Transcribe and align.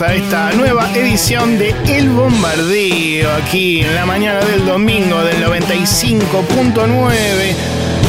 a 0.00 0.14
esta 0.14 0.52
nueva 0.52 0.88
edición 0.94 1.58
de 1.58 1.74
El 1.86 2.10
Bombardeo, 2.10 3.34
aquí 3.34 3.80
en 3.80 3.94
la 3.94 4.06
mañana 4.06 4.40
del 4.40 4.64
domingo 4.64 5.24
del 5.24 5.44
95.9, 5.44 7.54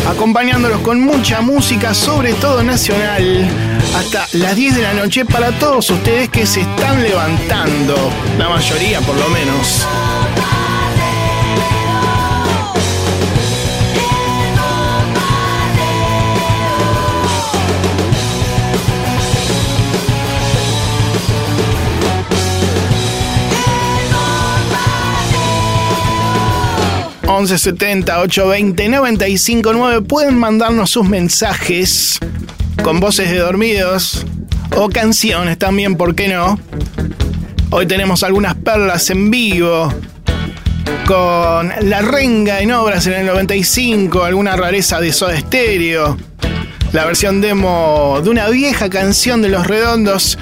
acompañándolos 0.08 0.82
con 0.82 1.00
mucha 1.00 1.42
música, 1.42 1.94
sobre 1.94 2.34
todo 2.34 2.64
nacional, 2.64 3.48
hasta 3.96 4.28
las 4.34 4.56
10 4.56 4.76
de 4.76 4.82
la 4.84 4.94
noche 4.94 5.26
para 5.26 5.52
todos 5.58 5.90
ustedes 5.90 6.30
que 6.30 6.46
se 6.46 6.62
están 6.62 7.02
levantando, 7.02 7.96
la 8.38 8.50
mayoría 8.50 9.02
por 9.02 9.16
lo 9.16 9.28
menos. 9.30 9.88
1170 27.40 28.20
820 28.20 28.90
959 28.90 30.02
pueden 30.02 30.38
mandarnos 30.38 30.90
sus 30.90 31.08
mensajes 31.08 32.20
con 32.84 33.00
voces 33.00 33.32
de 33.32 33.38
dormidos 33.38 34.26
o 34.76 34.90
canciones 34.90 35.58
también, 35.58 35.96
¿por 35.96 36.16
qué 36.16 36.28
no? 36.28 36.60
Hoy 37.70 37.86
tenemos 37.86 38.24
algunas 38.24 38.56
perlas 38.56 39.10
en 39.10 39.32
vivo 39.32 39.94
con 41.06 41.72
La 41.84 42.02
Renga 42.02 42.60
en 42.60 42.74
obras 42.74 43.08
en 43.08 43.14
el 43.14 43.28
95, 43.28 44.22
alguna 44.26 44.58
rareza 44.58 45.00
de 45.00 45.14
Soda 45.14 45.40
Stereo, 45.40 46.18
la 46.92 47.06
versión 47.06 47.40
demo 47.40 48.20
de 48.22 48.30
una 48.32 48.50
vieja 48.50 48.90
canción 48.90 49.42
de 49.42 49.48
Los 49.48 49.66
Redondos 49.66 50.38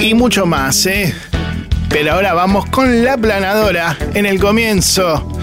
y 0.00 0.14
mucho 0.14 0.46
más, 0.46 0.86
¿eh? 0.86 1.14
Pero 1.90 2.14
ahora 2.14 2.32
vamos 2.32 2.64
con 2.70 3.04
La 3.04 3.18
Planadora 3.18 3.98
en 4.14 4.24
el 4.24 4.40
comienzo 4.40 5.35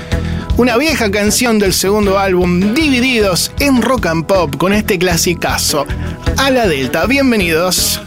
una 0.58 0.78
vieja 0.78 1.10
canción 1.10 1.60
del 1.60 1.74
segundo 1.74 2.20
álbum, 2.20 2.74
Divididos 2.74 3.52
en 3.60 3.82
Rock 3.82 4.06
and 4.08 4.26
Pop, 4.26 4.56
con 4.58 4.74
este 4.74 5.00
clasicazo. 5.00 5.86
A 6.38 6.52
la 6.52 6.68
Delta, 6.68 7.06
bienvenidos. 7.06 8.00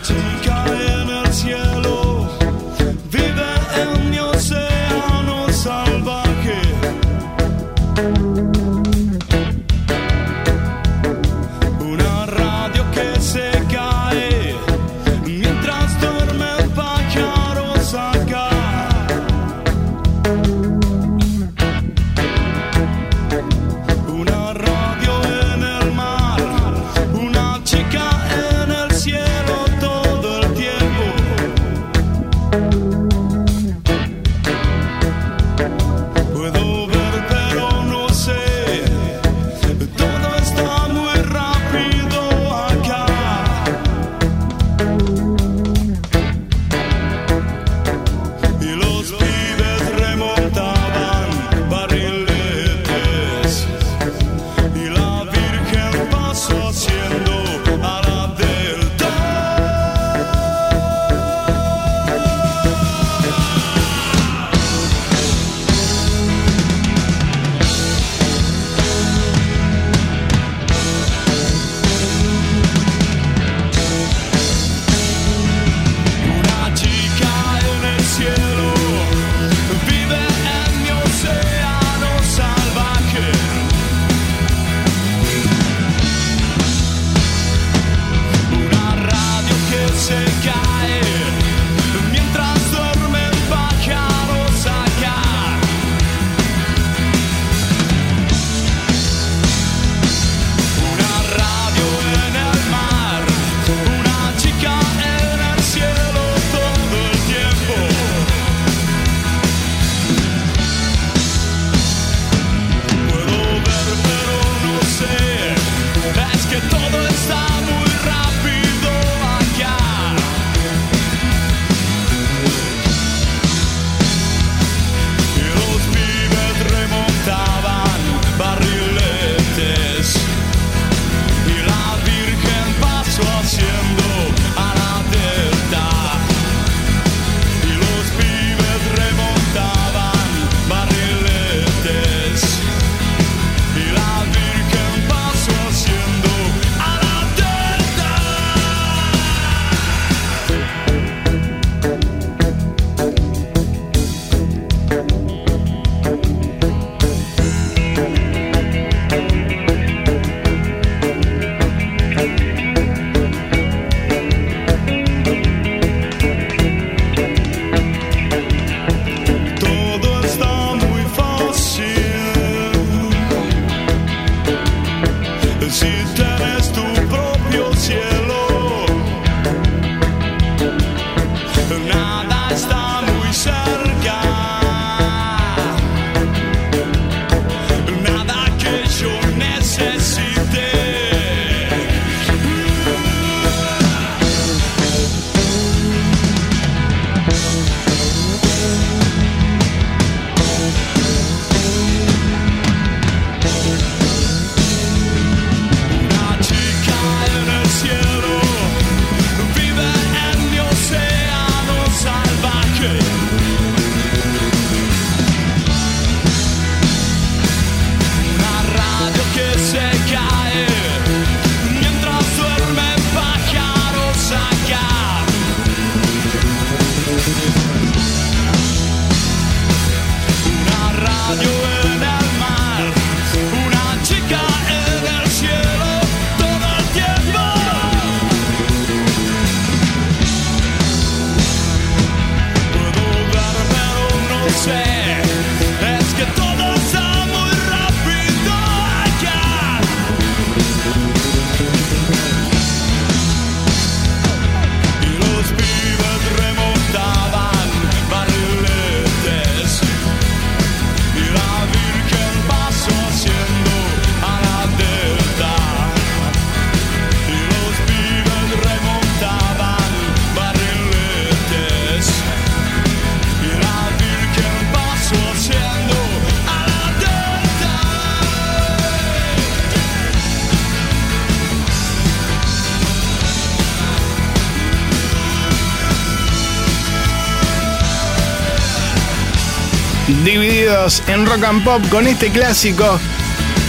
En 290.87 291.27
rock 291.27 291.43
and 291.43 291.65
pop 291.65 291.83
con 291.89 292.07
este 292.07 292.31
clásico 292.31 293.01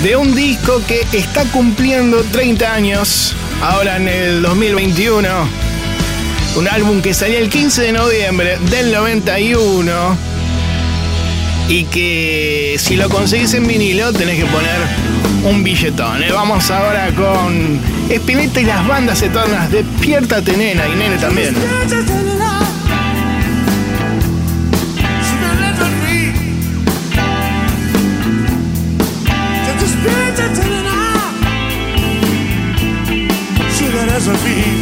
de 0.04 0.16
un 0.16 0.36
disco 0.36 0.84
que 0.88 1.02
está 1.14 1.46
cumpliendo 1.46 2.24
30 2.24 2.72
años, 2.72 3.36
ahora 3.60 3.96
en 3.96 4.08
el 4.08 4.42
2021. 4.44 5.28
Un 6.58 6.68
álbum 6.68 7.02
que 7.02 7.16
salió 7.16 7.40
el 7.40 7.50
15 7.50 7.82
de 7.82 7.92
noviembre 7.92 8.60
del 8.70 8.92
91 8.92 10.16
y 11.70 11.86
que 11.86 12.76
si 12.78 12.96
lo 12.96 13.10
conseguís 13.10 13.52
en 13.56 13.66
vinilo 13.66 14.14
tenés 14.14 14.38
que 14.38 14.46
poner 14.46 14.78
un 15.44 15.64
billetón. 15.64 16.22
¿eh? 16.22 16.32
Vamos 16.32 16.70
ahora 16.70 17.10
con 17.16 17.80
Espineta 18.10 18.62
y 18.62 18.66
las 18.66 18.88
bandas 18.88 19.24
eternas. 19.24 19.72
Despiértate, 19.72 20.56
nena, 20.56 20.88
y 20.88 20.96
nene 20.96 21.18
también. 21.18 21.56
of 34.30 34.44
me 34.44 34.77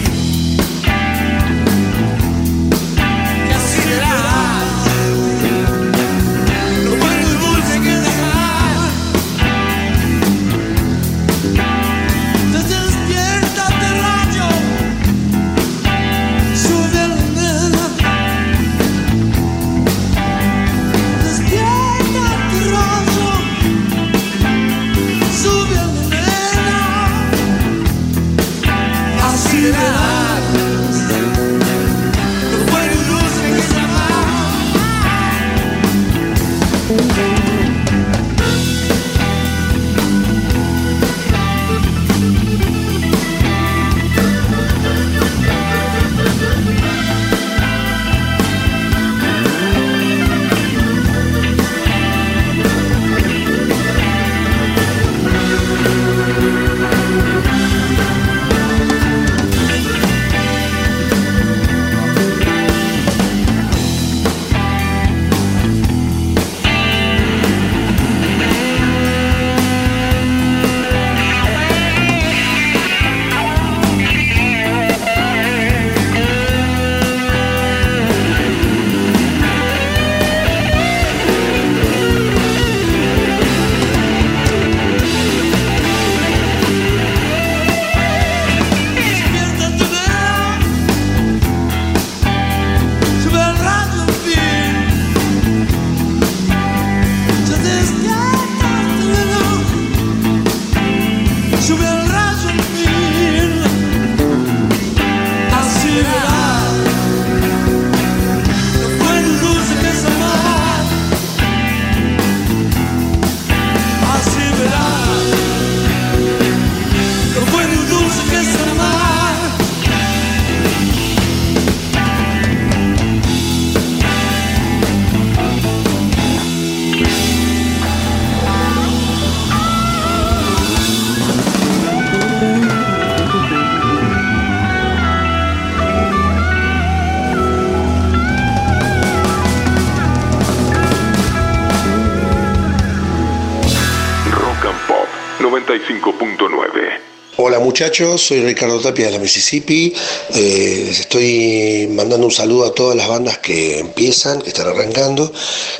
muchachos, 147.76 148.28
soy 148.28 148.40
Ricardo 148.40 148.80
Tapia 148.80 149.08
de 149.08 149.12
la 149.12 149.20
Mississippi. 149.20 149.94
Eh, 150.34 150.84
les 150.88 151.02
estoy 151.02 151.90
mandando 151.92 152.26
un 152.26 152.32
saludo 152.32 152.68
a 152.68 152.74
todas 152.74 152.96
las 152.96 153.10
bandas 153.10 153.40
que 153.40 153.80
empiezan, 153.80 154.42
que 154.42 154.48
están 154.48 154.68
arrancando, 154.68 155.30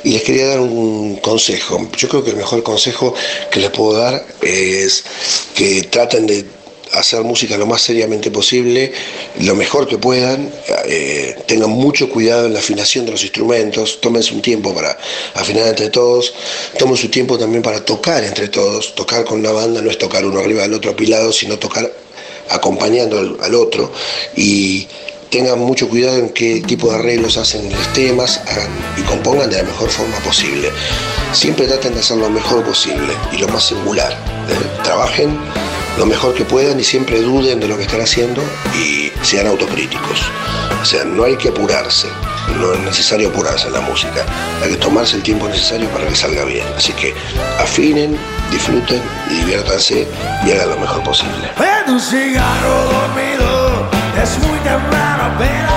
y 0.04 0.10
les 0.10 0.22
quería 0.22 0.46
dar 0.46 0.60
un 0.60 1.16
consejo. 1.22 1.88
Yo 1.96 2.06
creo 2.10 2.22
que 2.22 2.32
el 2.32 2.36
mejor 2.36 2.62
consejo 2.62 3.14
que 3.50 3.60
les 3.60 3.70
puedo 3.70 3.98
dar 3.98 4.22
es 4.42 5.04
que 5.54 5.84
traten 5.84 6.26
de 6.26 6.44
hacer 6.92 7.22
música 7.22 7.56
lo 7.56 7.64
más 7.64 7.80
seriamente 7.80 8.30
posible, 8.30 8.92
lo 9.40 9.54
mejor 9.54 9.88
que 9.88 9.96
puedan, 9.96 10.52
eh, 10.88 11.36
tengan 11.46 11.70
mucho 11.70 12.08
cuidado 12.08 12.46
en 12.46 12.54
la 12.54 12.60
afinación 12.60 13.06
de 13.06 13.12
los 13.12 13.22
instrumentos, 13.22 14.00
tómense 14.00 14.32
un 14.34 14.42
tiempo 14.42 14.74
para 14.74 14.96
afinar 15.34 15.66
entre 15.68 15.90
todos, 15.90 16.32
tomen 16.78 16.96
su 16.96 17.08
tiempo 17.08 17.38
también 17.38 17.62
para 17.62 17.84
tocar 17.84 18.22
entre 18.22 18.48
todos, 18.48 18.94
tocar 18.94 19.24
con 19.24 19.40
una 19.40 19.52
banda 19.52 19.82
no 19.82 19.90
es 19.90 19.98
tocar 19.98 20.24
uno 20.24 20.40
arriba 20.40 20.62
del 20.62 20.74
otro 20.74 20.92
apilado, 20.92 21.32
sino 21.32 21.58
tocar 21.58 21.90
acompañando 22.50 23.18
al, 23.18 23.54
otro 23.54 23.92
y 24.36 24.86
tengan 25.30 25.58
mucho 25.58 25.88
cuidado 25.88 26.18
en 26.18 26.28
qué 26.30 26.62
tipo 26.66 26.88
de 26.90 26.96
arreglos 26.96 27.36
hacen 27.36 27.68
los 27.72 27.92
temas 27.92 28.40
y 28.96 29.02
compongan 29.02 29.50
de 29.50 29.56
la 29.56 29.64
mejor 29.64 29.90
forma 29.90 30.16
posible. 30.20 30.70
Siempre 31.32 31.66
traten 31.66 31.94
de 31.94 32.00
hacer 32.00 32.16
lo 32.18 32.30
mejor 32.30 32.64
posible 32.64 33.12
y 33.32 33.38
lo 33.38 33.48
más 33.48 33.66
singular. 33.66 34.12
¿eh? 34.12 34.82
Trabajen 34.84 35.36
lo 35.98 36.06
mejor 36.06 36.34
que 36.34 36.44
puedan 36.44 36.78
y 36.78 36.84
siempre 36.84 37.20
duden 37.20 37.60
de 37.60 37.68
lo 37.68 37.76
que 37.76 37.84
están 37.84 38.00
haciendo 38.00 38.42
y 38.74 39.10
sean 39.22 39.46
autocríticos. 39.46 40.30
O 40.80 40.84
sea, 40.84 41.04
no 41.04 41.24
hay 41.24 41.36
que 41.36 41.48
apurarse, 41.48 42.08
no 42.60 42.72
es 42.72 42.80
necesario 42.80 43.28
apurarse 43.28 43.66
en 43.66 43.72
la 43.72 43.80
música, 43.80 44.24
hay 44.62 44.70
que 44.70 44.76
tomarse 44.76 45.16
el 45.16 45.22
tiempo 45.22 45.48
necesario 45.48 45.88
para 45.90 46.06
que 46.06 46.14
salga 46.14 46.44
bien. 46.44 46.66
Así 46.76 46.92
que 46.92 47.14
afinen, 47.58 48.16
disfruten 48.50 49.02
diviértanse 49.28 50.06
y 50.46 50.50
hagan 50.50 50.70
lo 50.70 50.78
mejor 50.78 51.02
posible. 51.02 51.50
un 51.88 52.00
cigarro 52.00 52.84
dormido, 52.92 53.88
es 54.22 54.38
muy 54.38 54.58
temprano, 54.60 55.24
apenas 55.34 55.75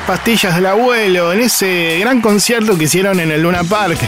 las 0.00 0.06
pastillas 0.06 0.54
del 0.54 0.66
abuelo 0.66 1.32
en 1.32 1.40
ese 1.40 1.98
gran 2.00 2.20
concierto 2.20 2.76
que 2.78 2.84
hicieron 2.84 3.18
en 3.20 3.30
el 3.30 3.42
Luna 3.42 3.64
Park 3.64 3.98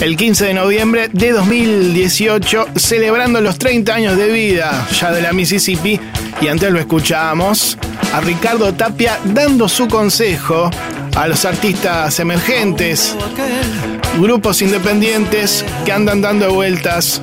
el 0.00 0.16
15 0.16 0.46
de 0.46 0.54
noviembre 0.54 1.08
de 1.12 1.32
2018 1.32 2.66
celebrando 2.76 3.40
los 3.40 3.58
30 3.58 3.94
años 3.94 4.16
de 4.16 4.28
vida 4.28 4.86
ya 4.92 5.10
de 5.10 5.22
la 5.22 5.32
Mississippi 5.32 6.00
y 6.40 6.48
antes 6.48 6.70
lo 6.70 6.78
escuchábamos 6.78 7.78
a 8.12 8.20
Ricardo 8.20 8.74
Tapia 8.74 9.18
dando 9.24 9.68
su 9.68 9.88
consejo 9.88 10.70
a 11.16 11.26
los 11.26 11.44
artistas 11.44 12.18
emergentes, 12.20 13.16
grupos 14.18 14.62
independientes 14.62 15.64
que 15.84 15.92
andan 15.92 16.20
dando 16.20 16.52
vueltas 16.52 17.22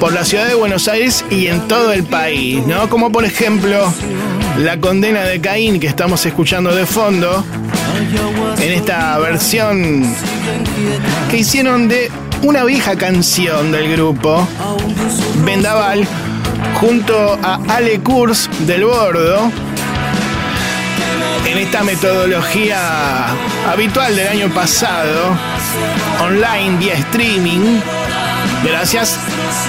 por 0.00 0.12
la 0.12 0.24
ciudad 0.24 0.48
de 0.48 0.54
Buenos 0.54 0.88
Aires 0.88 1.24
y 1.30 1.46
en 1.46 1.68
todo 1.68 1.92
el 1.92 2.02
país, 2.02 2.66
¿no? 2.66 2.90
Como 2.90 3.12
por 3.12 3.24
ejemplo 3.24 3.92
la 4.58 4.78
condena 4.78 5.22
de 5.24 5.40
Caín 5.40 5.80
que 5.80 5.86
estamos 5.86 6.24
escuchando 6.26 6.74
de 6.74 6.86
fondo 6.86 7.44
en 8.58 8.72
esta 8.72 9.18
versión 9.18 10.04
que 11.30 11.38
hicieron 11.38 11.88
de 11.88 12.10
una 12.42 12.64
vieja 12.64 12.96
canción 12.96 13.72
del 13.72 13.92
grupo 13.92 14.46
Vendaval 15.44 16.06
junto 16.80 17.38
a 17.42 17.60
Ale 17.68 18.00
Kurz 18.00 18.48
del 18.66 18.84
Bordo 18.84 19.50
en 21.46 21.58
esta 21.58 21.82
metodología 21.82 23.28
habitual 23.70 24.16
del 24.16 24.28
año 24.28 24.48
pasado, 24.54 25.36
online 26.22 26.78
vía 26.78 26.94
streaming, 26.94 27.80
gracias 28.64 29.18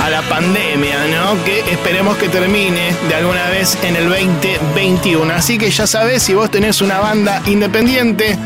a 0.01 0.09
la 0.09 0.21
pandemia, 0.23 1.07
¿no? 1.07 1.43
Que 1.43 1.59
esperemos 1.71 2.17
que 2.17 2.29
termine 2.29 2.95
de 3.07 3.15
alguna 3.15 3.49
vez 3.49 3.77
en 3.83 3.95
el 3.95 4.09
2021. 4.09 5.33
Así 5.33 5.57
que 5.57 5.69
ya 5.69 5.87
sabes, 5.87 6.23
si 6.23 6.33
vos 6.33 6.49
tenés 6.49 6.81
una 6.81 6.99
banda 6.99 7.41
independiente, 7.45 8.37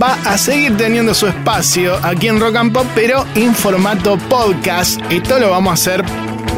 va 0.00 0.16
a 0.24 0.38
seguir 0.38 0.76
teniendo 0.76 1.14
su 1.14 1.26
espacio 1.26 1.98
aquí 2.02 2.28
en 2.28 2.40
Rock 2.40 2.56
and 2.56 2.72
Pop, 2.72 2.86
pero 2.94 3.24
en 3.34 3.54
formato 3.54 4.16
podcast. 4.16 5.00
Esto 5.10 5.38
lo 5.38 5.50
vamos 5.50 5.70
a 5.70 5.74
hacer 5.74 6.04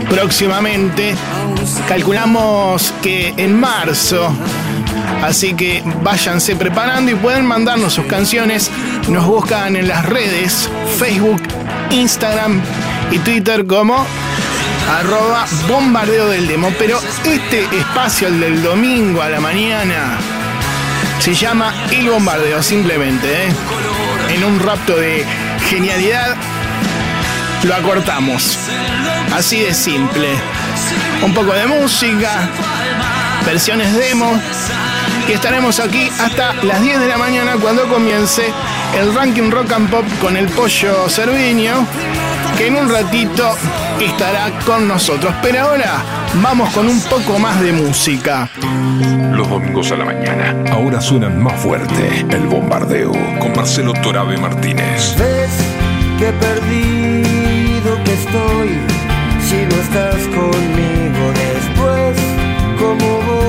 próximamente. 0.09 1.15
Calculamos 1.89 2.93
que 3.03 3.35
en 3.37 3.59
marzo. 3.59 4.33
Así 5.23 5.55
que 5.55 5.83
váyanse 6.03 6.57
preparando 6.57 7.11
y 7.11 7.15
pueden 7.15 7.45
mandarnos 7.45 7.93
sus 7.93 8.07
canciones. 8.07 8.71
Nos 9.09 9.27
buscan 9.27 9.77
en 9.77 9.89
las 9.89 10.07
redes, 10.07 10.69
Facebook, 10.99 11.43
Instagram 11.91 12.63
y 13.11 13.19
Twitter 13.19 13.67
como 13.67 14.07
arroba 14.99 15.47
bombardeo 15.69 16.29
del 16.29 16.47
demo. 16.47 16.73
Pero 16.79 17.01
este 17.25 17.65
espacio, 17.77 18.29
el 18.29 18.41
del 18.41 18.63
domingo 18.63 19.23
a 19.23 19.29
la 19.29 19.41
mañana, 19.41 20.19
se 21.19 21.35
llama 21.35 21.73
El 21.91 22.09
Bombardeo, 22.09 22.63
simplemente. 22.63 23.47
¿eh? 23.47 23.53
En 24.31 24.45
un 24.45 24.59
rapto 24.59 24.97
de 24.97 25.25
genialidad, 25.69 26.37
lo 27.65 27.75
acortamos. 27.75 28.59
Así 29.35 29.61
de 29.61 29.75
simple. 29.75 30.29
Un 31.23 31.35
poco 31.35 31.53
de 31.53 31.67
música, 31.67 32.49
versiones 33.45 33.95
demo. 33.95 34.41
Y 35.29 35.33
estaremos 35.33 35.79
aquí 35.79 36.11
hasta 36.19 36.55
las 36.65 36.83
10 36.83 37.01
de 37.01 37.07
la 37.07 37.19
mañana 37.19 37.57
cuando 37.61 37.87
comience 37.87 38.53
el 38.99 39.15
ranking 39.15 39.51
rock 39.51 39.73
and 39.73 39.91
pop 39.91 40.05
con 40.21 40.37
el 40.37 40.49
pollo 40.49 41.09
Cerviño, 41.09 41.87
que 42.61 42.67
en 42.67 42.77
un 42.77 42.91
ratito 42.91 43.55
estará 44.01 44.51
con 44.67 44.87
nosotros. 44.87 45.35
Pero 45.43 45.61
ahora 45.61 46.05
vamos 46.43 46.69
con 46.75 46.89
un 46.89 47.01
poco 47.03 47.39
más 47.39 47.59
de 47.61 47.73
música. 47.73 48.51
Los 49.33 49.49
domingos 49.49 49.91
a 49.93 49.97
la 49.97 50.05
mañana. 50.05 50.55
Ahora 50.71 51.01
suenan 51.01 51.43
más 51.43 51.59
fuerte. 51.59 52.27
El 52.31 52.47
bombardeo 52.49 53.13
con 53.39 53.53
Marcelo 53.57 53.95
Torabe 53.95 54.37
Martínez. 54.37 55.17
Ves 55.17 55.51
que 56.19 56.33
perdido 56.33 58.05
que 58.05 58.13
estoy 58.13 58.69
si 59.49 59.57
no 59.65 59.83
estás 59.83 60.27
conmigo 60.29 61.33
después. 61.33 62.19
¿Cómo 62.79 63.23
voy 63.23 63.40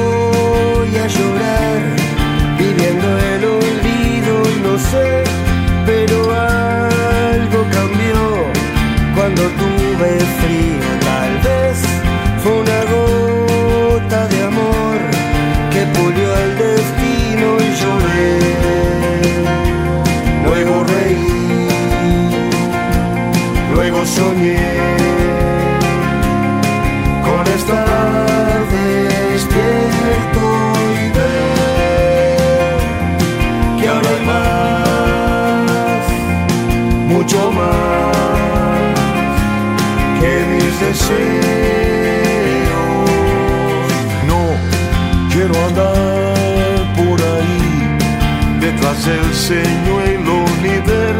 detrás 48.91 49.05
del 49.05 49.33
señuelo 49.33 50.45
ni 50.61 50.69
ver 50.87 51.15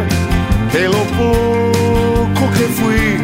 que 0.70 0.88
lo 0.88 1.02
poco 1.18 2.50
que 2.52 2.66
fui 2.78 3.18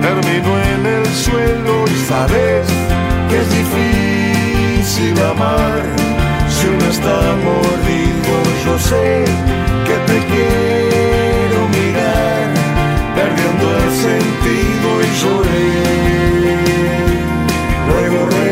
terminó 0.00 0.58
en 0.58 0.86
el 0.86 1.06
suelo 1.06 1.84
y 1.86 1.96
sabes 2.06 2.66
que 3.28 3.36
es 3.40 3.48
difícil 3.50 5.14
amar 5.22 5.82
si 6.48 6.66
uno 6.66 6.84
está 6.90 7.18
mordido. 7.44 8.32
Yo 8.64 8.78
sé 8.78 9.24
que 9.86 9.96
te 10.08 10.18
quiero 10.32 11.68
mirar 11.68 12.46
perdiendo 13.14 13.66
el 13.82 13.90
sentido 14.06 14.88
y 15.02 15.10
lloré. 15.20 15.64
Luego 17.88 18.43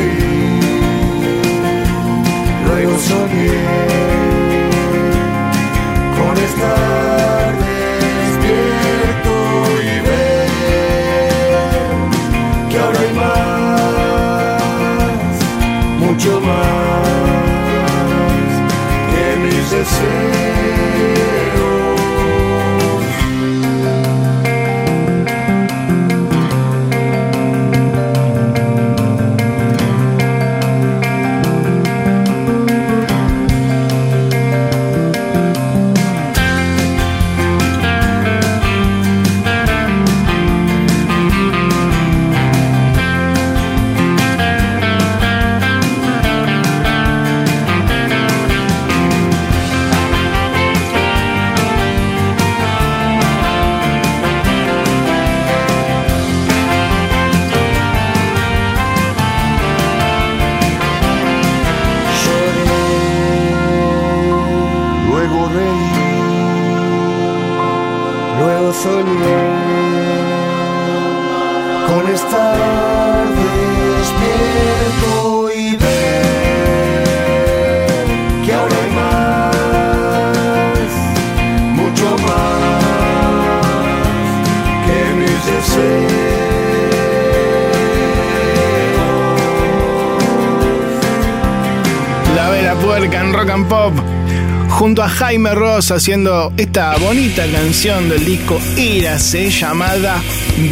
Jaime 95.18 95.54
Ross 95.54 95.90
haciendo 95.90 96.52
esta 96.56 96.96
bonita 96.96 97.44
canción 97.46 98.08
del 98.08 98.25
disco 98.25 98.60
Írase 98.76 99.50
llamada 99.50 100.22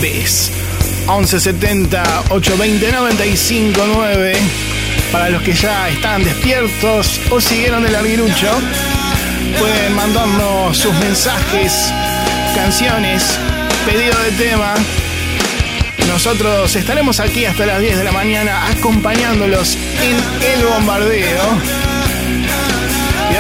Ves. 0.01 0.51
1170 1.07 2.03
820 2.31 2.93
959 2.93 4.33
para 5.13 5.31
los 5.31 5.43
que 5.43 5.53
ya 5.53 5.89
están 5.89 6.25
despiertos 6.25 7.21
o 7.31 7.41
siguieron 7.41 7.85
el 7.87 7.95
arguirucho 7.95 8.51
pueden 9.59 9.95
mandarnos 9.95 10.77
sus 10.77 10.95
mensajes 10.95 11.93
canciones 12.55 13.39
pedido 13.87 14.19
de 14.23 14.31
tema. 14.33 14.75
Nosotros 16.09 16.75
estaremos 16.77 17.21
aquí 17.21 17.45
hasta 17.45 17.67
las 17.67 17.81
10 17.81 17.99
de 17.99 18.05
la 18.05 18.13
mañana 18.13 18.67
acompañándolos 18.69 19.77
en 20.03 20.17
el 20.53 20.67
bombardeo 20.67 21.80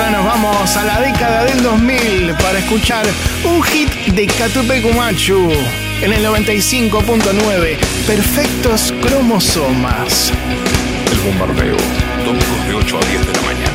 ahora 0.00 0.16
nos 0.16 0.24
vamos 0.24 0.76
a 0.76 0.84
la 0.84 1.00
década 1.00 1.44
del 1.44 1.62
2000 1.62 2.34
para 2.34 2.58
escuchar 2.58 3.04
un 3.44 3.62
hit 3.62 3.90
de 4.14 4.26
Catupe 4.26 4.80
Cumachu 4.80 5.50
en 6.00 6.12
el 6.12 6.24
95.9, 6.24 7.76
Perfectos 8.06 8.94
Cromosomas. 9.02 10.32
El 11.12 11.18
bombardeo, 11.20 11.76
domingos 12.24 12.66
de 12.66 12.74
8 12.74 12.98
a 12.98 13.06
10 13.06 13.26
de 13.26 13.32
la 13.32 13.42
mañana. 13.42 13.69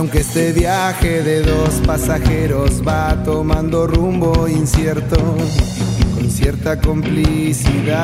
Aunque 0.00 0.20
este 0.20 0.52
viaje 0.52 1.22
de 1.22 1.42
dos 1.42 1.74
pasajeros 1.86 2.80
va 2.80 3.22
tomando 3.22 3.86
rumbo 3.86 4.48
incierto, 4.48 5.18
con 6.14 6.30
cierta 6.30 6.80
complicidad, 6.80 7.98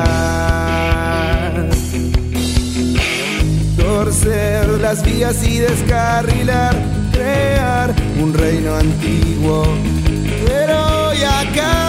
torcer 3.75 4.67
las 4.79 5.03
vías 5.03 5.43
y 5.43 5.57
descarrilar, 5.57 6.75
crear 7.11 7.95
un 8.21 8.31
reino 8.31 8.75
antiguo, 8.75 9.63
pero 10.45 11.15
y 11.15 11.23
acá. 11.23 11.86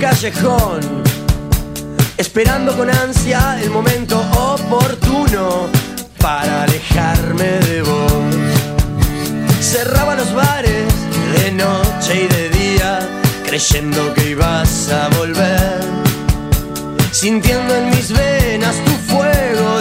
Callejón, 0.00 0.80
esperando 2.16 2.76
con 2.76 2.88
ansia 2.88 3.58
el 3.60 3.70
momento 3.70 4.20
oportuno 4.32 5.68
para 6.20 6.64
alejarme 6.64 7.44
de 7.44 7.82
vos. 7.82 8.34
Cerraba 9.60 10.14
los 10.14 10.32
bares 10.34 10.92
de 11.36 11.52
noche 11.52 12.24
y 12.24 12.28
de 12.28 12.48
día, 12.50 13.00
creyendo 13.44 14.14
que 14.14 14.30
ibas 14.30 14.90
a 14.90 15.08
volver, 15.16 15.80
sintiendo 17.10 17.74
en 17.74 17.90
mis 17.90 18.12
venas 18.12 18.76
tu 18.84 18.92
fuego 19.12 19.78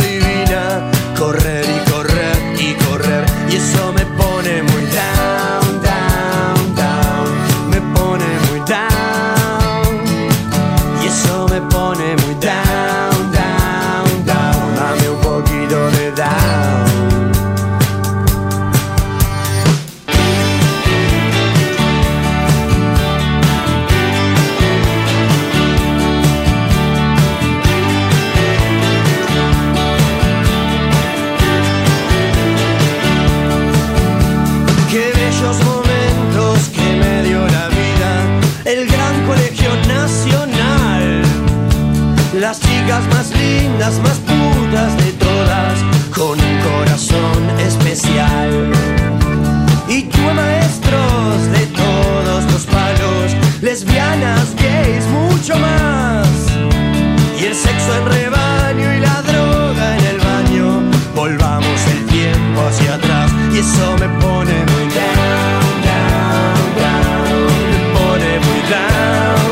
y 63.57 63.59
eso 63.59 63.97
me 63.97 64.07
pone 64.21 64.53
muy 64.71 64.85
down, 64.93 65.81
down, 65.89 66.61
down. 66.77 67.45
Me 67.71 67.79
pone 67.97 68.31
muy 68.45 68.61
down. 68.73 69.49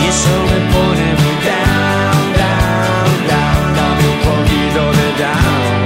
Y 0.00 0.04
eso 0.12 0.34
me 0.50 0.58
pone 0.74 1.06
muy 1.22 1.36
down, 1.48 2.24
down, 2.42 3.10
down. 3.30 3.66
Dame 3.78 4.04
un 4.14 4.20
poquito 4.28 4.80
de 4.98 5.08
down. 5.22 5.78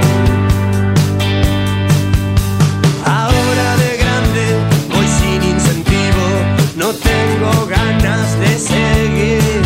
Ahora 3.05 3.67
de 3.83 3.91
grande 4.01 4.43
voy 4.93 5.07
sin 5.19 5.41
incentivo, 5.43 6.25
no 6.75 6.89
tengo 6.93 7.51
ganas 7.67 8.27
de 8.39 8.51
seguir. 8.57 9.61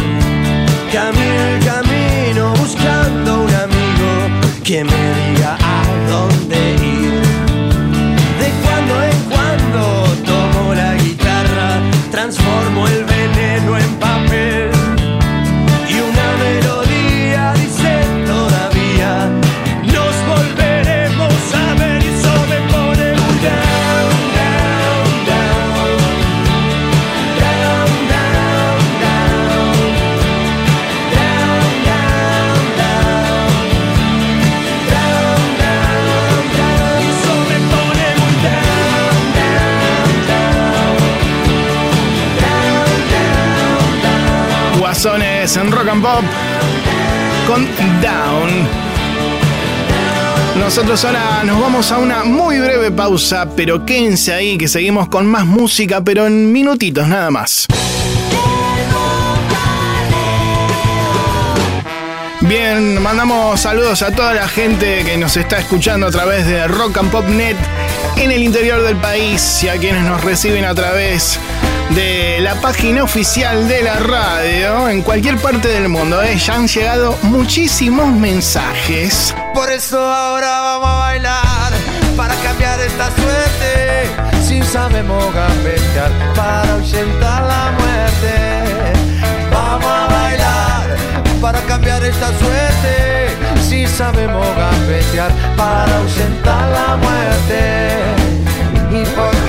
Camino 0.91 1.41
el 1.52 1.60
camino 1.63 2.43
buscando 2.56 3.30
un 3.43 3.54
amigo 3.54 4.10
que 4.65 4.84
me 4.84 5.02
diga 5.20 5.66
En 45.55 45.71
Rock 45.71 45.88
and 45.88 46.03
Pop 46.03 46.23
con 47.47 47.65
Down. 48.01 48.67
Nosotros 50.60 51.05
ahora 51.05 51.41
nos 51.45 51.62
vamos 51.62 51.89
a 51.91 51.99
una 51.99 52.25
muy 52.25 52.60
breve 52.60 52.91
pausa, 52.91 53.47
pero 53.55 53.86
quédense 53.86 54.33
ahí 54.33 54.57
que 54.57 54.67
seguimos 54.67 55.07
con 55.07 55.25
más 55.25 55.45
música, 55.45 56.01
pero 56.03 56.27
en 56.27 56.51
minutitos 56.51 57.07
nada 57.07 57.31
más. 57.31 57.65
Bien, 62.41 63.01
mandamos 63.01 63.60
saludos 63.62 64.01
a 64.01 64.12
toda 64.12 64.33
la 64.33 64.49
gente 64.49 65.03
que 65.05 65.17
nos 65.17 65.38
está 65.38 65.60
escuchando 65.60 66.07
a 66.07 66.12
través 66.12 66.45
de 66.45 66.67
Rock 66.67 66.97
and 66.97 67.10
Pop 67.10 67.25
Net 67.25 67.55
en 68.17 68.31
el 68.31 68.43
interior 68.43 68.83
del 68.83 68.97
país 68.97 69.63
y 69.63 69.69
a 69.69 69.77
quienes 69.77 70.03
nos 70.03 70.21
reciben 70.23 70.65
a 70.65 70.75
través 70.75 71.39
de 71.63 71.66
la 72.47 72.56
página 72.62 73.04
oficial 73.04 73.67
de 73.67 73.82
la 73.82 73.95
radio 73.95 74.89
en 74.89 75.02
cualquier 75.02 75.38
parte 75.38 75.67
del 75.67 75.89
mundo. 75.89 76.21
¿eh? 76.21 76.38
Ya 76.38 76.56
han 76.56 76.67
llegado 76.67 77.17
muchísimos 77.23 78.08
mensajes. 78.08 79.34
Por 79.54 79.71
eso 79.71 80.00
ahora 80.00 80.62
vamos 80.62 80.89
a 80.89 81.00
bailar 81.00 81.73
para 82.15 82.36
cambiar 82.36 82.80
esta 82.80 83.10
suerte. 83.15 84.10
Si 84.41 84.63
sabemos 84.63 85.34
gambetear 85.34 86.12
para 86.36 86.73
ahuyentar 86.73 87.43
la 87.43 87.71
muerte. 87.80 88.36
Vamos 89.52 89.86
a 89.86 90.08
bailar 90.08 90.97
para 91.41 91.60
cambiar 91.62 92.04
esta 92.04 92.28
suerte. 92.28 93.30
Si 93.67 93.88
sabemos 93.88 94.45
gambetear 94.56 95.32
para 95.58 95.97
ahuyentar 95.97 96.69
la 96.69 96.95
muerte. 96.97 97.97
Y 98.91 99.06
sí, 99.06 99.46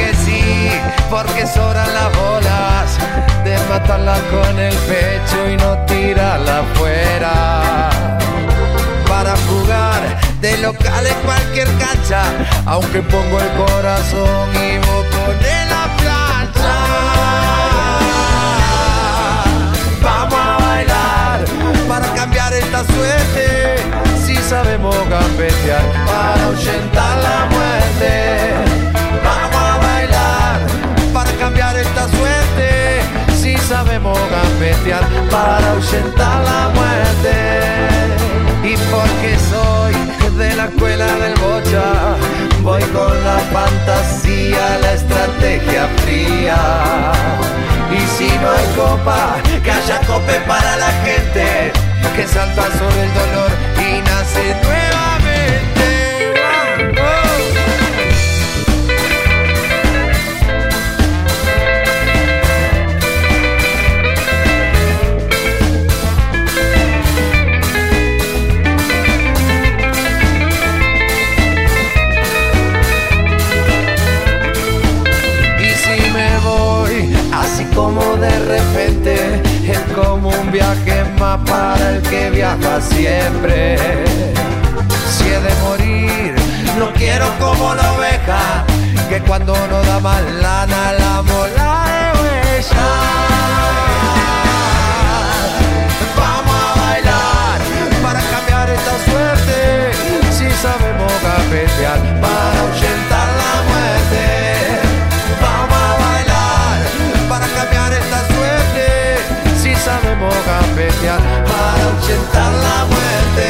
porque 1.10 1.46
sobran 1.46 1.92
las 1.94 2.12
bolas 2.16 2.98
de 3.44 3.58
matarla 3.68 4.16
con 4.30 4.58
el 4.58 4.74
pecho 4.74 5.48
y 5.50 5.56
no 5.56 5.76
tirarla 5.86 6.60
afuera 6.60 7.88
para 9.08 9.34
jugar 9.48 10.02
de 10.40 10.58
locales 10.58 11.14
cualquier 11.24 11.68
cancha, 11.78 12.22
aunque 12.66 13.00
pongo 13.02 13.40
el 13.40 13.48
corazón 13.52 14.48
y 14.54 14.78
vos 14.78 15.06
pones 15.06 15.70
la 15.70 15.96
plancha. 15.96 16.76
Vamos 20.02 20.38
a 20.38 20.58
bailar 20.62 21.44
para 21.88 22.06
cambiar 22.14 22.52
esta 22.52 22.84
suerte, 22.84 23.76
si 24.24 24.36
sabemos 24.36 24.94
gambetear 25.08 25.82
para 26.06 26.44
ahuyentar 26.44 27.18
la 27.18 27.46
muerte. 27.50 28.97
Cambiar 31.48 31.78
esta 31.78 32.06
suerte, 32.08 33.00
si 33.40 33.56
sabemos 33.56 34.18
gambetear 34.30 35.02
para 35.30 35.70
ahuyentar 35.70 36.44
la 36.44 36.68
muerte. 36.74 37.36
Y 38.64 38.76
porque 38.92 39.38
soy 39.50 39.94
de 40.36 40.54
la 40.56 40.64
escuela 40.66 41.06
del 41.06 41.34
bocha, 41.36 42.16
voy 42.60 42.82
con 42.96 43.14
la 43.24 43.38
fantasía, 43.56 44.78
la 44.82 44.92
estrategia 44.92 45.88
fría. 46.04 47.12
Y 47.96 48.00
si 48.16 48.28
no 48.42 48.50
hay 48.50 48.66
copa, 48.76 49.36
que 49.64 49.70
haya 49.70 50.00
cope 50.06 50.34
para 50.46 50.76
la 50.76 50.90
gente 51.06 51.72
que 52.14 52.26
salta 52.26 52.64
sobre 52.78 53.04
el 53.04 53.14
dolor 53.14 53.50
y 53.78 54.02
nace 54.02 54.54
nuevamente. 54.64 55.97
Viaje 80.58 81.04
más 81.20 81.38
para 81.48 81.90
el 81.90 82.02
que 82.02 82.30
viaja 82.30 82.80
siempre. 82.80 83.76
Si 85.14 85.24
he 85.28 85.40
de 85.46 85.54
morir, 85.66 86.34
no 86.78 86.92
quiero 86.94 87.26
como 87.38 87.74
la 87.74 87.92
oveja, 87.92 88.64
que 89.08 89.20
cuando 89.20 89.54
no 89.70 89.78
da 89.88 90.00
más 90.00 90.22
lana 90.42 90.82
la 91.02 91.22
mola 91.22 91.70
de 91.90 92.02
huella. 92.18 92.88
Vamos 96.22 96.56
a 96.66 96.80
bailar 96.80 97.58
para 98.04 98.20
cambiar 98.32 98.66
esta 98.78 98.94
suerte. 99.08 99.58
Si 100.36 100.50
sabemos 100.64 101.12
gambetear 101.22 102.00
para 102.20 102.58
ahuyentar 102.62 103.07
Sabemos 110.18 110.46
gambetear 110.46 111.20
para 111.44 111.84
ahuyentar 111.84 112.52
la 112.52 112.78
muerte. 112.90 113.48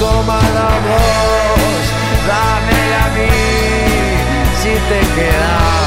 Toma 0.00 0.40
la 0.56 0.70
voz, 0.86 1.84
dámela 2.26 3.00
a 3.04 3.08
mí. 3.16 3.34
Si 4.62 4.72
te 4.88 5.00
quedas, 5.14 5.85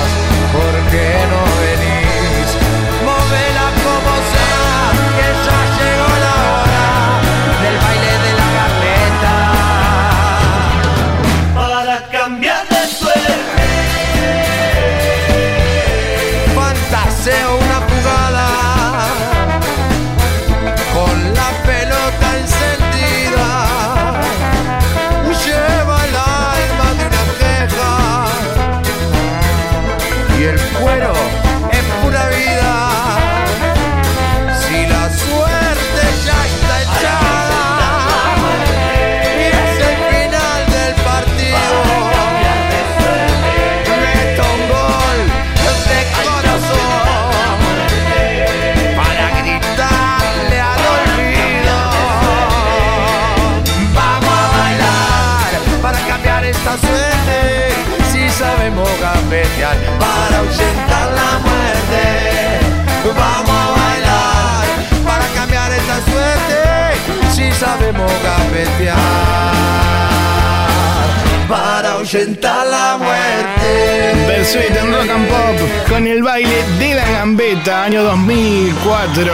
para 71.47 71.93
ahuyentar 71.93 72.67
la 72.67 72.97
muerte. 72.97 74.25
Bersuit 74.27 74.75
en 74.75 74.93
Rock 74.93 75.09
and 75.09 75.27
Pop 75.27 75.89
con 75.89 76.07
el 76.07 76.21
baile 76.21 76.63
de 76.77 76.93
la 76.93 77.09
gambeta, 77.09 77.85
año 77.85 78.03
2004. 78.03 79.33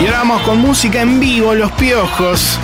Y 0.00 0.06
ahora 0.06 0.18
vamos 0.18 0.42
con 0.42 0.58
música 0.58 1.02
en 1.02 1.20
vivo, 1.20 1.54
Los 1.54 1.70
Piojos. 1.72 2.58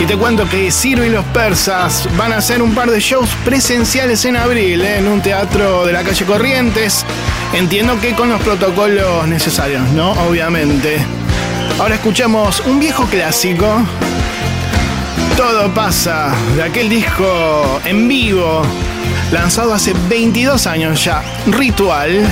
Y 0.00 0.04
te 0.04 0.16
cuento 0.16 0.48
que 0.48 0.70
Ciro 0.70 1.04
y 1.04 1.08
los 1.08 1.24
Persas 1.26 2.08
van 2.16 2.32
a 2.32 2.38
hacer 2.38 2.60
un 2.60 2.74
par 2.74 2.90
de 2.90 3.00
shows 3.00 3.30
presenciales 3.44 4.24
en 4.24 4.36
abril 4.36 4.82
¿eh? 4.82 4.98
en 4.98 5.08
un 5.08 5.22
teatro 5.22 5.86
de 5.86 5.92
la 5.92 6.02
calle 6.02 6.24
Corrientes. 6.24 7.06
Entiendo 7.54 7.98
que 8.00 8.14
con 8.14 8.28
los 8.28 8.42
protocolos 8.42 9.26
necesarios, 9.28 9.88
¿no? 9.90 10.12
Obviamente. 10.28 10.98
Ahora 11.78 11.94
escuchamos 11.94 12.60
un 12.66 12.80
viejo 12.80 13.04
clásico. 13.06 13.82
Todo 15.36 15.72
pasa 15.74 16.32
de 16.54 16.62
aquel 16.62 16.88
disco 16.88 17.80
en 17.84 18.06
vivo 18.06 18.62
lanzado 19.32 19.74
hace 19.74 19.92
22 20.08 20.66
años 20.66 21.04
ya, 21.04 21.22
Ritual. 21.46 22.24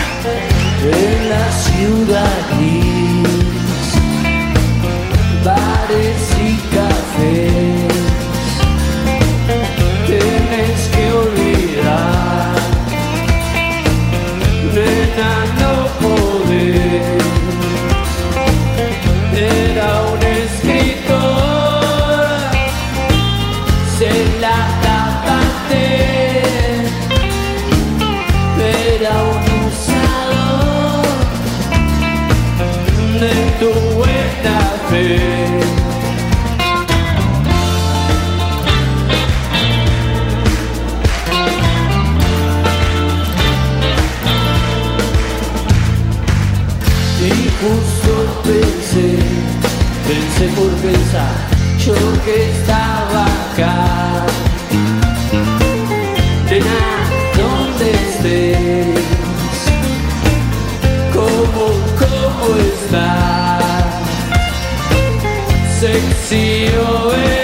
Por 50.48 50.70
pensar, 50.80 51.34
yo 51.78 51.94
que 52.24 52.50
estaba 52.50 53.26
acá. 53.26 54.26
Nena, 56.50 56.82
¿dónde 57.36 57.90
estés? 57.92 59.04
¿Cómo, 61.12 61.66
cómo 61.98 62.56
estás? 62.56 63.84
Sexy 65.78 66.66
overo 66.76 67.41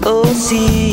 Oh 0.09 0.86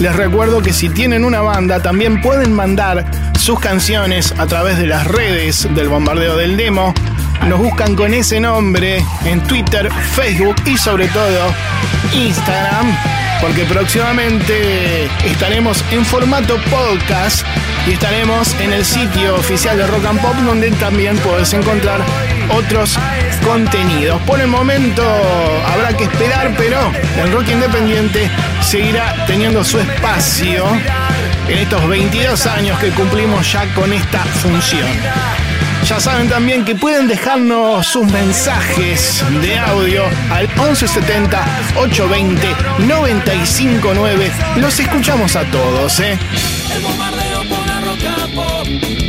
les 0.00 0.14
recuerdo 0.14 0.62
que 0.62 0.72
si 0.72 0.88
tienen 0.88 1.24
una 1.24 1.40
banda 1.40 1.82
también 1.82 2.20
pueden 2.20 2.52
mandar 2.52 3.04
sus 3.38 3.58
canciones 3.58 4.32
a 4.38 4.46
través 4.46 4.78
de 4.78 4.86
las 4.86 5.06
redes 5.06 5.68
del 5.74 5.88
bombardeo 5.88 6.36
del 6.36 6.56
demo. 6.56 6.94
Nos 7.46 7.58
buscan 7.58 7.94
con 7.96 8.14
ese 8.14 8.40
nombre 8.40 9.04
en 9.24 9.40
Twitter, 9.42 9.90
Facebook 10.14 10.56
y 10.66 10.76
sobre 10.76 11.08
todo 11.08 11.52
Instagram, 12.14 12.96
porque 13.40 13.64
próximamente 13.64 15.06
estaremos 15.24 15.84
en 15.90 16.04
formato 16.04 16.56
podcast 16.70 17.44
y 17.86 17.92
estaremos 17.92 18.54
en 18.60 18.72
el 18.72 18.84
sitio 18.84 19.36
oficial 19.36 19.78
de 19.78 19.86
Rock 19.86 20.06
and 20.06 20.20
Pop 20.20 20.34
donde 20.44 20.70
también 20.72 21.16
puedes 21.18 21.52
encontrar 21.52 22.00
otros 22.50 22.98
contenidos. 23.44 24.20
Por 24.22 24.40
el 24.40 24.48
momento 24.48 25.02
habrá 25.66 25.96
que 25.96 26.04
esperar, 26.04 26.54
pero 26.56 26.92
el 27.22 27.32
rock 27.32 27.50
independiente 27.50 28.30
seguirá 28.60 29.24
teniendo 29.26 29.64
su 29.64 29.78
espacio 29.78 30.64
en 31.48 31.58
estos 31.58 31.86
22 31.88 32.46
años 32.46 32.78
que 32.78 32.90
cumplimos 32.90 33.50
ya 33.52 33.66
con 33.74 33.92
esta 33.92 34.20
función. 34.20 34.88
Ya 35.84 36.00
saben 36.00 36.28
también 36.28 36.64
que 36.64 36.74
pueden 36.74 37.06
dejarnos 37.06 37.86
sus 37.86 38.06
mensajes 38.06 39.24
de 39.40 39.58
audio 39.58 40.04
al 40.30 40.48
1170 40.48 41.46
820 41.76 42.56
959. 42.86 44.32
Los 44.56 44.78
escuchamos 44.80 45.36
a 45.36 45.44
todos, 45.44 46.00
¿eh? 46.00 46.18
El 46.74 46.82
bombardeo 46.82 47.44
por. 47.48 49.07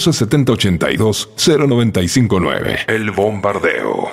11 0.00 0.12
70 0.14 0.52
82 0.52 1.28
0959. 1.36 2.78
El 2.86 3.10
bombardeo. 3.10 4.10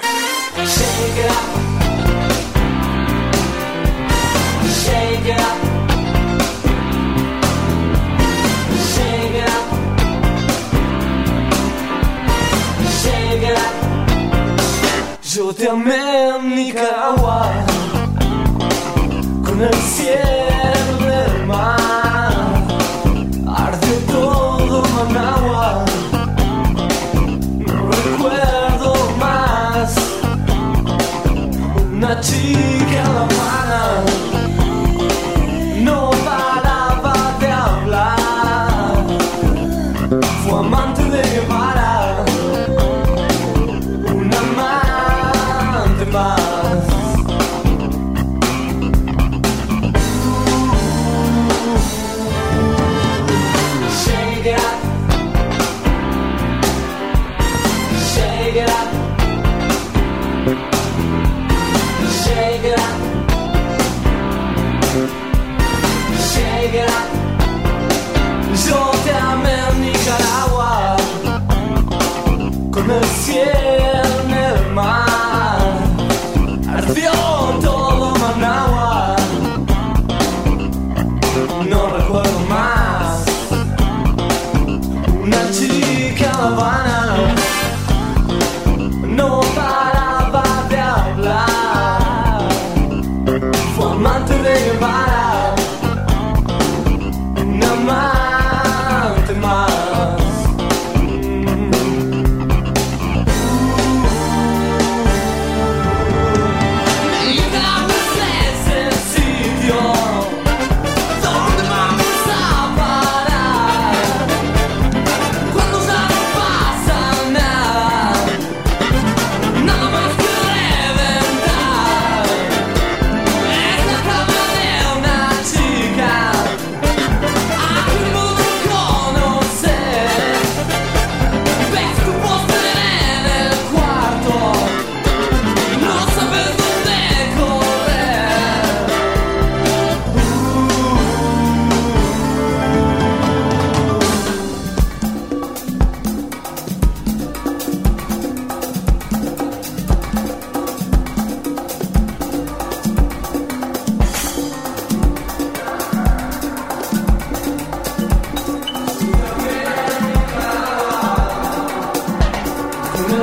Yo 15.24 15.54
te 15.54 15.70
amé 15.70 16.40
Nicaragua 16.44 17.27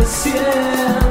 Yeah. 0.04 1.03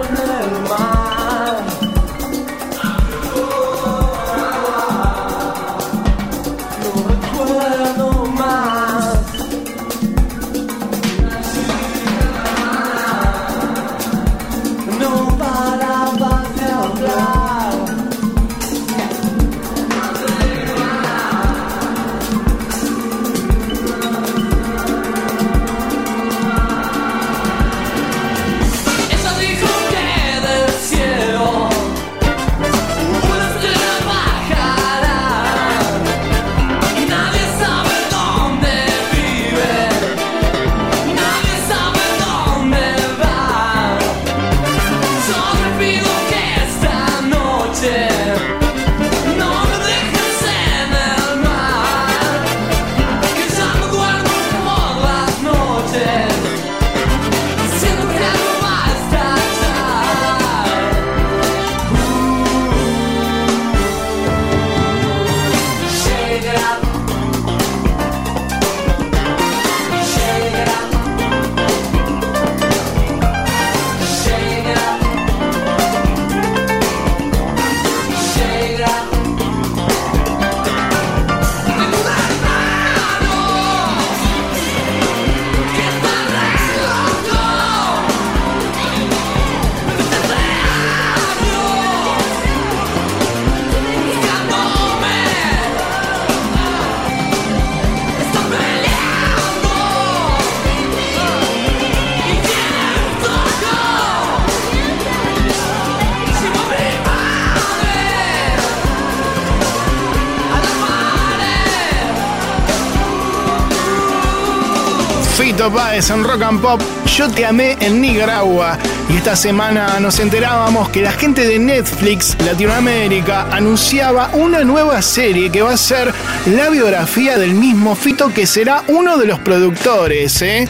Baez 115.74 116.12
en 116.12 116.24
Rock 116.24 116.42
and 116.44 116.62
Pop, 116.62 116.82
Yo 117.18 117.30
te 117.30 117.46
amé 117.46 117.76
en 117.80 118.00
Nicaragua. 118.00 118.78
Y 119.10 119.18
esta 119.18 119.36
semana 119.36 120.00
nos 120.00 120.20
enterábamos 120.20 120.90
que 120.90 121.02
la 121.02 121.12
gente 121.12 121.48
de 121.48 121.58
Netflix 121.58 122.38
Latinoamérica 122.46 123.48
anunciaba 123.52 124.30
una 124.34 124.64
nueva 124.64 125.02
serie 125.02 125.50
que 125.52 125.62
va 125.62 125.72
a 125.72 125.78
ser 125.78 126.14
la 126.46 126.70
biografía 126.70 127.38
del 127.38 127.56
mismo 127.56 127.96
Fito 127.96 128.32
que 128.34 128.46
será 128.46 128.84
uno 128.88 129.18
de 129.18 129.26
los 129.26 129.40
productores, 129.40 130.42
¿eh? 130.42 130.68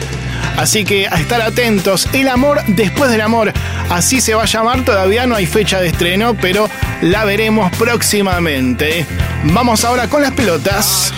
Así 0.56 0.84
que 0.84 1.06
a 1.08 1.16
estar 1.16 1.42
atentos, 1.42 2.08
El 2.12 2.28
amor 2.28 2.62
después 2.68 3.10
del 3.10 3.20
amor, 3.20 3.52
así 3.90 4.20
se 4.20 4.34
va 4.34 4.44
a 4.44 4.46
llamar, 4.46 4.84
todavía 4.84 5.26
no 5.26 5.34
hay 5.34 5.46
fecha 5.46 5.80
de 5.80 5.88
estreno, 5.88 6.34
pero 6.40 6.68
la 7.02 7.24
veremos 7.24 7.70
próximamente. 7.76 9.06
Vamos 9.44 9.84
ahora 9.84 10.08
con 10.08 10.22
las 10.22 10.32
pelotas. 10.32 11.12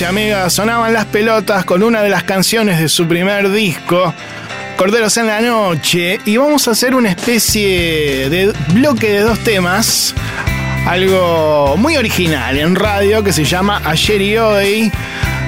Y 0.00 0.04
amigas, 0.04 0.52
sonaban 0.52 0.92
las 0.92 1.04
pelotas 1.06 1.64
con 1.64 1.82
una 1.82 2.02
de 2.02 2.08
las 2.08 2.22
canciones 2.22 2.78
de 2.78 2.88
su 2.88 3.06
primer 3.06 3.50
disco, 3.50 4.14
Corderos 4.76 5.16
en 5.16 5.26
la 5.26 5.40
Noche, 5.40 6.20
y 6.24 6.36
vamos 6.36 6.68
a 6.68 6.70
hacer 6.70 6.94
una 6.94 7.10
especie 7.10 8.30
de 8.30 8.52
bloque 8.72 9.10
de 9.10 9.20
dos 9.20 9.38
temas, 9.40 10.14
algo 10.86 11.76
muy 11.76 11.96
original 11.96 12.56
en 12.56 12.76
radio 12.76 13.22
que 13.24 13.32
se 13.32 13.44
llama 13.44 13.82
Ayer 13.84 14.22
y 14.22 14.36
Hoy. 14.38 14.92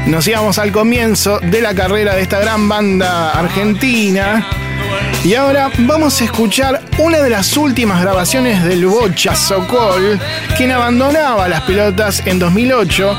Nos 0.07 0.27
íbamos 0.27 0.59
al 0.59 0.73
comienzo 0.73 1.39
de 1.41 1.61
la 1.61 1.75
carrera 1.75 2.15
de 2.15 2.23
esta 2.23 2.41
gran 2.41 2.69
banda 2.69 3.31
argentina. 3.31 4.47
Y 5.25 5.35
ahora 5.35 5.71
vamos 5.79 6.21
a 6.21 6.25
escuchar 6.25 6.83
una 6.99 7.19
de 7.19 7.31
las 7.31 7.57
últimas 7.57 8.03
grabaciones 8.03 8.65
del 8.65 8.87
Bocha 8.87 9.37
Sokol, 9.37 10.19
quien 10.57 10.73
abandonaba 10.73 11.49
las 11.49 11.63
pelotas 11.63 12.23
en 12.27 12.39
2008 12.39 13.17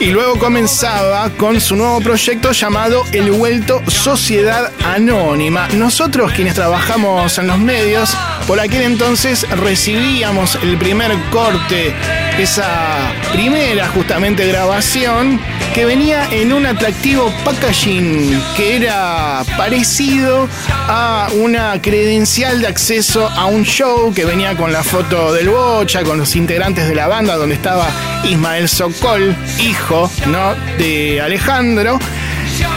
y 0.00 0.10
luego 0.10 0.38
comenzaba 0.38 1.30
con 1.30 1.60
su 1.60 1.74
nuevo 1.74 2.00
proyecto 2.00 2.52
llamado 2.52 3.04
El 3.12 3.32
Vuelto 3.32 3.82
Sociedad 3.88 4.70
Anónima. 4.84 5.68
Nosotros 5.74 6.32
quienes 6.32 6.54
trabajamos 6.54 7.38
en 7.38 7.48
los 7.48 7.58
medios, 7.58 8.16
por 8.46 8.60
aquel 8.60 8.82
entonces 8.82 9.48
recibíamos 9.50 10.56
el 10.62 10.78
primer 10.78 11.12
corte, 11.30 11.94
esa 12.38 13.12
primera 13.32 13.88
justamente 13.88 14.46
grabación 14.46 15.40
que 15.74 15.84
venía 15.84 16.28
en 16.30 16.52
un 16.52 16.66
atractivo 16.66 17.32
packaging 17.44 18.40
que 18.56 18.76
era 18.76 19.42
parecido 19.56 20.48
a 20.88 21.28
una 21.34 21.80
credencial 21.82 22.62
de 22.62 22.66
acceso 22.66 23.28
a 23.28 23.46
un 23.46 23.64
show 23.64 24.12
que 24.14 24.24
venía 24.24 24.56
con 24.56 24.72
la 24.72 24.82
foto 24.82 25.32
del 25.32 25.50
Bocha, 25.50 26.02
con 26.02 26.18
los 26.18 26.34
integrantes 26.34 26.88
de 26.88 26.94
la 26.94 27.06
banda, 27.06 27.36
donde 27.36 27.54
estaba 27.54 27.86
Ismael 28.24 28.68
Sokol, 28.68 29.36
hijo 29.58 30.10
¿no? 30.26 30.54
de 30.78 31.20
Alejandro 31.20 31.98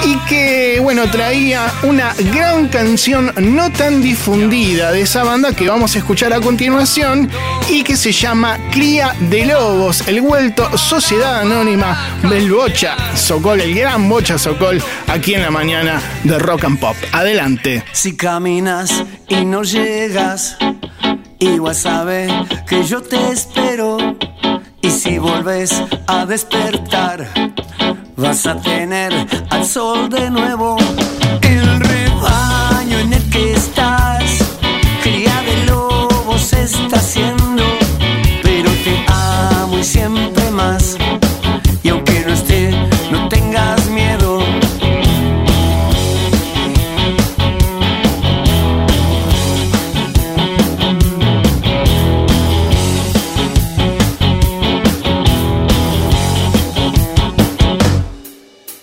y 0.06 0.18
que, 0.28 0.80
bueno, 0.82 1.10
traía 1.10 1.72
una 1.84 2.14
gran 2.34 2.68
canción 2.68 3.34
no 3.38 3.72
tan 3.72 4.02
difundida 4.02 4.92
de 4.92 5.02
esa 5.02 5.24
banda 5.24 5.54
que 5.54 5.68
vamos 5.68 5.96
a 5.96 6.00
escuchar 6.00 6.34
a 6.34 6.42
continuación 6.42 7.30
y 7.70 7.84
que 7.84 7.98
se 7.98 8.12
llama 8.12 8.58
Cría 8.72 9.16
de 9.20 9.46
Lobos, 9.46 10.08
el 10.08 10.22
vuelto 10.22 10.78
Sociedad 10.78 11.42
Anónima 11.42 12.20
del 12.30 12.52
Bocha 12.52 12.96
Sokol, 13.16 13.62
el 13.62 13.76
gran 13.76 14.08
Bocha 14.10 14.38
Sokol, 14.38 14.82
aquí 15.08 15.34
en 15.34 15.42
la 15.42 15.52
mañana 15.52 16.02
de 16.24 16.40
Rock 16.40 16.66
and 16.66 16.80
Pop. 16.80 16.96
Adelante. 17.12 17.84
Si 17.92 18.16
caminas 18.16 19.04
y 19.28 19.46
no 19.46 19.64
llegas, 19.64 20.58
igual 21.40 21.76
sabe 21.76 22.28
que 22.68 22.84
yo 22.84 23.02
te 23.02 23.32
espero. 23.32 23.98
Y 24.82 24.90
si 24.90 25.18
volves 25.20 25.72
a 26.08 26.26
despertar, 26.26 27.28
vas 28.16 28.46
a 28.46 28.56
tener 28.60 29.14
al 29.50 29.66
sol 29.66 30.10
de 30.10 30.30
nuevo. 30.30 30.78
El 31.42 31.80
rebaño 31.80 32.61
haciendo, 36.94 37.64
pero 38.44 38.70
te 38.84 39.06
amo 39.08 39.78
y 39.78 39.84
siempre 39.84 40.52
más. 40.52 40.98
Y 41.84 41.90
aunque 41.90 42.24
no 42.26 42.34
esté, 42.34 42.72
no 43.12 43.28
tengas 43.30 43.88
miedo. 43.90 44.40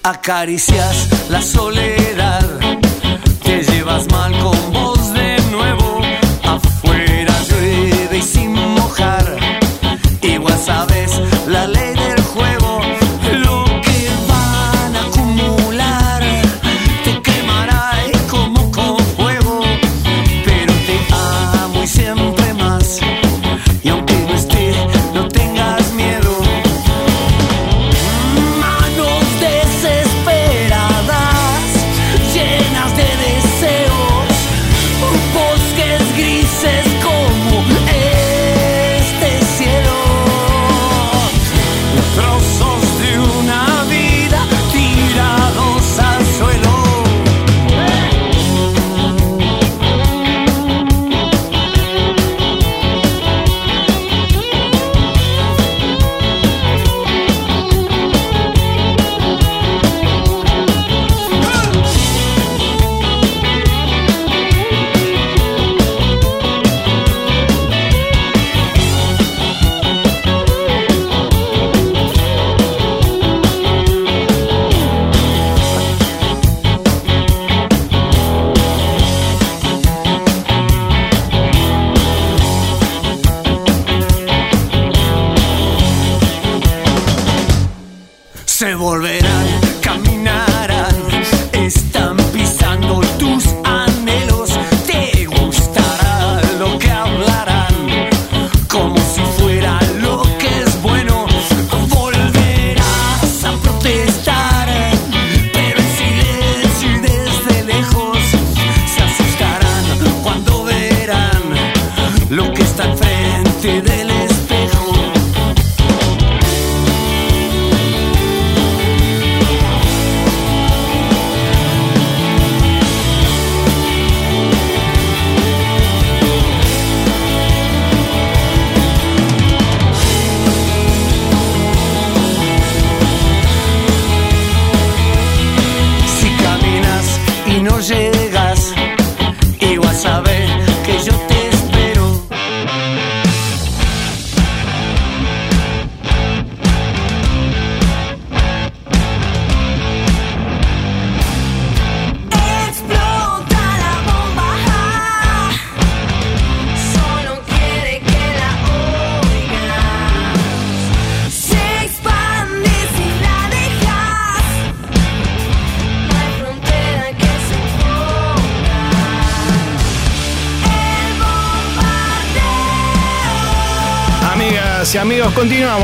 Acaricias 0.02 1.08
la 1.28 1.42
soledad, 1.42 1.77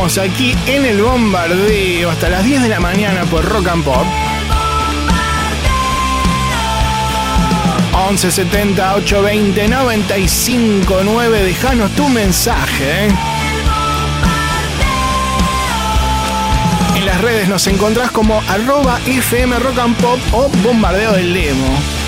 aquí 0.05 0.55
en 0.67 0.85
el 0.85 1.01
bombardeo 1.01 2.11
hasta 2.11 2.29
las 2.29 2.45
10 2.45 2.63
de 2.63 2.69
la 2.69 2.79
mañana 2.79 3.25
por 3.25 3.43
Rock 3.43 3.69
and 3.69 3.85
Pop. 3.85 4.05
1170 8.11 8.97
820 8.97 9.67
959, 9.67 11.43
dejanos 11.43 11.91
tu 11.93 12.07
mensaje. 12.11 13.09
En 16.95 17.07
las 17.07 17.21
redes 17.23 17.49
nos 17.49 17.67
encontrás 17.67 18.11
como 18.11 18.43
arroba 18.43 19.01
FM 19.07 19.59
Rock 19.59 19.79
and 19.79 19.97
Pop 19.97 20.19
o 20.33 20.51
Bombardeo 20.63 21.13
del 21.13 21.33
Demo. 21.33 22.04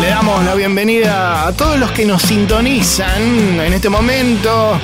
Le 0.00 0.08
damos 0.08 0.44
la 0.44 0.54
bienvenida 0.54 1.46
a 1.46 1.52
todos 1.52 1.78
los 1.78 1.92
que 1.92 2.04
nos 2.04 2.22
sintonizan 2.22 3.60
en 3.60 3.72
este 3.72 3.88
momento. 3.88 4.78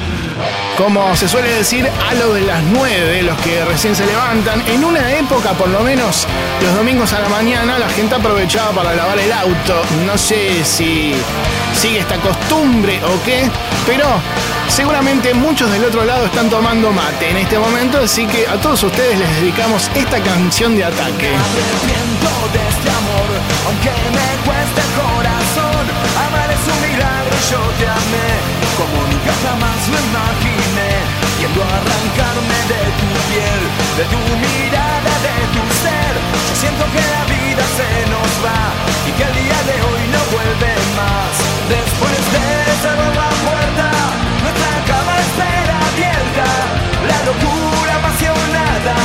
Como 0.77 1.17
se 1.17 1.27
suele 1.27 1.49
decir, 1.51 1.89
a 2.09 2.15
lo 2.15 2.35
de 2.35 2.43
las 2.43 2.63
9, 2.63 3.23
los 3.23 3.37
que 3.39 3.65
recién 3.65 3.97
se 3.97 4.07
levantan. 4.07 4.63
En 4.69 4.85
una 4.85 5.13
época, 5.13 5.51
por 5.53 5.69
lo 5.69 5.81
menos, 5.81 6.27
los 6.63 6.75
domingos 6.77 7.13
a 7.13 7.21
la 7.21 7.29
mañana, 7.29 7.79
la 7.79 7.89
gente 7.89 8.15
aprovechaba 8.15 8.71
para 8.71 8.95
lavar 8.95 9.19
el 9.19 9.33
auto. 9.33 9.83
No 10.07 10.17
sé 10.17 10.65
si 10.65 11.15
sigue 11.75 11.99
esta 11.99 12.17
costumbre 12.19 13.01
o 13.05 13.25
qué, 13.25 13.51
pero 13.89 14.05
seguramente 14.69 15.33
muchos 15.33 15.71
del 15.73 15.83
otro 15.85 16.05
lado 16.05 16.27
están 16.27 16.51
tomando 16.51 16.93
mate 16.93 17.31
en 17.31 17.39
este 17.39 17.59
momento, 17.59 17.99
así 18.05 18.27
que 18.27 18.47
a 18.47 18.61
todos 18.61 18.83
ustedes 18.83 19.19
les 19.19 19.41
dedicamos 19.41 19.91
esta 19.95 20.21
canción 20.21 20.77
de 20.77 20.85
ataque. 20.85 21.31
de 22.53 22.69
este 22.69 22.91
amor, 22.91 23.29
aunque 23.67 23.91
me 24.13 24.29
imaginé. 30.29 30.91
Yendo 31.41 31.63
a 31.63 31.67
arrancarme 31.67 32.59
de 32.73 32.83
tu 32.99 33.09
piel, 33.29 33.61
de 33.99 34.05
tu 34.13 34.23
mirada, 34.43 35.13
de 35.27 35.37
tu 35.55 35.63
ser. 35.83 36.13
Yo 36.49 36.55
siento 36.63 36.85
que 36.95 37.03
la 37.15 37.23
vida 37.31 37.65
se 37.79 37.91
nos 38.11 38.31
va 38.45 38.63
y 39.07 39.11
que 39.17 39.25
el 39.25 39.35
día 39.43 39.61
de 39.71 39.77
hoy 39.87 40.03
no 40.15 40.21
vuelve 40.35 40.73
más. 40.99 41.88
Locura 47.29 47.93
apasionada 48.01 48.97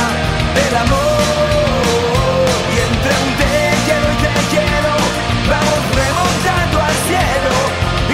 del 0.56 0.74
amor. 0.84 2.46
Y 2.72 2.76
entre 2.88 3.12
un 3.24 3.30
te 3.40 3.54
quiero 3.84 4.06
y 4.14 4.18
te 4.24 4.34
quiero, 4.52 4.92
vamos 5.52 5.82
remontando 6.00 6.76
al 6.88 6.96
cielo. 7.08 7.54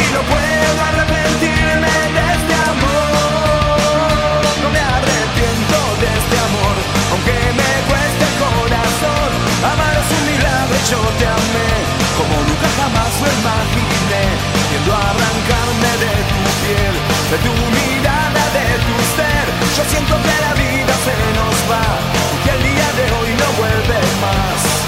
Y 0.03 0.05
no 0.15 0.21
puedo 0.33 0.79
arrepentirme 0.91 1.95
de 2.17 2.23
este 2.37 2.55
amor. 2.75 4.41
No 4.63 4.69
me 4.75 4.83
arrepiento 4.97 5.79
de 6.03 6.09
este 6.19 6.37
amor, 6.49 6.75
aunque 7.13 7.37
me 7.61 7.71
cueste 7.89 8.25
el 8.31 8.37
corazón. 8.47 9.31
Amar 9.73 9.95
es 10.03 10.09
un 10.19 10.23
milagro, 10.31 10.77
yo 10.91 11.01
te 11.21 11.27
amé, 11.39 11.70
jamás 12.91 13.13
lo 13.21 13.27
imaginé. 13.41 14.25
Yendo 14.71 14.93
a 14.93 14.99
arrancarme 14.99 15.91
de 16.05 16.13
tu 16.31 16.41
piel, 16.61 16.95
de 17.31 17.39
tu 17.45 17.53
mirada, 17.77 18.43
de 18.57 18.67
tu 18.87 18.97
ser. 19.17 19.47
Yo 19.77 19.85
siento 19.91 20.15
que 20.23 20.35
la 20.47 20.55
vida 20.55 20.95
se 21.07 21.17
nos 21.39 21.57
va, 21.71 21.85
y 22.35 22.39
que 22.45 22.51
el 22.57 22.63
día 22.63 22.89
de 22.99 23.05
hoy 23.17 23.31
no 23.35 23.49
vuelve 23.59 23.99
más. 24.21 24.80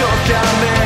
Yo 0.00 0.08
te 0.26 0.34
amé, 0.34 0.78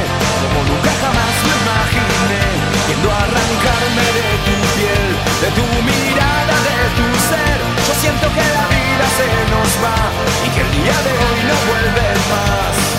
como 0.42 0.58
nunca 0.70 0.90
jamás 1.02 1.34
lo 1.46 1.54
imaginé. 1.62 2.42
Yendo 2.88 3.08
a 3.10 3.18
arrancarme 3.26 4.06
de 4.18 4.28
tu 4.46 4.54
piel, 4.74 5.06
de 5.42 5.48
tu 5.56 5.64
mirada, 5.88 6.54
de 6.68 6.78
tu 6.98 7.06
ser. 7.30 7.58
Yo 7.86 7.94
siento 8.02 8.26
que 8.36 8.44
la 8.58 8.64
vida 8.74 9.06
se 9.18 9.28
nos 9.52 9.70
va 9.84 9.98
y 10.44 10.48
que 10.54 10.60
el 10.66 10.70
día 10.78 10.96
de 11.06 11.12
hoy 11.22 11.38
no 11.48 11.56
vuelve 11.70 12.06
más. 12.32 12.93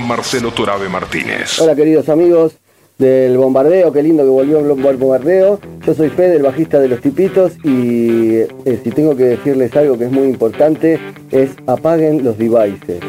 Marcelo 0.00 0.52
Torabe 0.52 0.88
Martínez. 0.88 1.60
Hola 1.60 1.74
queridos 1.74 2.08
amigos 2.08 2.56
del 2.98 3.36
bombardeo, 3.36 3.92
qué 3.92 4.02
lindo 4.02 4.22
que 4.22 4.30
volvió 4.30 4.58
el 4.58 4.96
bombardeo. 4.96 5.60
Yo 5.86 5.94
soy 5.94 6.08
Fede, 6.08 6.36
el 6.36 6.42
bajista 6.42 6.80
de 6.80 6.88
los 6.88 7.00
tipitos 7.00 7.52
y 7.62 8.36
eh, 8.36 8.80
si 8.82 8.90
tengo 8.90 9.14
que 9.16 9.24
decirles 9.24 9.74
algo 9.76 9.98
que 9.98 10.04
es 10.04 10.10
muy 10.10 10.28
importante 10.28 10.98
es 11.30 11.50
apaguen 11.66 12.24
los 12.24 12.38
devices. 12.38 13.00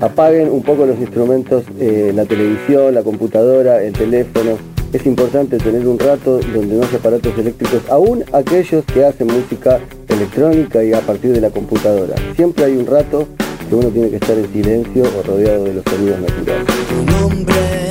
Apaguen 0.00 0.50
un 0.50 0.62
poco 0.62 0.86
los 0.86 0.98
instrumentos, 0.98 1.64
eh, 1.80 2.12
la 2.14 2.24
televisión, 2.24 2.94
la 2.94 3.02
computadora, 3.02 3.82
el 3.82 3.92
teléfono. 3.92 4.58
Es 4.92 5.04
importante 5.06 5.58
tener 5.58 5.86
un 5.86 5.98
rato 5.98 6.38
donde 6.38 6.76
no 6.76 6.82
haya 6.84 6.98
aparatos 6.98 7.36
eléctricos, 7.36 7.82
aún 7.90 8.24
aquellos 8.32 8.84
que 8.86 9.04
hacen 9.04 9.26
música 9.26 9.80
electrónica 10.08 10.82
y 10.82 10.92
a 10.92 11.00
partir 11.00 11.32
de 11.32 11.40
la 11.40 11.50
computadora. 11.50 12.14
Siempre 12.34 12.64
hay 12.64 12.76
un 12.76 12.86
rato 12.86 13.28
que 13.68 13.74
uno 13.74 13.88
tiene 13.88 14.10
que 14.10 14.16
estar 14.16 14.36
en 14.36 14.52
silencio 14.52 15.02
o 15.02 15.22
rodeado 15.22 15.64
de 15.64 15.74
los 15.74 15.84
sonidos 15.84 16.20
naturales. 16.20 16.66
Un 17.00 17.14
hombre 17.22 17.90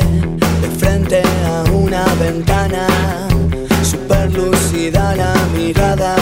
de 0.62 0.68
frente 0.80 1.22
a 1.46 1.64
una 1.72 2.06
ventana, 2.16 2.88
super 3.84 4.34
lúcida 4.34 5.16
la 5.16 5.34
mirada, 5.56 6.16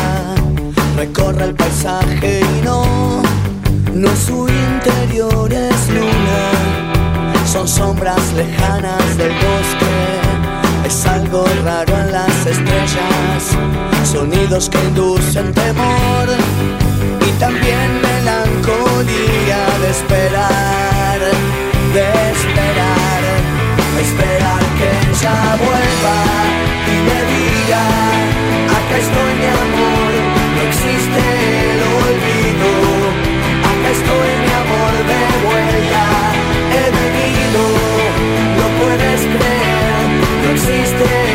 recorre 0.97 1.45
el 1.45 1.55
paisaje 1.55 2.41
y 2.41 2.65
no, 2.65 3.21
no 3.93 4.15
su 4.15 4.47
interior 4.47 5.51
es 5.53 5.89
luna. 5.89 6.45
lejanas 8.35 9.17
del 9.17 9.31
bosque. 9.31 10.85
Es 10.85 11.05
algo 11.05 11.45
raro 11.63 11.93
en 11.97 12.11
las 12.11 12.45
estrellas, 12.45 13.57
sonidos 14.03 14.69
que 14.69 14.77
inducen 14.83 15.51
temor 15.53 16.84
también 17.39 18.01
melancolía 18.01 19.61
de 19.81 19.89
esperar, 19.89 21.19
de 21.93 22.07
esperar, 22.31 23.21
esperar 23.99 24.63
que 24.77 24.89
ella 25.09 25.37
vuelva 25.57 26.17
y 26.87 26.95
me 27.07 27.19
diga, 27.33 27.83
acá 28.77 28.95
estoy 28.97 29.31
mi 29.41 29.49
amor, 29.65 30.11
no 30.55 30.61
existe 30.69 31.21
el 31.71 31.79
olvido, 32.05 32.71
acá 33.71 33.89
estoy 33.97 34.29
mi 34.45 34.51
amor 34.63 34.93
de 35.11 35.21
vuelta, 35.45 36.03
he 36.77 36.85
venido, 36.99 37.61
no 38.59 38.65
puedes 38.79 39.21
creer, 39.33 40.05
no 40.41 40.47
existe 40.51 41.03
el 41.03 41.34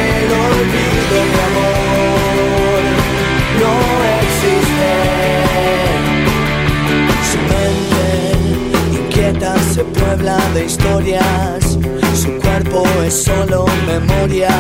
puebla 10.11 10.39
de 10.55 10.65
historias, 10.65 11.79
su 12.21 12.33
cuerpo 12.39 12.83
es 13.07 13.23
solo 13.23 13.65
memoria, 13.87 14.51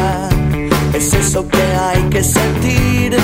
es 0.94 1.12
eso 1.12 1.44
que 1.48 1.62
hay 1.86 2.02
que 2.04 2.22
sentir 2.22 3.16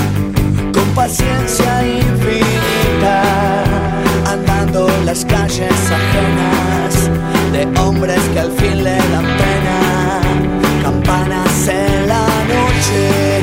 con 0.73 0.83
paciencia 0.93 1.87
infinita, 1.87 3.63
andando 4.25 4.89
las 5.05 5.23
calles 5.23 5.71
ajenas 5.99 7.09
de 7.53 7.79
hombres 7.79 8.19
que 8.33 8.39
al 8.41 8.51
fin 8.51 8.83
le 8.83 8.97
dan 9.13 9.27
pena, 9.41 10.19
campanas 10.83 11.67
en 11.69 12.09
la 12.09 12.27
noche, 12.53 13.39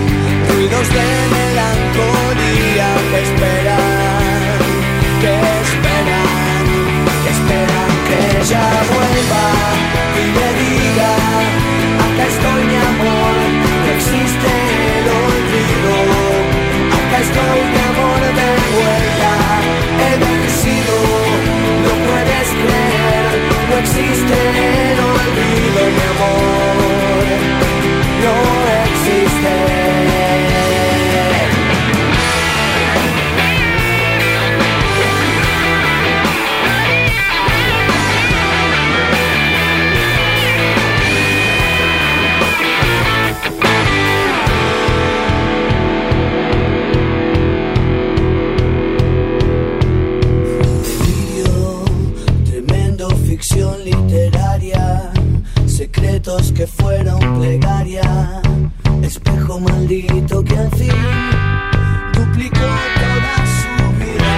ruidos 0.51 0.89
de 0.97 1.07
melancolía 1.37 2.89
que 3.11 3.23
esperan, 3.23 3.84
acá 17.35 17.65
que 56.85 56.91
fueron 56.91 57.41
plegaria, 57.41 58.43
espejo 59.03 59.61
maldito 59.61 60.45
que 60.45 60.57
al 60.57 60.71
fin 60.73 60.91
duplicó 62.13 62.71
toda 63.03 63.37
su 63.57 63.85
vida, 64.01 64.35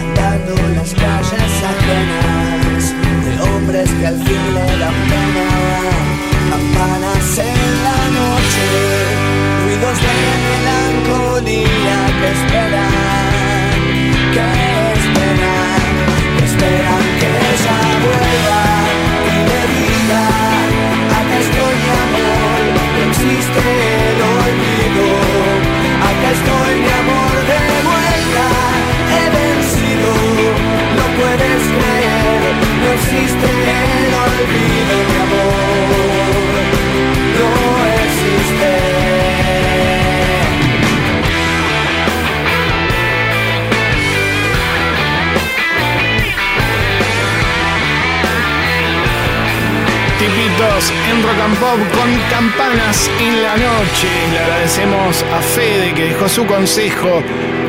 andando 0.00 0.52
en 0.62 0.76
las 0.76 0.94
calles 0.94 1.54
ajenas 1.72 2.94
de 3.24 3.32
hombres 3.42 3.90
que 3.90 4.06
al 4.06 4.16
fin 4.24 4.54
le 4.54 4.78
dan 4.78 4.94
pena, 5.10 5.48
campanas 6.50 7.38
en 7.38 7.84
la 7.86 8.00
noche, 8.20 8.66
ruidos 9.64 9.98
de 10.04 10.14
melancolía 10.46 11.98
que 12.20 12.28
esperan 12.32 12.85
En 50.58 51.22
Rock 51.22 51.38
and 51.44 51.58
Pop 51.58 51.78
con 51.92 52.18
campanas 52.30 53.10
en 53.20 53.42
la 53.42 53.56
noche. 53.58 54.08
Le 54.32 54.38
agradecemos 54.38 55.22
a 55.24 55.42
Fede 55.42 55.92
que 55.92 56.04
dejó 56.04 56.30
su 56.30 56.46
consejo 56.46 57.22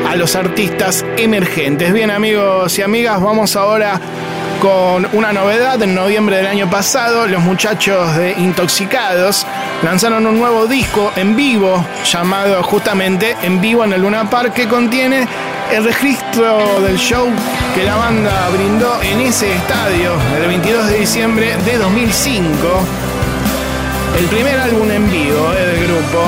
a 0.08 0.16
los 0.16 0.34
artistas 0.34 1.04
emergentes. 1.18 1.92
Bien 1.92 2.10
amigos 2.10 2.78
y 2.78 2.82
amigas, 2.82 3.20
vamos 3.20 3.56
ahora 3.56 4.00
con 4.62 5.06
una 5.12 5.34
novedad. 5.34 5.82
En 5.82 5.94
noviembre 5.94 6.38
del 6.38 6.46
año 6.46 6.70
pasado, 6.70 7.26
los 7.26 7.42
muchachos 7.42 8.16
de 8.16 8.32
Intoxicados 8.38 9.46
lanzaron 9.82 10.26
un 10.26 10.38
nuevo 10.38 10.66
disco 10.66 11.12
en 11.14 11.36
vivo 11.36 11.84
llamado 12.10 12.62
justamente 12.62 13.36
En 13.42 13.60
vivo 13.60 13.84
en 13.84 13.92
el 13.92 14.00
Luna 14.00 14.30
Park 14.30 14.54
que 14.54 14.66
contiene 14.66 15.28
el 15.70 15.84
registro 15.84 16.80
del 16.80 16.96
show 16.96 17.28
que 17.78 17.84
la 17.84 17.94
banda 17.94 18.48
brindó 18.50 19.00
en 19.02 19.20
ese 19.20 19.54
estadio 19.54 20.14
el 20.36 20.48
22 20.48 20.88
de 20.88 20.98
diciembre 20.98 21.56
de 21.64 21.78
2005. 21.78 22.52
El 24.18 24.24
primer 24.24 24.58
álbum 24.58 24.90
en 24.90 25.08
vivo 25.08 25.52
eh, 25.52 25.64
del 25.64 25.86
grupo. 25.86 26.24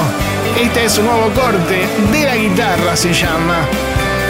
Este 0.62 0.84
es 0.84 0.92
su 0.92 1.02
nuevo 1.02 1.28
corte 1.30 1.88
de 2.12 2.24
la 2.24 2.36
guitarra, 2.36 2.96
se 2.96 3.12
llama. 3.12 3.66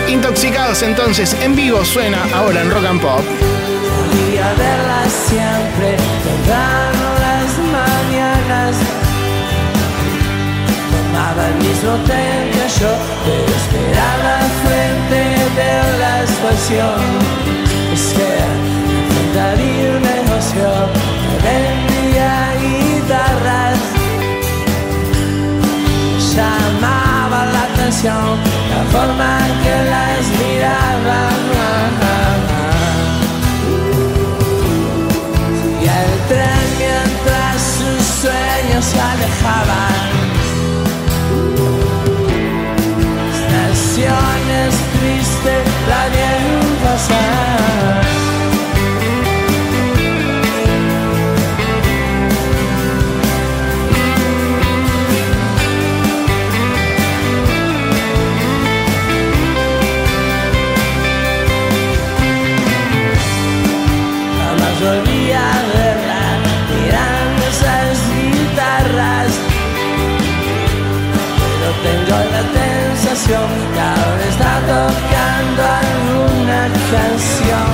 Intoxicados 0.08 0.82
entonces 0.82 1.36
en 1.42 1.54
vivo 1.54 1.84
suena 1.84 2.26
ahora 2.34 2.62
en 2.62 2.70
Rock 2.70 2.86
and 2.86 3.02
Pop. 3.02 3.20
Siempre. 5.28 5.96
El 11.46 11.54
mismo 11.66 11.92
tren 12.06 12.50
que 12.54 12.66
yo, 12.80 12.92
pero 13.24 13.52
esperaba 13.60 14.36
frente 14.64 15.20
de 15.58 15.72
la 16.02 16.22
estación. 16.22 17.00
Es 17.94 18.04
que 18.16 18.30
enfrentaría 19.00 19.86
un 19.96 20.02
negocio 20.12 20.68
que 21.22 21.34
vendía 21.48 22.32
guitarras. 22.62 23.78
Llamaba 26.34 27.40
la 27.54 27.62
atención 27.62 28.38
la 28.70 28.82
forma 28.92 29.30
en 29.46 29.54
que 29.62 29.90
las 29.90 30.10
tren 36.30 36.66
mientras 36.78 37.56
sus 37.60 38.04
sueños 38.22 38.84
se 38.84 39.00
alejaban. 39.00 40.39
Estaciones 44.00 44.74
tristes 44.98 45.68
la 45.86 46.08
pasar. 46.82 48.29
canción 73.20 73.50
ahora 73.80 74.24
está 74.28 74.60
tocando 74.60 75.62
alguna 75.62 76.68
canción. 76.90 77.70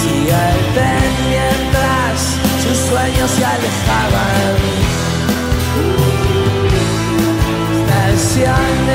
Sigue 0.00 0.32
el 0.32 0.74
tren 0.74 1.12
mientras 1.30 2.16
sus 2.62 2.78
sueños 2.88 3.30
se 3.30 3.44
alejaban. 3.44 4.56
Estación 7.78 8.85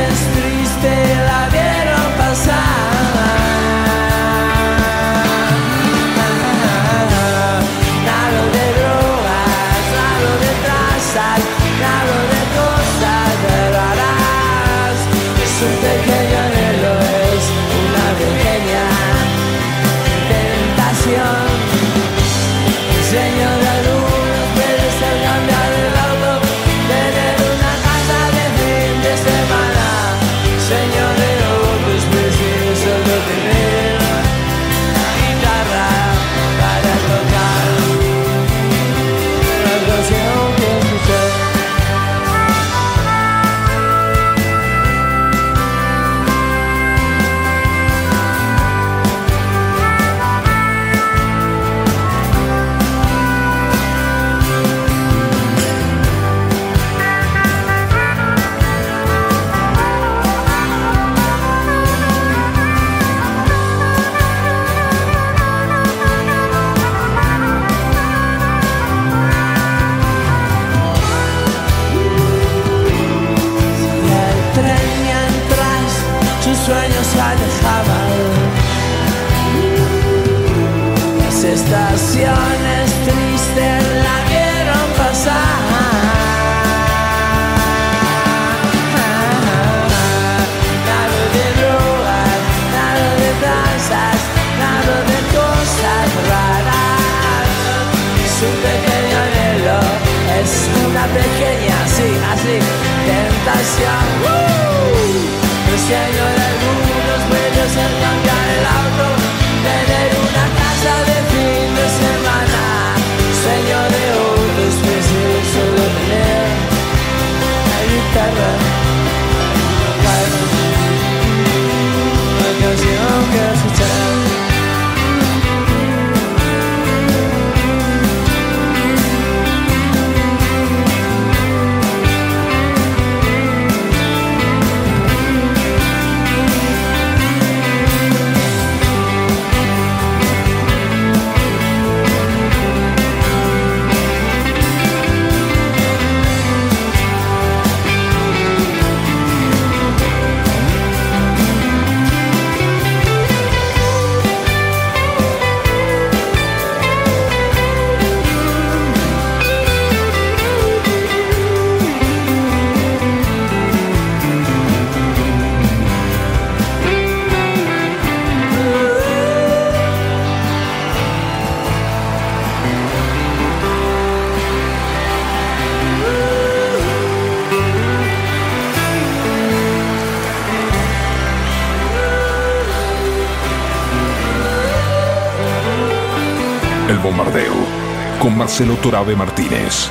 Marcelo 188.62 188.80
Torabe 188.80 189.16
Martínez. 189.16 189.90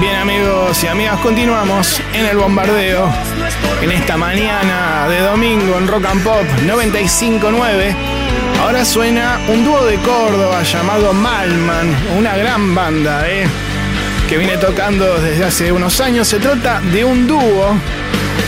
Bien 0.00 0.16
amigos 0.16 0.82
y 0.82 0.88
amigas, 0.88 1.20
continuamos 1.20 2.02
en 2.12 2.26
el 2.26 2.36
bombardeo 2.36 3.12
en 3.80 3.92
esta 3.92 4.16
mañana 4.16 5.06
de 5.08 5.20
domingo 5.20 5.78
en 5.78 5.86
Rock 5.86 6.06
and 6.06 6.24
Pop 6.24 6.44
959. 6.66 7.94
Ahora 8.62 8.84
suena 8.84 9.38
un 9.46 9.64
dúo 9.64 9.84
de 9.84 9.98
Córdoba 9.98 10.64
llamado 10.64 11.12
Malman, 11.12 11.94
una 12.18 12.36
gran 12.36 12.74
banda, 12.74 13.30
¿eh? 13.30 13.46
que 14.28 14.36
viene 14.36 14.56
tocando 14.56 15.20
desde 15.20 15.44
hace 15.44 15.70
unos 15.70 16.00
años. 16.00 16.26
Se 16.26 16.40
trata 16.40 16.80
de 16.80 17.04
un 17.04 17.28
dúo. 17.28 17.76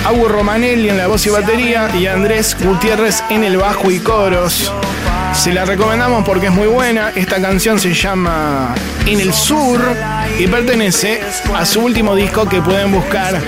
Agu 0.04 0.26
Romanelli 0.26 0.88
en 0.88 0.98
la 0.98 1.06
voz 1.06 1.26
y 1.26 1.30
batería 1.30 1.88
y 1.96 2.06
Andrés 2.06 2.56
Gutiérrez 2.60 3.22
en 3.30 3.44
el 3.44 3.56
bajo 3.56 3.90
y 3.90 4.00
coros. 4.00 4.72
Se 5.32 5.52
la 5.52 5.64
recomendamos 5.64 6.24
porque 6.24 6.46
es 6.46 6.52
muy 6.52 6.66
buena. 6.66 7.10
Esta 7.14 7.40
canción 7.40 7.78
se 7.78 7.94
llama 7.94 8.74
En 9.06 9.20
el 9.20 9.32
Sur 9.32 9.80
y 10.38 10.46
pertenece 10.48 11.20
a 11.54 11.64
su 11.64 11.80
último 11.80 12.16
disco 12.16 12.48
que 12.48 12.60
pueden 12.60 12.90
buscar 12.90 13.40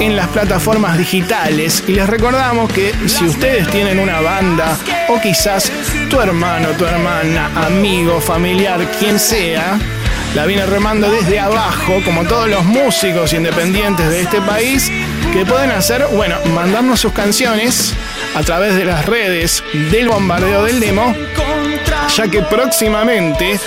en 0.00 0.16
las 0.16 0.28
plataformas 0.28 0.96
digitales. 0.96 1.84
Y 1.86 1.92
les 1.92 2.08
recordamos 2.08 2.72
que 2.72 2.92
si 3.06 3.26
ustedes 3.26 3.68
tienen 3.70 3.98
una 3.98 4.20
banda 4.20 4.76
o 5.08 5.20
quizás 5.20 5.70
tu 6.08 6.20
hermano, 6.20 6.70
tu 6.70 6.86
hermana, 6.86 7.50
amigo, 7.66 8.20
familiar, 8.20 8.80
quien 8.98 9.18
sea, 9.18 9.78
la 10.34 10.46
viene 10.46 10.66
remando 10.66 11.10
desde 11.10 11.38
abajo, 11.38 12.00
como 12.04 12.24
todos 12.24 12.48
los 12.48 12.64
músicos 12.64 13.32
independientes 13.32 14.08
de 14.10 14.22
este 14.22 14.40
país, 14.40 14.90
que 15.32 15.44
pueden 15.44 15.70
hacer, 15.70 16.06
bueno, 16.12 16.36
mandarnos 16.54 17.00
sus 17.00 17.12
canciones 17.12 17.94
a 18.34 18.42
través 18.42 18.74
de 18.74 18.84
las 18.84 19.06
redes 19.06 19.62
del 19.90 20.08
bombardeo 20.08 20.64
del 20.64 20.80
demo, 20.80 21.14
ya 22.16 22.28
que 22.28 22.42
próximamente 22.42 23.60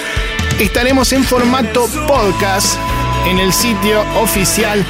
estaremos 0.59 1.11
en 1.13 1.23
formato 1.23 1.87
podcast 2.07 2.77
en 3.27 3.39
el 3.39 3.53
sitio 3.53 4.01
oficial 4.19 4.83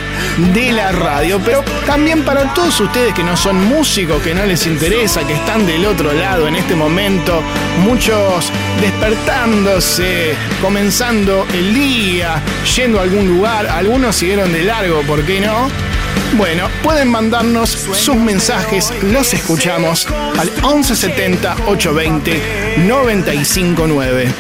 de 0.54 0.72
la 0.72 0.92
radio. 0.92 1.40
Pero 1.44 1.64
también 1.86 2.24
para 2.24 2.54
todos 2.54 2.80
ustedes 2.80 3.14
que 3.14 3.24
no 3.24 3.36
son 3.36 3.64
músicos, 3.66 4.22
que 4.22 4.34
no 4.34 4.46
les 4.46 4.66
interesa, 4.66 5.26
que 5.26 5.34
están 5.34 5.66
del 5.66 5.86
otro 5.86 6.14
lado 6.14 6.48
en 6.48 6.56
este 6.56 6.76
momento, 6.76 7.42
muchos 7.84 8.52
despertándose, 8.80 10.36
comenzando 10.62 11.46
el 11.54 11.74
día, 11.74 12.42
yendo 12.76 13.00
a 13.00 13.04
algún 13.04 13.28
lugar, 13.28 13.68
algunos 13.68 14.16
siguieron 14.16 14.52
de 14.52 14.64
largo, 14.64 15.02
¿por 15.02 15.24
qué 15.24 15.42
no? 15.42 15.70
Bueno, 16.38 16.70
pueden 16.82 17.10
mandarnos 17.10 17.70
sus 17.70 18.16
mensajes, 18.16 18.92
los 19.04 19.34
escuchamos 19.34 20.08
al 20.08 20.50
1170 20.52 21.56
820 21.68 22.78
959. 22.88 24.34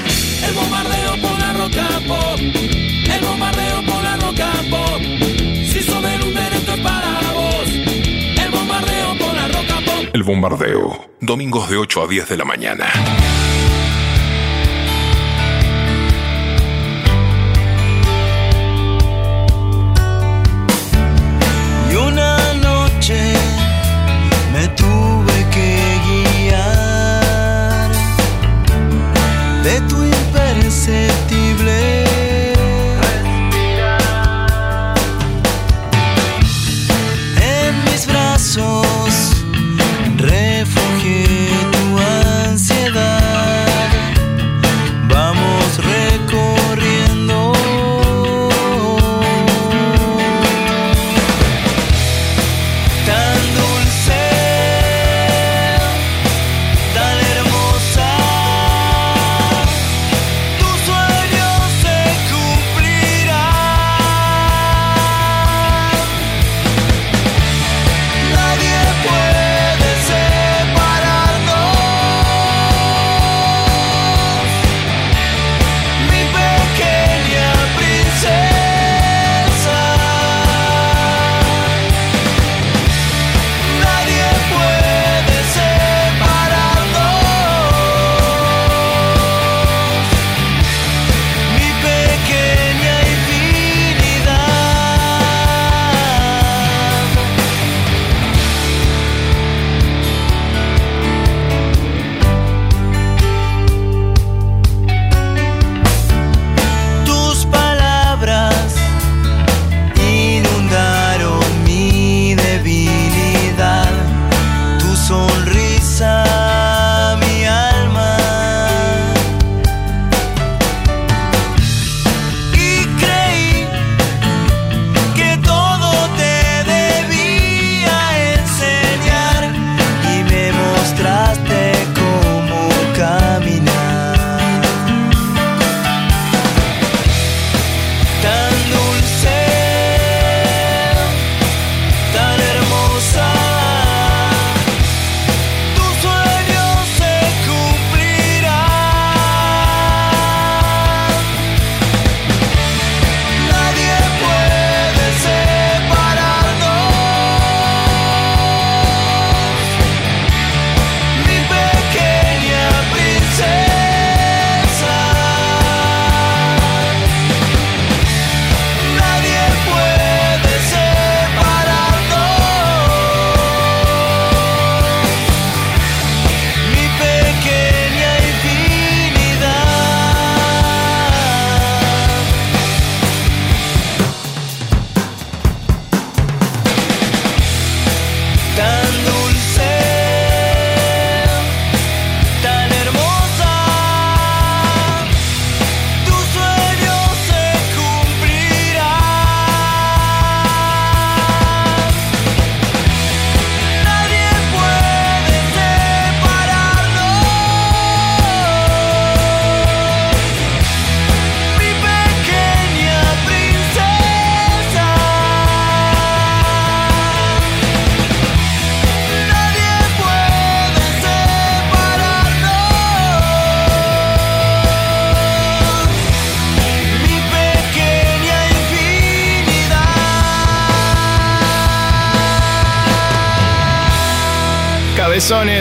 El 0.48 0.54
bombardeo 0.54 1.22
por 1.22 1.40
la 1.40 1.54
roca 1.54 1.88
pop. 2.08 2.40
El 2.40 3.26
bombardeo 3.26 3.86
por 3.86 4.04
la 4.04 4.16
roca 4.18 4.52
pop. 4.70 5.02
Si 5.02 5.84
sos 5.84 6.02
del 6.02 6.22
Under, 6.24 6.54
esto 6.54 6.74
es 6.74 6.80
para 6.82 7.32
vos. 7.34 7.66
El 7.66 8.52
bombardeo 8.52 9.18
por 9.18 9.36
la 9.36 9.48
roca 9.48 9.76
pop. 9.86 10.06
El 10.14 10.24
bombardeo. 10.24 11.10
Domingos 11.20 11.70
de 11.70 11.78
8 11.78 12.04
a 12.04 12.08
10 12.08 12.30
de 12.30 12.38
la 12.38 12.46
mañana. 12.46 12.92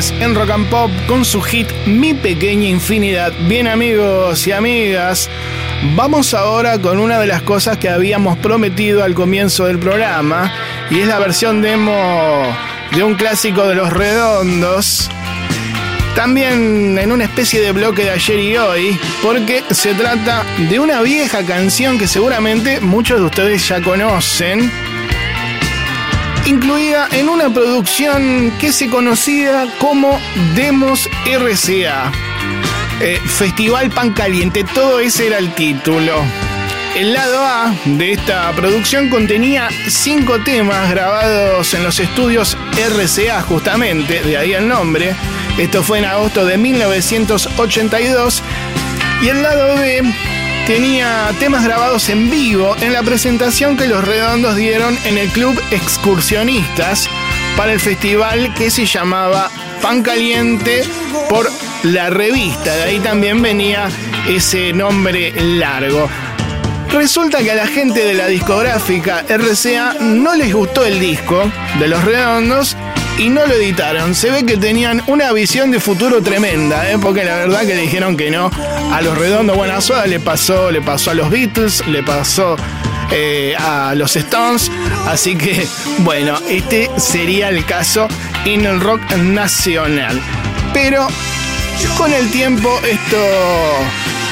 En 0.01 0.35
Rock 0.35 0.49
and 0.49 0.71
Pop 0.71 0.91
con 1.07 1.27
su 1.27 1.43
hit 1.43 1.69
Mi 1.85 2.15
Pequeña 2.15 2.67
Infinidad. 2.67 3.35
Bien 3.47 3.69
amigos 3.69 4.47
y 4.47 4.53
amigas, 4.53 5.29
vamos 5.95 6.33
ahora 6.33 6.79
con 6.79 6.99
una 6.99 7.19
de 7.19 7.27
las 7.27 7.43
cosas 7.43 7.77
que 7.77 7.91
habíamos 7.91 8.39
prometido 8.39 9.05
al 9.05 9.13
comienzo 9.13 9.67
del 9.67 9.79
programa 9.79 10.55
y 10.91 11.01
es 11.01 11.07
la 11.07 11.19
versión 11.19 11.61
demo 11.61 11.93
de 12.97 13.05
un 13.05 13.15
clásico 13.15 13.69
de 13.69 13.75
los 13.75 13.93
redondos. 13.93 15.11
También 16.17 16.99
en 16.99 17.13
una 17.13 17.25
especie 17.25 17.61
de 17.61 17.73
bloque 17.73 18.05
de 18.05 18.11
ayer 18.13 18.39
y 18.39 18.57
hoy, 18.57 18.99
porque 19.23 19.63
se 19.71 19.93
trata 19.93 20.45
de 20.71 20.81
una 20.81 21.03
vieja 21.03 21.45
canción 21.45 21.99
que 21.99 22.09
seguramente 22.09 22.81
muchos 22.81 23.19
de 23.19 23.27
ustedes 23.27 23.69
ya 23.69 23.83
conocen 23.83 24.73
incluida 26.47 27.09
en 27.13 27.29
una 27.29 27.53
producción 27.53 28.53
que 28.61 28.73
se 28.73 28.89
conocía 28.89 29.67
como 29.79 30.19
Demos 30.55 31.09
RCA. 31.25 32.13
Eh, 33.01 33.21
Festival 33.25 33.91
Pan 33.91 34.13
Caliente, 34.13 34.65
todo 34.65 35.01
ese 35.01 35.29
era 35.29 35.39
el 35.39 35.55
título. 35.55 36.23
El 36.97 37.13
lado 37.15 37.45
A 37.47 37.75
de 37.85 38.13
esta 38.13 38.51
producción 38.53 39.09
contenía 39.09 39.69
cinco 39.89 40.41
temas 40.41 40.91
grabados 40.91 41.73
en 41.73 41.85
los 41.85 42.01
estudios 42.01 42.57
RCA, 42.77 43.43
justamente, 43.43 44.23
de 44.23 44.37
ahí 44.37 44.53
el 44.53 44.69
nombre. 44.69 45.15
Esto 45.57 45.83
fue 45.83 45.99
en 45.99 46.05
agosto 46.05 46.45
de 46.45 46.59
1982. 46.59 48.43
Y 49.23 49.29
el 49.29 49.43
lado 49.43 49.77
B 49.77 50.03
tenía 50.71 51.35
temas 51.41 51.65
grabados 51.65 52.09
en 52.11 52.31
vivo 52.31 52.77
en 52.81 52.93
la 52.93 53.03
presentación 53.03 53.77
que 53.77 53.89
los 53.89 54.07
redondos 54.07 54.55
dieron 54.55 54.97
en 55.05 55.19
el 55.19 55.29
Club 55.31 55.61
Excursionistas 55.73 57.09
para 57.57 57.73
el 57.73 57.81
festival 57.81 58.55
que 58.55 58.71
se 58.71 58.87
llamaba 58.87 59.51
Pan 59.83 60.05
Caliente 60.05 60.85
por 61.29 61.51
la 61.83 62.11
revista. 62.11 62.73
De 62.77 62.83
ahí 62.85 63.01
también 63.01 63.43
venía 63.43 63.89
ese 64.29 64.73
nombre 64.73 65.33
largo. 65.59 66.09
Resulta 66.93 67.43
que 67.43 67.51
a 67.51 67.57
la 67.57 67.67
gente 67.67 68.05
de 68.05 68.15
la 68.15 68.29
discográfica 68.29 69.25
RCA 69.29 69.95
no 70.01 70.37
les 70.37 70.55
gustó 70.55 70.85
el 70.85 71.01
disco 71.01 71.51
de 71.81 71.89
los 71.89 72.05
redondos 72.05 72.77
y 73.21 73.29
no 73.29 73.47
lo 73.47 73.53
editaron. 73.53 74.15
Se 74.15 74.31
ve 74.31 74.47
que 74.47 74.57
tenían 74.57 75.03
una 75.07 75.31
visión 75.33 75.71
de 75.71 75.79
futuro 75.79 76.23
tremenda, 76.23 76.91
¿eh? 76.91 76.97
porque 76.99 77.23
la 77.23 77.37
verdad 77.37 77.67
que 77.67 77.77
dijeron 77.77 78.17
que 78.17 78.31
no 78.31 78.51
a 78.93 79.03
los 79.03 79.17
redondos. 79.17 79.57
Bueno, 79.57 79.75
a 79.75 79.81
Soda 79.83 80.07
le 80.07 80.21
pasó, 80.21 80.71
le 80.71 80.81
pasó 80.81 81.11
a 81.11 81.15
los 81.15 81.29
Beatles, 81.29 81.87
le 81.87 82.03
pasó 82.03 82.57
eh, 83.11 83.55
a 83.59 83.95
los 83.95 84.17
Stones. 84.17 84.73
Así 85.07 85.37
que, 85.37 85.67
bueno, 85.99 86.39
este 86.49 86.91
sería 86.97 87.51
el 87.51 87.65
caso 87.67 88.09
en 88.47 88.65
el 88.65 88.81
rock 88.81 89.03
nacional. 89.17 90.19
Pero 90.73 91.07
con 91.99 92.13
el 92.15 92.31
tiempo 92.31 92.71
esto 92.85 93.19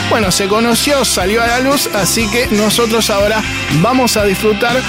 bueno, 0.09 0.33
se 0.33 0.49
conoció, 0.49 1.05
salió 1.05 1.43
a 1.43 1.47
la 1.47 1.61
luz, 1.61 1.91
así 1.95 2.27
que 2.31 2.47
nosotros 2.53 3.11
ahora 3.11 3.43
vamos 3.83 4.17
a 4.17 4.25
disfrutar 4.25 4.81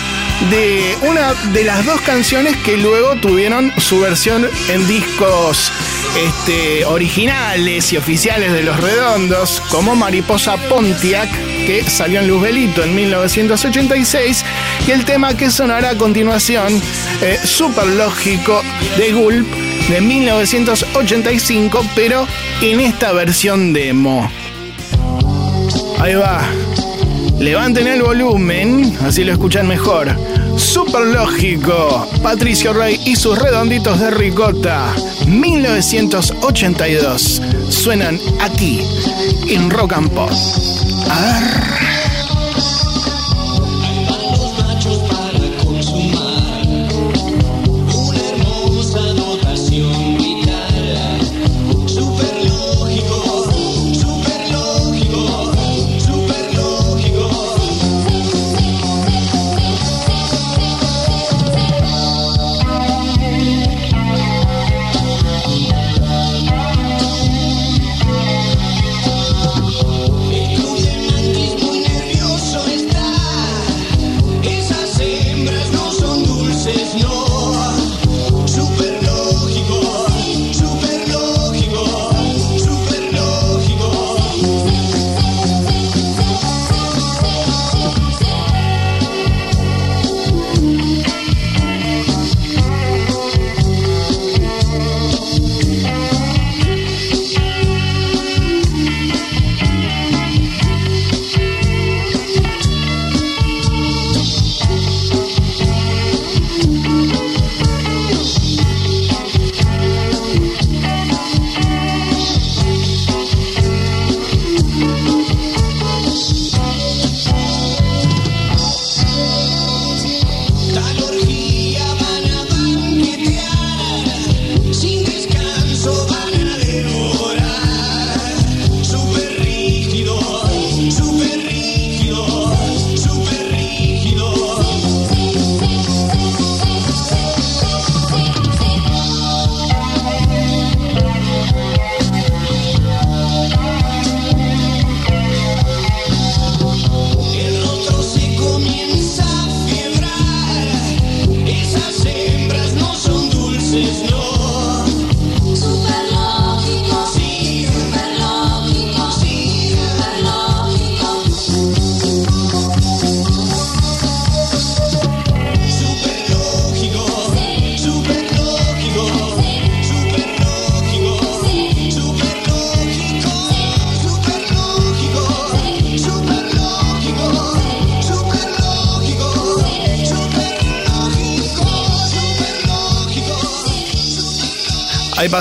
de 0.50 0.98
una 1.02 1.34
de 1.52 1.64
las 1.64 1.86
dos 1.86 2.00
canciones 2.02 2.56
que 2.58 2.78
luego 2.78 3.16
tuvieron 3.16 3.72
su 3.78 4.00
versión 4.00 4.48
en 4.70 4.88
discos 4.88 5.72
este, 6.18 6.86
originales 6.86 7.92
y 7.92 7.98
oficiales 7.98 8.54
de 8.54 8.64
Los 8.64 8.80
Redondos, 8.80 9.62
como 9.70 9.96
Mariposa 9.96 10.58
Pontiac, 10.70 11.30
que 11.66 11.84
salió 11.84 12.22
en 12.22 12.28
Luzbelito 12.28 12.84
en 12.84 12.96
1986, 12.96 14.46
y 14.88 14.92
el 14.92 15.06
tema 15.06 15.36
que 15.36 15.52
sonará 15.52 15.92
a 15.92 15.98
continuación, 15.98 16.82
eh, 17.22 17.38
Super 17.44 17.86
Lógico 17.88 18.62
de 18.98 19.12
Gulp, 19.12 19.48
de 19.90 20.02
1985, 20.02 21.86
pero 21.96 22.26
en 22.62 22.80
esta 22.80 23.12
versión 23.12 23.74
demo. 23.74 24.32
Ahí 26.00 26.16
va. 26.16 26.48
Levanten 27.40 27.88
el 27.88 28.02
volumen, 28.02 28.98
así 29.02 29.24
lo 29.24 29.32
escuchan 29.32 29.66
mejor. 29.68 30.10
Super 30.58 31.06
lógico. 31.08 32.06
Patricio 32.22 32.74
Rey 32.74 33.00
y 33.06 33.16
sus 33.16 33.40
redonditos 33.40 33.98
de 34.00 34.12
ricota. 34.12 34.94
1982. 35.26 37.42
Suenan 37.70 38.20
aquí, 38.42 38.82
en 39.48 39.70
Rock 39.70 39.94
and 39.94 40.12
Pop. 40.12 40.32
A 41.10 41.22
ver. 41.22 41.99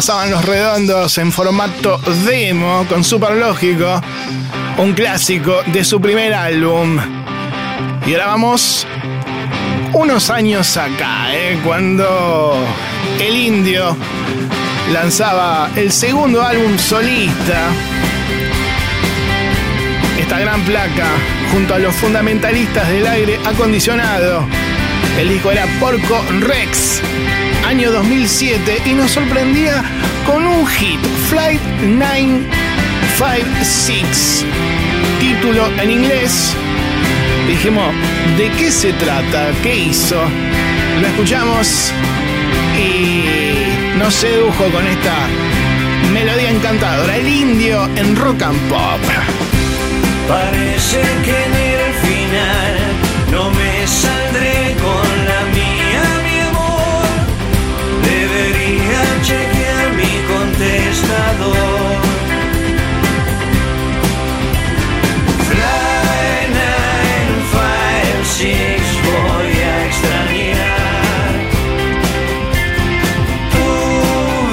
Pasaban 0.08 0.30
los 0.30 0.42
redondos 0.42 1.18
en 1.18 1.30
formato 1.30 2.00
demo 2.24 2.86
con 2.88 3.04
Super 3.04 3.32
Lógico, 3.32 4.00
un 4.78 4.94
clásico 4.94 5.60
de 5.66 5.84
su 5.84 6.00
primer 6.00 6.32
álbum. 6.32 6.98
Y 8.06 8.14
ahora 8.14 8.28
vamos 8.28 8.86
unos 9.92 10.30
años 10.30 10.78
acá, 10.78 11.26
¿eh? 11.34 11.58
cuando 11.62 12.56
el 13.20 13.36
indio 13.36 13.94
lanzaba 14.94 15.68
el 15.76 15.92
segundo 15.92 16.42
álbum 16.42 16.78
solista. 16.78 17.68
Esta 20.18 20.38
gran 20.38 20.62
placa 20.62 21.08
junto 21.52 21.74
a 21.74 21.78
los 21.78 21.94
fundamentalistas 21.96 22.88
del 22.88 23.06
aire 23.06 23.38
acondicionado. 23.44 24.46
El 25.18 25.28
disco 25.28 25.50
era 25.50 25.66
Porco 25.80 26.24
Rex, 26.40 27.02
año 27.66 27.90
2007, 27.90 28.82
y 28.86 28.92
nos 28.94 29.10
sorprendía 29.10 29.82
con 30.28 30.46
un 30.46 30.64
hit, 30.66 31.00
Flight 31.30 31.62
956, 31.82 34.44
título 35.20 35.66
en 35.80 35.90
inglés. 35.90 36.54
Dijimos, 37.48 37.94
¿de 38.36 38.50
qué 38.58 38.70
se 38.70 38.92
trata? 38.92 39.50
¿Qué 39.62 39.86
hizo? 39.86 40.20
Lo 41.00 41.06
escuchamos 41.06 41.94
y 42.76 43.24
nos 43.98 44.12
sedujo 44.12 44.70
con 44.70 44.86
esta 44.86 45.14
melodía 46.12 46.50
encantadora, 46.50 47.16
el 47.16 47.26
indio 47.26 47.88
en 47.96 48.14
rock 48.14 48.42
and 48.42 48.60
pop. 48.68 49.00
Parece 50.28 51.00
que 51.24 51.44
en 51.46 51.54
el 51.54 51.94
final 52.04 52.76
no 53.32 53.50
me 53.50 53.67
contestador. 60.98 62.02
Fly 65.48 66.36
956 66.52 68.82
voy 69.06 69.50
a 69.60 69.62
extrañar 69.86 71.32
tu 73.52 73.68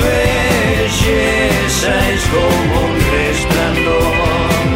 belleza 0.06 1.92
es 2.12 2.24
como 2.34 2.76
un 2.88 2.96
resplandor. 3.16 4.68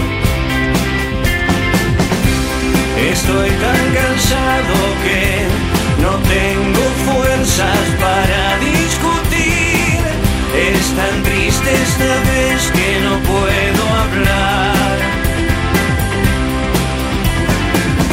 Estoy 3.12 3.50
tan 3.50 3.84
cansado 3.94 4.76
que 5.04 5.24
no 6.02 6.14
tengo 6.36 6.84
fuerzas 7.06 7.84
para 8.00 8.42
discutir. 8.60 10.00
Es 10.56 10.86
tan 10.96 11.24
esta 11.68 12.14
vez 12.32 12.72
que 12.72 13.00
no 13.02 13.20
puedo 13.20 13.84
hablar. 14.04 14.98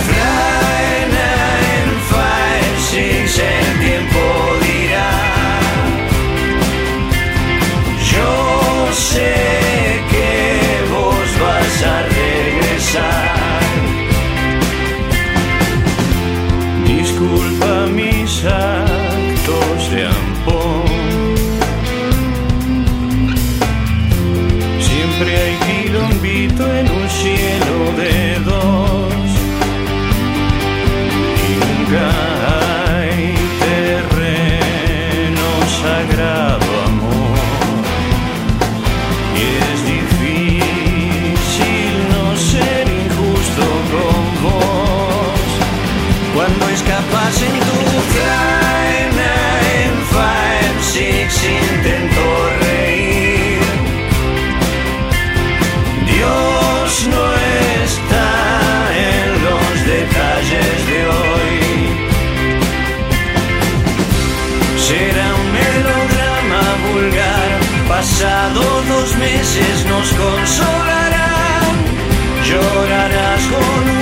Fly 0.06 0.88
956, 2.90 3.38
el 3.38 3.68
tiempo 3.86 4.20
dirá. 4.66 5.12
Yo 8.12 8.32
sé 8.92 9.34
que 10.10 10.32
vos 10.92 11.28
vas 11.40 11.76
a 11.82 11.96
regresar. 12.20 13.36
Disculpa 16.86 17.70
mis 17.94 18.32
meses 69.18 69.86
nos 69.86 70.08
consolarán. 70.12 71.74
Llorarás 72.44 73.42
con 73.46 73.95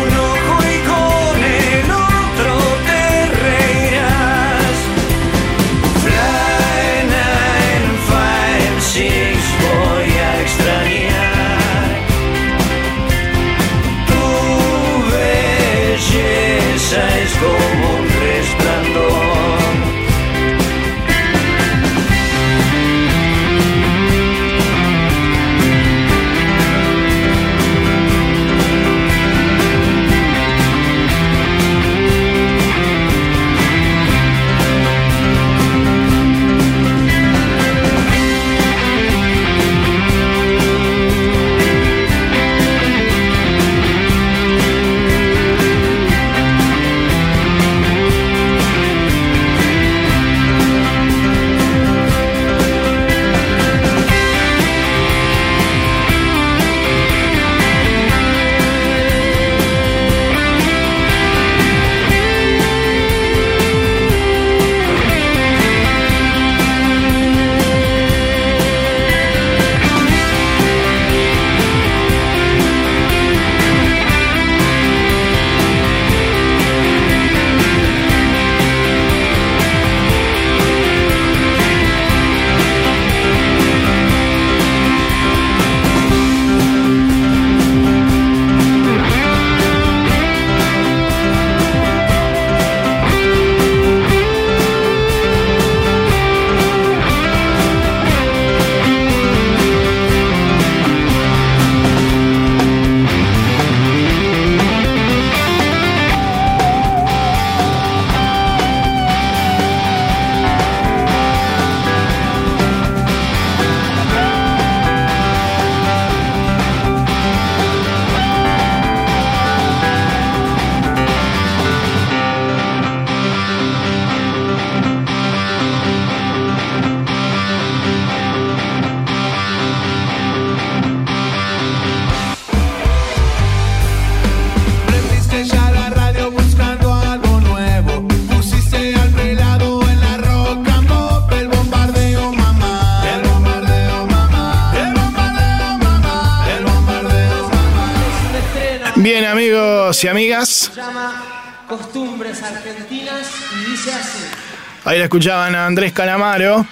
Ahí 154.94 155.00
la 155.00 155.06
escuchaban 155.06 155.56
a 155.56 155.66
Andrés 155.66 155.92
Calamaro 155.92 156.64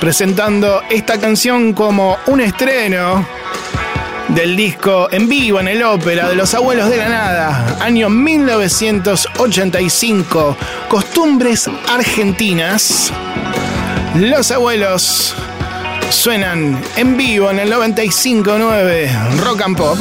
presentando 0.00 0.82
esta 0.88 1.20
canción 1.20 1.74
como 1.74 2.16
un 2.28 2.40
estreno 2.40 3.28
del 4.28 4.56
disco 4.56 5.12
en 5.12 5.28
vivo 5.28 5.60
en 5.60 5.68
el 5.68 5.82
ópera 5.82 6.30
de 6.30 6.36
los 6.36 6.54
abuelos 6.54 6.88
de 6.88 6.96
la 6.96 7.10
nada, 7.10 7.76
año 7.78 8.08
1985, 8.08 10.56
Costumbres 10.88 11.68
Argentinas. 11.86 13.12
Los 14.14 14.50
abuelos 14.50 15.34
suenan 16.08 16.82
en 16.96 17.18
vivo 17.18 17.50
en 17.50 17.58
el 17.58 17.70
95.9 17.70 19.36
Rock 19.36 19.60
and 19.60 19.76
Pop. 19.76 19.98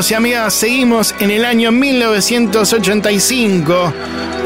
Amigos 0.00 0.12
y 0.12 0.14
amigas, 0.14 0.54
seguimos 0.54 1.14
en 1.20 1.30
el 1.30 1.44
año 1.44 1.70
1985, 1.72 3.92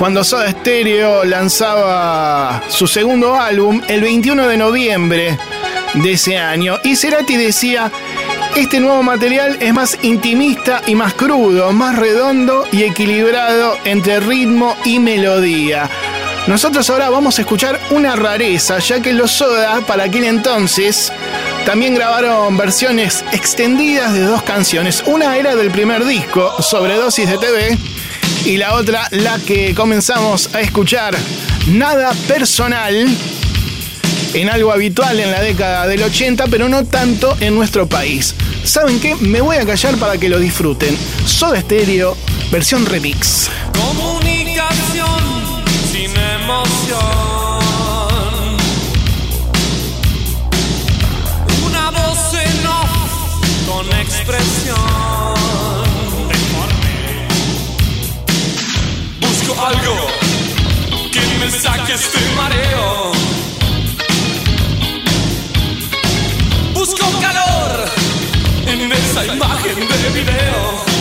cuando 0.00 0.24
Soda 0.24 0.50
Stereo 0.50 1.24
lanzaba 1.24 2.60
su 2.68 2.88
segundo 2.88 3.36
álbum 3.36 3.80
el 3.86 4.00
21 4.00 4.48
de 4.48 4.56
noviembre 4.56 5.38
de 5.94 6.12
ese 6.12 6.38
año. 6.38 6.80
Y 6.82 6.96
Cerati 6.96 7.36
decía, 7.36 7.92
este 8.56 8.80
nuevo 8.80 9.04
material 9.04 9.58
es 9.60 9.72
más 9.72 9.96
intimista 10.02 10.82
y 10.88 10.96
más 10.96 11.14
crudo, 11.14 11.72
más 11.72 11.94
redondo 11.94 12.66
y 12.72 12.82
equilibrado 12.82 13.76
entre 13.84 14.18
ritmo 14.18 14.74
y 14.84 14.98
melodía. 14.98 15.88
Nosotros 16.48 16.90
ahora 16.90 17.10
vamos 17.10 17.38
a 17.38 17.42
escuchar 17.42 17.78
una 17.90 18.16
rareza, 18.16 18.80
ya 18.80 19.00
que 19.00 19.12
los 19.12 19.30
Soda, 19.30 19.82
para 19.86 20.02
aquel 20.04 20.24
entonces, 20.24 21.12
también 21.64 21.94
grabaron 21.94 22.56
versiones 22.56 23.24
extendidas 23.32 24.12
de 24.12 24.20
dos 24.20 24.42
canciones. 24.42 25.02
Una 25.06 25.36
era 25.36 25.56
del 25.56 25.70
primer 25.70 26.04
disco, 26.04 26.54
Sobredosis 26.62 27.28
de 27.28 27.38
TV, 27.38 27.78
y 28.44 28.58
la 28.58 28.74
otra, 28.74 29.08
la 29.10 29.38
que 29.38 29.74
comenzamos 29.74 30.54
a 30.54 30.60
escuchar, 30.60 31.16
Nada 31.66 32.12
Personal, 32.28 33.08
en 34.34 34.50
algo 34.50 34.72
habitual 34.72 35.18
en 35.20 35.30
la 35.30 35.40
década 35.40 35.86
del 35.86 36.02
80, 36.02 36.46
pero 36.48 36.68
no 36.68 36.84
tanto 36.84 37.36
en 37.40 37.54
nuestro 37.54 37.86
país. 37.86 38.34
¿Saben 38.64 39.00
qué? 39.00 39.14
Me 39.16 39.40
voy 39.40 39.56
a 39.56 39.64
callar 39.64 39.96
para 39.96 40.18
que 40.18 40.28
lo 40.28 40.38
disfruten. 40.38 40.96
Soda 41.24 41.60
Stereo, 41.60 42.16
versión 42.50 42.84
remix. 42.84 43.48
Comunicación 43.72 45.64
sin 45.90 46.10
emoción. 46.16 46.93
Este 61.94 62.18
mareo. 62.34 63.12
Busco 66.72 67.06
calor 67.20 67.88
en 68.66 68.92
esa 68.92 69.24
imagen 69.26 69.76
de 69.76 70.10
video. 70.10 70.93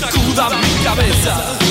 Sacuda 0.00 0.48
mi 0.56 0.84
cabeza. 0.84 1.61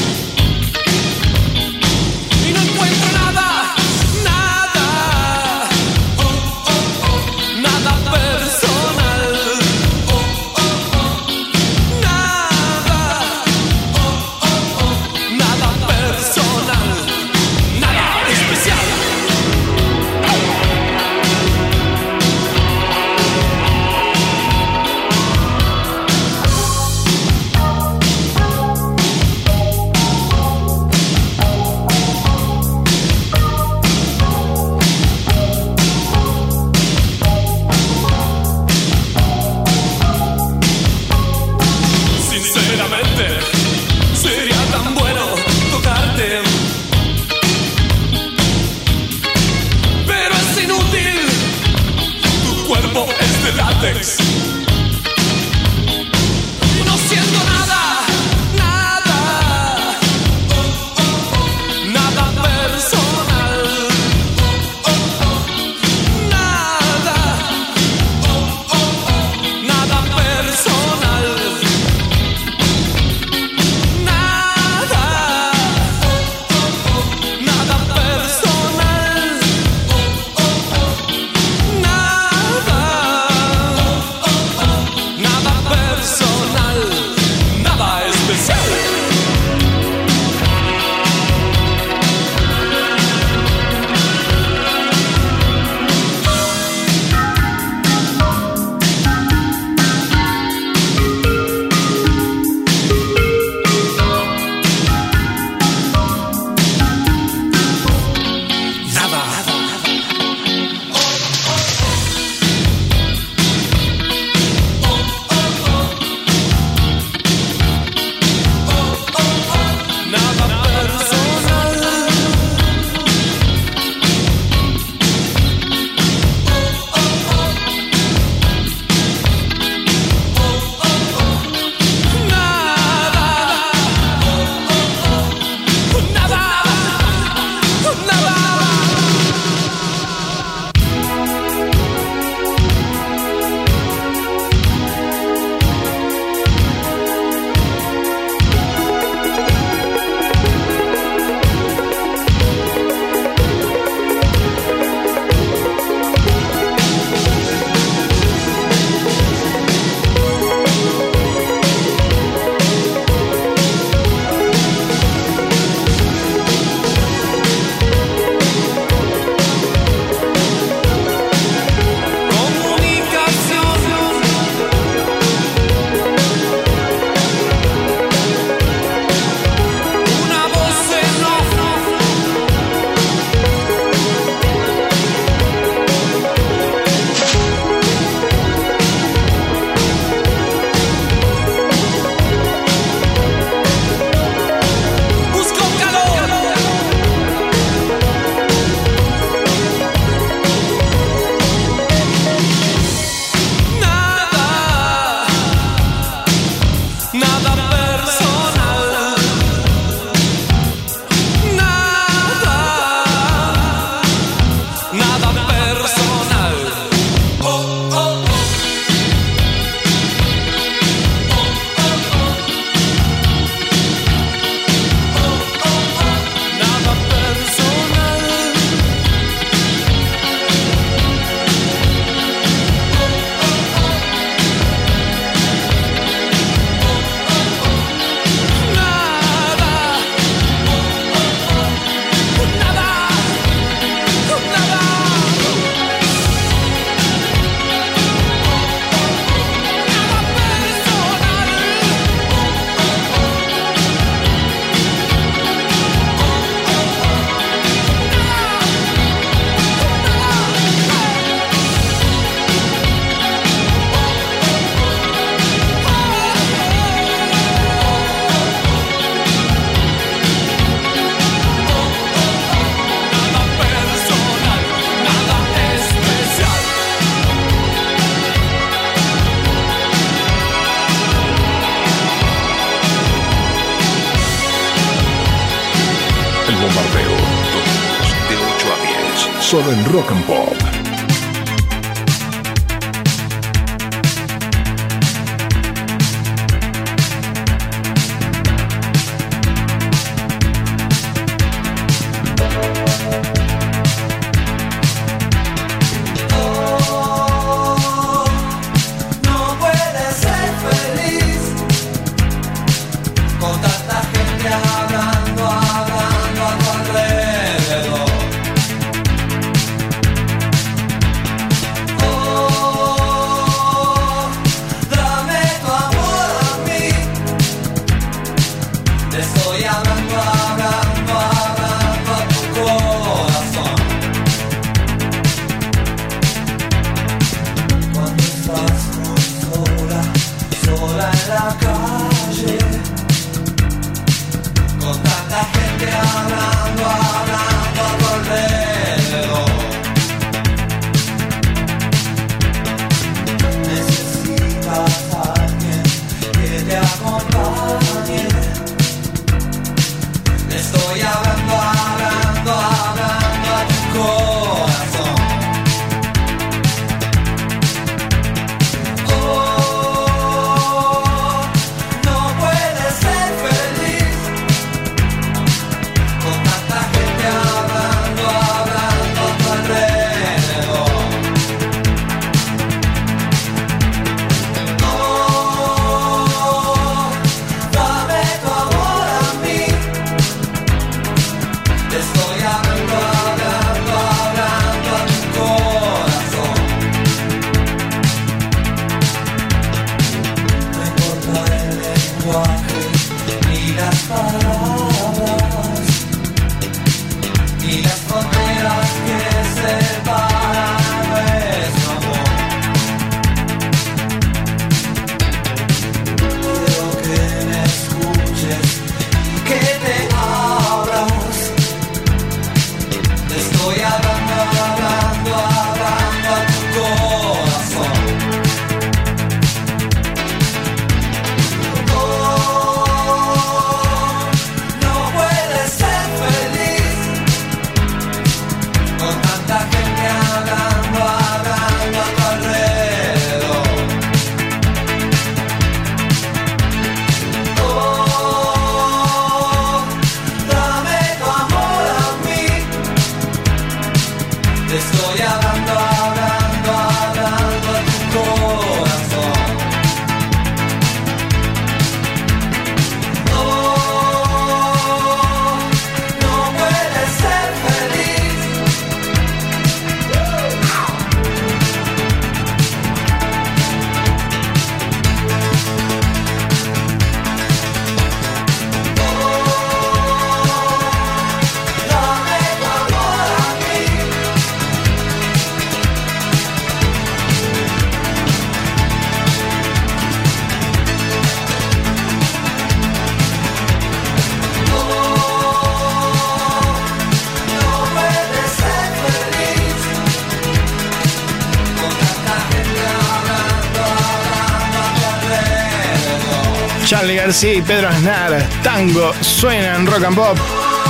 Y 507.43 507.61
Pedro 507.63 507.89
Aznar, 507.89 508.47
tango, 508.61 509.11
suenan 509.22 509.88
rock 509.88 510.03
and 510.03 510.15
pop 510.15 510.38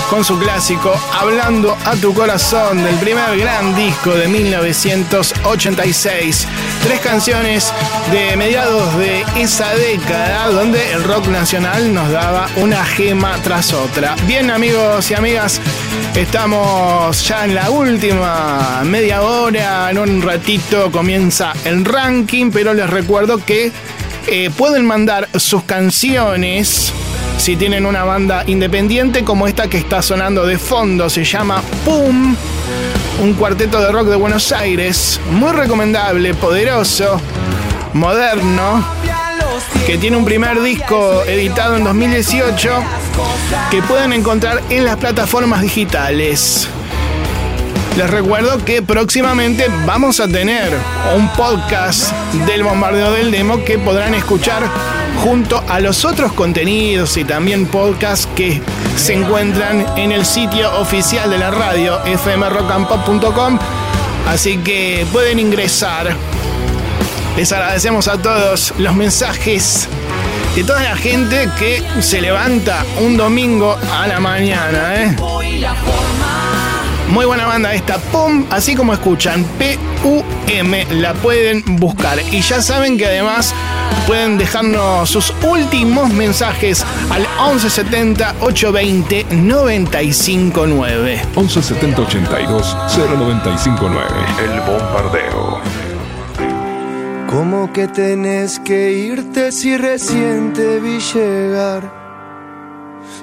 con 0.10 0.26
su 0.26 0.38
clásico 0.38 0.94
Hablando 1.18 1.78
a 1.86 1.96
tu 1.96 2.14
corazón 2.14 2.84
del 2.84 2.96
primer 2.96 3.38
gran 3.38 3.74
disco 3.74 4.14
de 4.14 4.28
1986. 4.28 6.48
Tres 6.84 7.00
canciones 7.00 7.72
de 8.12 8.36
mediados 8.36 8.98
de 8.98 9.24
esa 9.38 9.74
década 9.76 10.48
donde 10.48 10.92
el 10.92 11.06
rock 11.06 11.28
nacional 11.28 11.94
nos 11.94 12.12
daba 12.12 12.50
una 12.58 12.84
gema 12.84 13.38
tras 13.42 13.72
otra. 13.72 14.18
Bien 14.28 14.52
amigos 14.52 15.10
y 15.10 15.14
amigas, 15.14 15.62
estamos 16.16 17.26
ya 17.26 17.46
en 17.46 17.56
la 17.56 17.70
última 17.70 18.82
media 18.84 19.22
hora, 19.22 19.90
en 19.90 19.98
un 19.98 20.22
ratito 20.22 20.92
comienza 20.92 21.54
el 21.64 21.86
ranking, 21.86 22.52
pero 22.52 22.74
les 22.74 22.90
recuerdo 22.90 23.38
que 23.46 23.72
eh, 24.28 24.50
pueden 24.56 24.86
mandar 24.86 25.28
sus 25.38 25.64
canciones 25.64 26.94
si 27.38 27.56
tienen 27.56 27.86
una 27.86 28.04
banda 28.04 28.44
independiente 28.46 29.24
como 29.24 29.48
esta 29.48 29.68
que 29.68 29.78
está 29.78 30.02
sonando 30.02 30.46
de 30.46 30.60
fondo, 30.60 31.10
se 31.10 31.24
llama 31.24 31.64
Pum, 31.84 32.36
un 33.20 33.34
cuarteto 33.34 33.82
de 33.82 33.92
rock 33.92 34.10
de 34.10 34.16
Buenos 34.16 34.52
Aires, 34.52 35.20
muy 35.32 35.52
recomendable, 35.52 36.36
poderoso, 36.36 37.20
moderno, 37.94 38.86
que 39.88 39.98
tiene 39.98 40.18
un 40.18 40.26
primer 40.26 40.62
disco 40.62 41.24
editado 41.26 41.78
en 41.78 41.84
2018 41.84 42.70
que 43.72 43.82
pueden 43.82 44.14
encontrar 44.14 44.62
en 44.70 44.86
las 44.86 44.98
plataformas 44.98 45.62
digitales. 45.62 46.70
Les 48.02 48.10
recuerdo 48.10 48.66
que 48.66 48.82
próximamente 48.82 49.68
vamos 49.86 50.20
a 50.20 50.28
tener 50.28 50.76
un 51.16 51.32
podcast 51.34 52.12
del 52.48 52.64
bombardeo 52.64 53.12
del 53.12 53.30
demo 53.30 53.64
que 53.64 53.78
podrán 53.78 54.16
escuchar 54.16 54.64
junto 55.24 55.64
a 55.70 55.80
los 55.80 56.04
otros 56.04 56.34
contenidos 56.34 57.16
y 57.18 57.26
también 57.26 57.68
podcasts 57.68 58.28
que 58.36 58.60
se 58.98 59.14
encuentran 59.14 59.86
en 60.00 60.12
el 60.12 60.26
sitio 60.26 60.80
oficial 60.80 61.30
de 61.30 61.38
la 61.38 61.52
radio 61.52 62.00
fmrockandpop.com. 62.00 63.60
Así 64.28 64.58
que 64.58 65.06
pueden 65.14 65.38
ingresar. 65.38 66.16
Les 67.38 67.52
agradecemos 67.52 68.08
a 68.08 68.20
todos 68.20 68.74
los 68.80 68.96
mensajes 68.96 69.88
de 70.56 70.64
toda 70.64 70.82
la 70.82 70.96
gente 70.96 71.52
que 71.60 71.84
se 72.02 72.20
levanta 72.20 72.84
un 73.00 73.16
domingo 73.16 73.78
a 73.94 74.08
la 74.08 74.20
mañana. 74.20 74.96
¿eh? 74.96 75.16
Muy 77.12 77.26
buena 77.26 77.46
banda 77.46 77.74
esta, 77.74 77.98
PUM, 77.98 78.46
así 78.52 78.74
como 78.74 78.94
escuchan, 78.94 79.44
P-U-M, 79.60 80.86
la 80.92 81.14
pueden 81.16 81.62
buscar. 81.78 82.18
Y 82.32 82.40
ya 82.40 82.62
saben 82.62 82.98
que 82.98 83.06
además 83.06 83.54
pueden 84.08 84.38
dejarnos 84.38 85.10
sus 85.10 85.34
últimos 85.44 86.10
mensajes 86.14 86.86
al 87.10 87.24
1170 87.24 88.36
820 88.40 89.26
959. 89.30 91.22
1170 91.36 92.02
82 92.02 92.78
0959. 92.96 94.08
El 94.46 94.62
bombardeo. 94.62 95.60
¿Cómo 97.30 97.74
que 97.74 97.90
tenés 97.90 98.58
que 98.62 98.94
irte 98.94 99.52
si 99.52 99.76
recién 99.76 100.54
te 100.54 100.80
vi 100.80 101.00
llegar? 101.00 101.92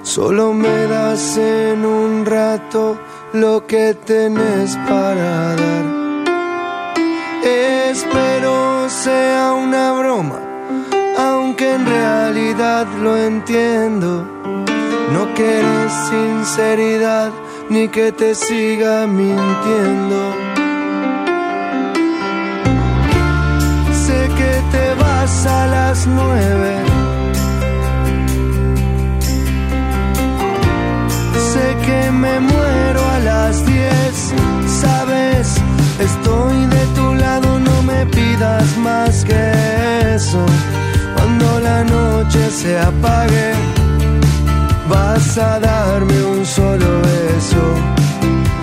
Solo 0.02 0.52
me 0.52 0.86
das 0.86 1.39
en 1.39 1.86
un 1.86 2.27
rato 2.27 2.98
lo 3.33 3.67
que 3.67 3.95
tenés 3.95 4.77
para 4.89 5.55
dar. 5.55 5.85
Espero 7.91 8.89
sea 8.89 9.53
una 9.53 9.93
broma, 9.93 10.41
aunque 11.19 11.75
en 11.75 11.87
realidad 11.87 12.87
lo 13.03 13.17
entiendo. 13.17 14.25
No 15.13 15.35
quieres 15.35 15.93
sinceridad 16.11 17.33
ni 17.69 17.89
que 17.89 18.13
te 18.13 18.35
siga 18.35 19.07
mintiendo. 19.07 20.35
Sé 24.07 24.29
que 24.39 24.53
te 24.73 24.95
vas 25.03 25.47
a 25.47 25.67
las 25.67 26.07
nueve. 26.07 26.73
Sé 31.53 31.77
que 31.87 32.11
me 32.11 32.41
muero 32.41 32.78
estoy 36.11 36.59
de 36.77 36.85
tu 36.97 37.15
lado, 37.15 37.59
no 37.59 37.83
me 37.83 38.07
pidas 38.07 38.69
más 38.79 39.25
que 39.25 39.43
eso. 40.15 40.43
Cuando 41.15 41.61
la 41.61 41.85
noche 41.85 42.43
se 42.51 42.79
apague, 42.79 43.49
vas 44.89 45.39
a 45.39 45.61
darme 45.61 46.17
un 46.35 46.45
solo 46.45 46.89
beso. 47.09 47.65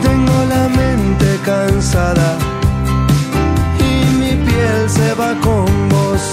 Tengo 0.06 0.38
la 0.54 0.64
mente 0.82 1.28
cansada 1.52 2.30
y 3.90 3.92
mi 4.20 4.34
piel 4.48 4.82
se 4.98 5.10
va 5.22 5.32
con 5.48 5.70
vos. 5.94 6.24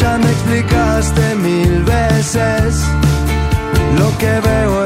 Ya 0.00 0.12
me 0.22 0.30
explicaste 0.36 1.34
mil 1.36 1.82
veces, 1.84 2.70
lo 3.98 4.08
que 4.20 4.32
veo 4.48 4.79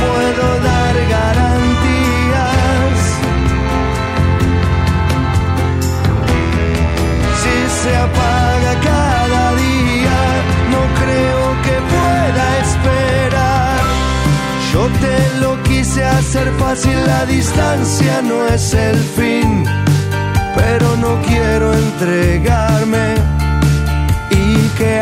puedo 0.00 0.46
dar 0.70 0.94
garantías. 1.16 2.98
Si 7.40 7.56
se 7.82 7.92
apaga 7.96 8.72
cada 8.92 9.44
día, 9.66 10.18
no 10.74 10.82
creo 11.00 11.42
que 11.64 11.76
pueda 11.94 12.44
esperar. 12.64 13.80
Yo 14.72 14.82
te 15.04 15.16
lo 15.40 15.62
quise 15.62 16.04
hacer 16.04 16.48
fácil, 16.58 16.96
la 17.06 17.24
distancia 17.26 18.22
no 18.22 18.46
es 18.46 18.74
el 18.74 18.96
fin 19.16 19.64
pero 20.58 20.96
no 20.96 21.20
quiero 21.22 21.72
entregarme 21.72 23.14
y 24.30 24.68
que 24.76 25.00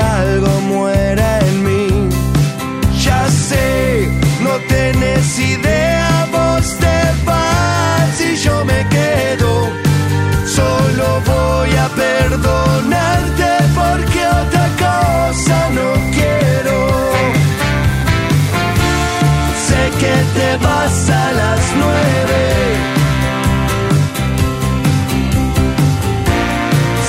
que 20.07 20.39
te 20.39 20.57
vas 20.65 21.11
a 21.11 21.33
las 21.33 21.63
nueve. 21.83 22.43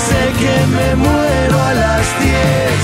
sé 0.08 0.24
que 0.42 0.56
me 0.76 0.90
muero 1.06 1.58
a 1.70 1.74
las 1.84 2.06
diez. 2.26 2.82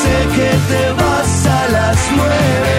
Sé 0.00 0.16
que 0.36 0.50
te 0.70 0.84
vas 1.02 1.32
a 1.58 1.62
las 1.76 1.98
nueve. 2.18 2.78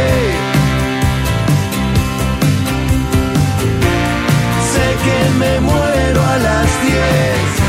Sé 4.74 4.88
que 5.06 5.20
me 5.42 5.54
muero 5.60 6.22
a 6.34 6.38
las 6.48 6.70
diez. 6.86 7.63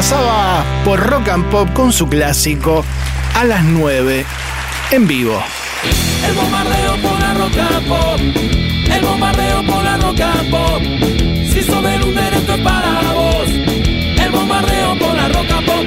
Pasaba 0.00 0.64
por 0.82 0.98
Rock 0.98 1.28
and 1.28 1.50
Pop 1.50 1.68
con 1.74 1.92
su 1.92 2.08
clásico 2.08 2.82
a 3.34 3.44
las 3.44 3.62
9 3.62 4.24
en 4.92 5.06
vivo. 5.06 5.44
El 6.26 6.34
bombardeo 6.36 6.96
por 7.02 7.20
la 7.20 7.34
roca 7.34 7.68
pop. 7.86 8.18
El 8.18 9.04
bombardeo 9.04 9.66
por 9.66 9.84
la 9.84 9.98
roca 9.98 10.32
pop. 10.50 10.80
Si 10.80 11.60
del 11.60 12.02
Under, 12.02 12.32
esto 12.32 12.54
es 12.54 12.60
para 12.62 13.12
vos. 13.12 13.46
El 13.46 14.32
bombardeo 14.32 14.98
por 14.98 15.14
la 15.14 15.28
roca 15.28 15.60
pop. 15.66 15.86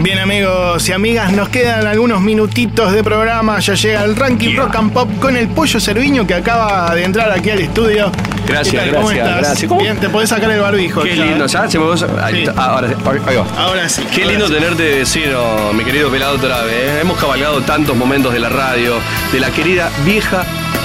Bien 0.00 0.18
amigos 0.18 0.86
y 0.86 0.92
amigas, 0.92 1.32
nos 1.32 1.48
quedan 1.48 1.86
algunos 1.86 2.20
minutitos 2.20 2.92
de 2.92 3.02
programa. 3.02 3.58
Ya 3.58 3.72
llega 3.72 4.04
el 4.04 4.14
ranking 4.14 4.54
Rock 4.54 4.76
and 4.76 4.92
Pop 4.92 5.08
con 5.18 5.34
el 5.34 5.48
pollo 5.48 5.80
Cerviño 5.80 6.26
que 6.26 6.34
acaba 6.34 6.94
de 6.94 7.04
entrar 7.04 7.32
aquí 7.32 7.48
al 7.48 7.60
estudio. 7.60 8.12
Gracias, 8.46 8.84
¿Qué 8.84 8.90
tal? 8.90 8.96
¿Cómo 8.96 9.06
gracias, 9.08 9.26
estás? 9.28 9.42
gracias. 9.48 9.68
¿Cómo? 9.68 9.80
Bien, 9.80 9.96
te 9.98 10.08
podés 10.08 10.28
sacar 10.30 10.50
el 10.50 10.60
barbijo. 10.60 11.02
Qué 11.02 11.16
ya, 11.16 11.24
lindo, 11.24 11.44
¿eh? 11.44 11.48
¿ya? 11.48 11.68
Se 11.68 11.78
me 11.78 11.84
vos- 11.84 12.04
ahí 12.22 12.34
Sí. 12.34 12.42
está. 12.44 12.52
Ah, 12.56 12.64
ahora, 12.74 12.88
ahí 13.26 13.36
va. 13.36 13.46
Ahora 13.62 13.88
sí. 13.88 14.02
Qué 14.12 14.22
ahora 14.22 14.30
lindo 14.32 14.48
sí. 14.48 14.54
tenerte 14.54 14.82
de 14.82 14.98
vecino, 14.98 15.72
mi 15.74 15.84
querido 15.84 16.10
pelado 16.10 16.38
Trave. 16.38 16.72
¿eh? 16.72 17.00
Hemos 17.00 17.18
cabalgado 17.18 17.60
tantos 17.62 17.96
momentos 17.96 18.32
de 18.32 18.38
la 18.40 18.48
radio, 18.48 18.94
de 19.32 19.40
la 19.40 19.50
querida 19.50 19.90
vieja 20.04 20.44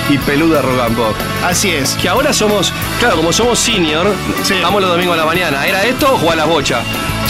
y 0.09 0.17
peluda 0.17 0.61
Rock 0.61 0.79
and 0.88 0.95
Pop. 0.95 1.15
Así 1.45 1.69
es. 1.71 1.93
Que 2.01 2.09
ahora 2.09 2.33
somos, 2.33 2.73
claro, 2.99 3.15
como 3.17 3.31
somos 3.31 3.59
senior, 3.59 4.07
vamos 4.61 4.81
los 4.81 4.91
domingos 4.91 5.15
a 5.15 5.19
la 5.19 5.25
mañana. 5.25 5.65
¿Era 5.65 5.83
esto 5.83 6.19
o 6.21 6.31
a 6.31 6.35
las 6.35 6.47
bochas? 6.47 6.79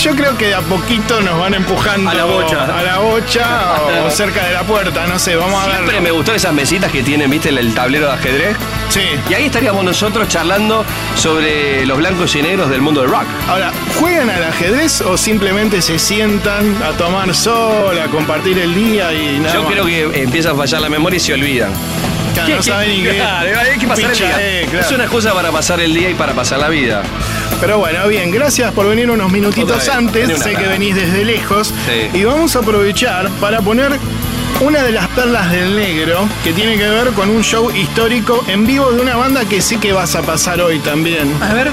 Yo 0.02 0.15
creo 0.15 0.36
que 0.36 0.48
de 0.48 0.56
a 0.56 0.61
poquito 0.61 1.22
nos 1.22 1.40
van 1.40 1.53
empujando 1.53 2.10
A 2.10 2.14
la 2.15 2.26
bocha. 2.26 2.64
a 2.64 2.82
la 2.82 2.98
bocha 2.98 3.76
o 4.03 4.10
cerca 4.10 4.45
de 4.48 4.53
la 4.53 4.64
puerta, 4.64 5.06
no 5.06 5.19
sé, 5.19 5.36
vamos 5.36 5.61
a 5.64 5.68
ver. 5.68 5.76
Siempre 5.76 6.02
me 6.02 6.10
gustó 6.11 6.34
esas 6.34 6.53
mesitas 6.53 6.91
que 6.91 7.03
tienen, 7.03 7.30
viste, 7.30 7.49
el, 7.49 7.60
el 7.60 7.73
tablero 7.76 8.07
de 8.07 8.14
ajedrez. 8.14 8.57
Sí. 8.90 9.02
Y 9.30 9.34
ahí 9.36 9.45
estaríamos 9.45 9.84
nosotros 9.84 10.28
charlando 10.28 10.84
sobre 11.15 11.86
los 11.86 11.98
blancos 11.99 12.36
y 12.36 12.41
negros 12.41 12.69
del 12.72 12.82
mundo 12.82 13.02
del 13.02 13.11
rock. 13.11 13.26
Ahora, 13.48 13.72
¿juegan 13.99 14.30
al 14.32 14.44
ajedrez 14.44 15.02
o 15.02 15.18
simplemente 15.18 15.82
se 15.84 15.99
sientan 15.99 16.82
a 16.82 16.91
tomar 16.98 17.34
sol, 17.36 17.98
a 17.99 18.07
compartir 18.07 18.57
el 18.57 18.73
día 18.73 19.14
y 19.14 19.38
nada 19.40 19.53
Yo 19.53 19.64
más? 19.64 19.72
creo 19.72 19.86
que 19.86 20.22
empieza 20.23 20.52
a 20.52 20.56
fallar 20.56 20.82
la 20.82 20.90
memoria 20.90 21.18
y 21.18 21.19
se 21.19 21.34
olvidan. 21.34 21.72
Claro, 22.34 22.56
no 22.56 22.64
saben. 22.64 23.03
Claro, 23.15 23.60
hay 23.60 23.78
que 23.78 23.88
pasar 23.88 24.11
el 24.11 24.18
día. 24.18 24.36
eh, 24.40 24.68
claro. 24.69 24.86
Es 24.88 24.91
una 24.94 25.03
excusa 25.03 25.34
para 25.34 25.52
pasar 25.52 25.80
el 25.80 25.94
día 25.94 26.10
y 26.10 26.15
para 26.15 26.34
pasar 26.34 26.57
la 26.60 26.69
vida. 26.69 27.03
Pero 27.60 27.78
bueno, 27.78 28.07
bien, 28.07 28.32
gracias 28.32 28.72
por 28.73 28.88
venir 28.88 29.10
unos 29.11 29.32
minutitos 29.32 29.88
antes. 29.90 30.40
Sé 30.40 30.56
que 30.56 30.68
venís 30.68 30.95
desde 30.95 31.26
lejos. 31.26 31.73
Sí. 31.88 32.18
Y 32.18 32.23
vamos 32.23 32.56
a 32.56 32.60
aprovechar 32.60 33.30
para 33.40 33.61
poner 33.61 33.99
una 34.61 34.84
de 34.84 34.91
las 34.91 35.07
perlas 35.10 35.52
del 35.52 35.76
negro 35.76 36.28
que 36.44 36.53
tiene 36.53 36.78
que 36.78 36.88
ver 36.88 37.10
con 37.14 37.30
un 37.30 37.44
show 37.44 37.72
histórico 37.72 38.44
en 38.48 38.68
vivo 38.68 38.91
de 38.91 39.02
una 39.02 39.15
banda 39.15 39.45
que 39.45 39.61
sé 39.61 39.80
que 39.80 39.91
vas 39.91 40.15
a 40.15 40.22
pasar 40.22 40.61
hoy 40.61 40.80
también. 40.80 41.32
A 41.41 41.53
ver. 41.53 41.72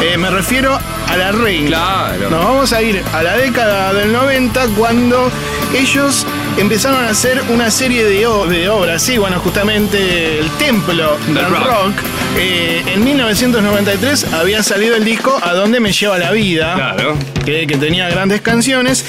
Eh, 0.00 0.18
me 0.18 0.28
refiero 0.28 0.76
a 1.08 1.16
la 1.16 1.30
Reina. 1.32 1.68
Claro. 1.68 2.30
Nos 2.30 2.44
vamos 2.44 2.72
a 2.72 2.82
ir 2.82 3.02
a 3.12 3.22
la 3.22 3.36
década 3.36 3.92
del 3.94 4.12
90 4.12 4.66
cuando 4.76 5.30
ellos 5.72 6.26
empezaron 6.56 7.04
a 7.04 7.10
hacer 7.10 7.42
una 7.48 7.70
serie 7.70 8.04
de, 8.04 8.26
obras. 8.26 9.02
Sí, 9.02 9.18
bueno, 9.18 9.38
justamente 9.40 10.40
el 10.40 10.50
templo 10.52 11.16
del 11.26 11.34
Del 11.36 11.46
rock. 11.46 11.64
rock. 11.64 11.94
Eh, 12.36 12.82
en 12.94 13.04
1993 13.04 14.32
había 14.32 14.62
salido 14.62 14.96
el 14.96 15.04
disco 15.04 15.38
A 15.42 15.54
dónde 15.54 15.80
me 15.80 15.92
lleva 15.92 16.18
la 16.18 16.32
vida. 16.32 16.74
Claro. 16.74 17.16
Que, 17.44 17.66
que 17.66 17.76
tenía 17.76 18.08
grandes 18.08 18.40
canciones. 18.40 19.04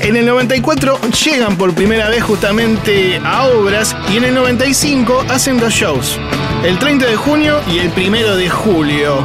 En 0.00 0.16
el 0.16 0.26
94 0.26 1.00
llegan 1.24 1.56
por 1.56 1.74
primera 1.74 2.08
vez 2.08 2.22
justamente 2.22 3.20
a 3.24 3.46
obras 3.46 3.96
y 4.12 4.18
en 4.18 4.24
el 4.24 4.34
95 4.34 5.24
hacen 5.30 5.58
dos 5.58 5.72
shows. 5.72 6.18
El 6.64 6.78
30 6.78 7.06
de 7.06 7.16
junio 7.16 7.60
y 7.72 7.78
el 7.78 7.90
1 7.96 8.36
de 8.36 8.50
julio. 8.50 9.24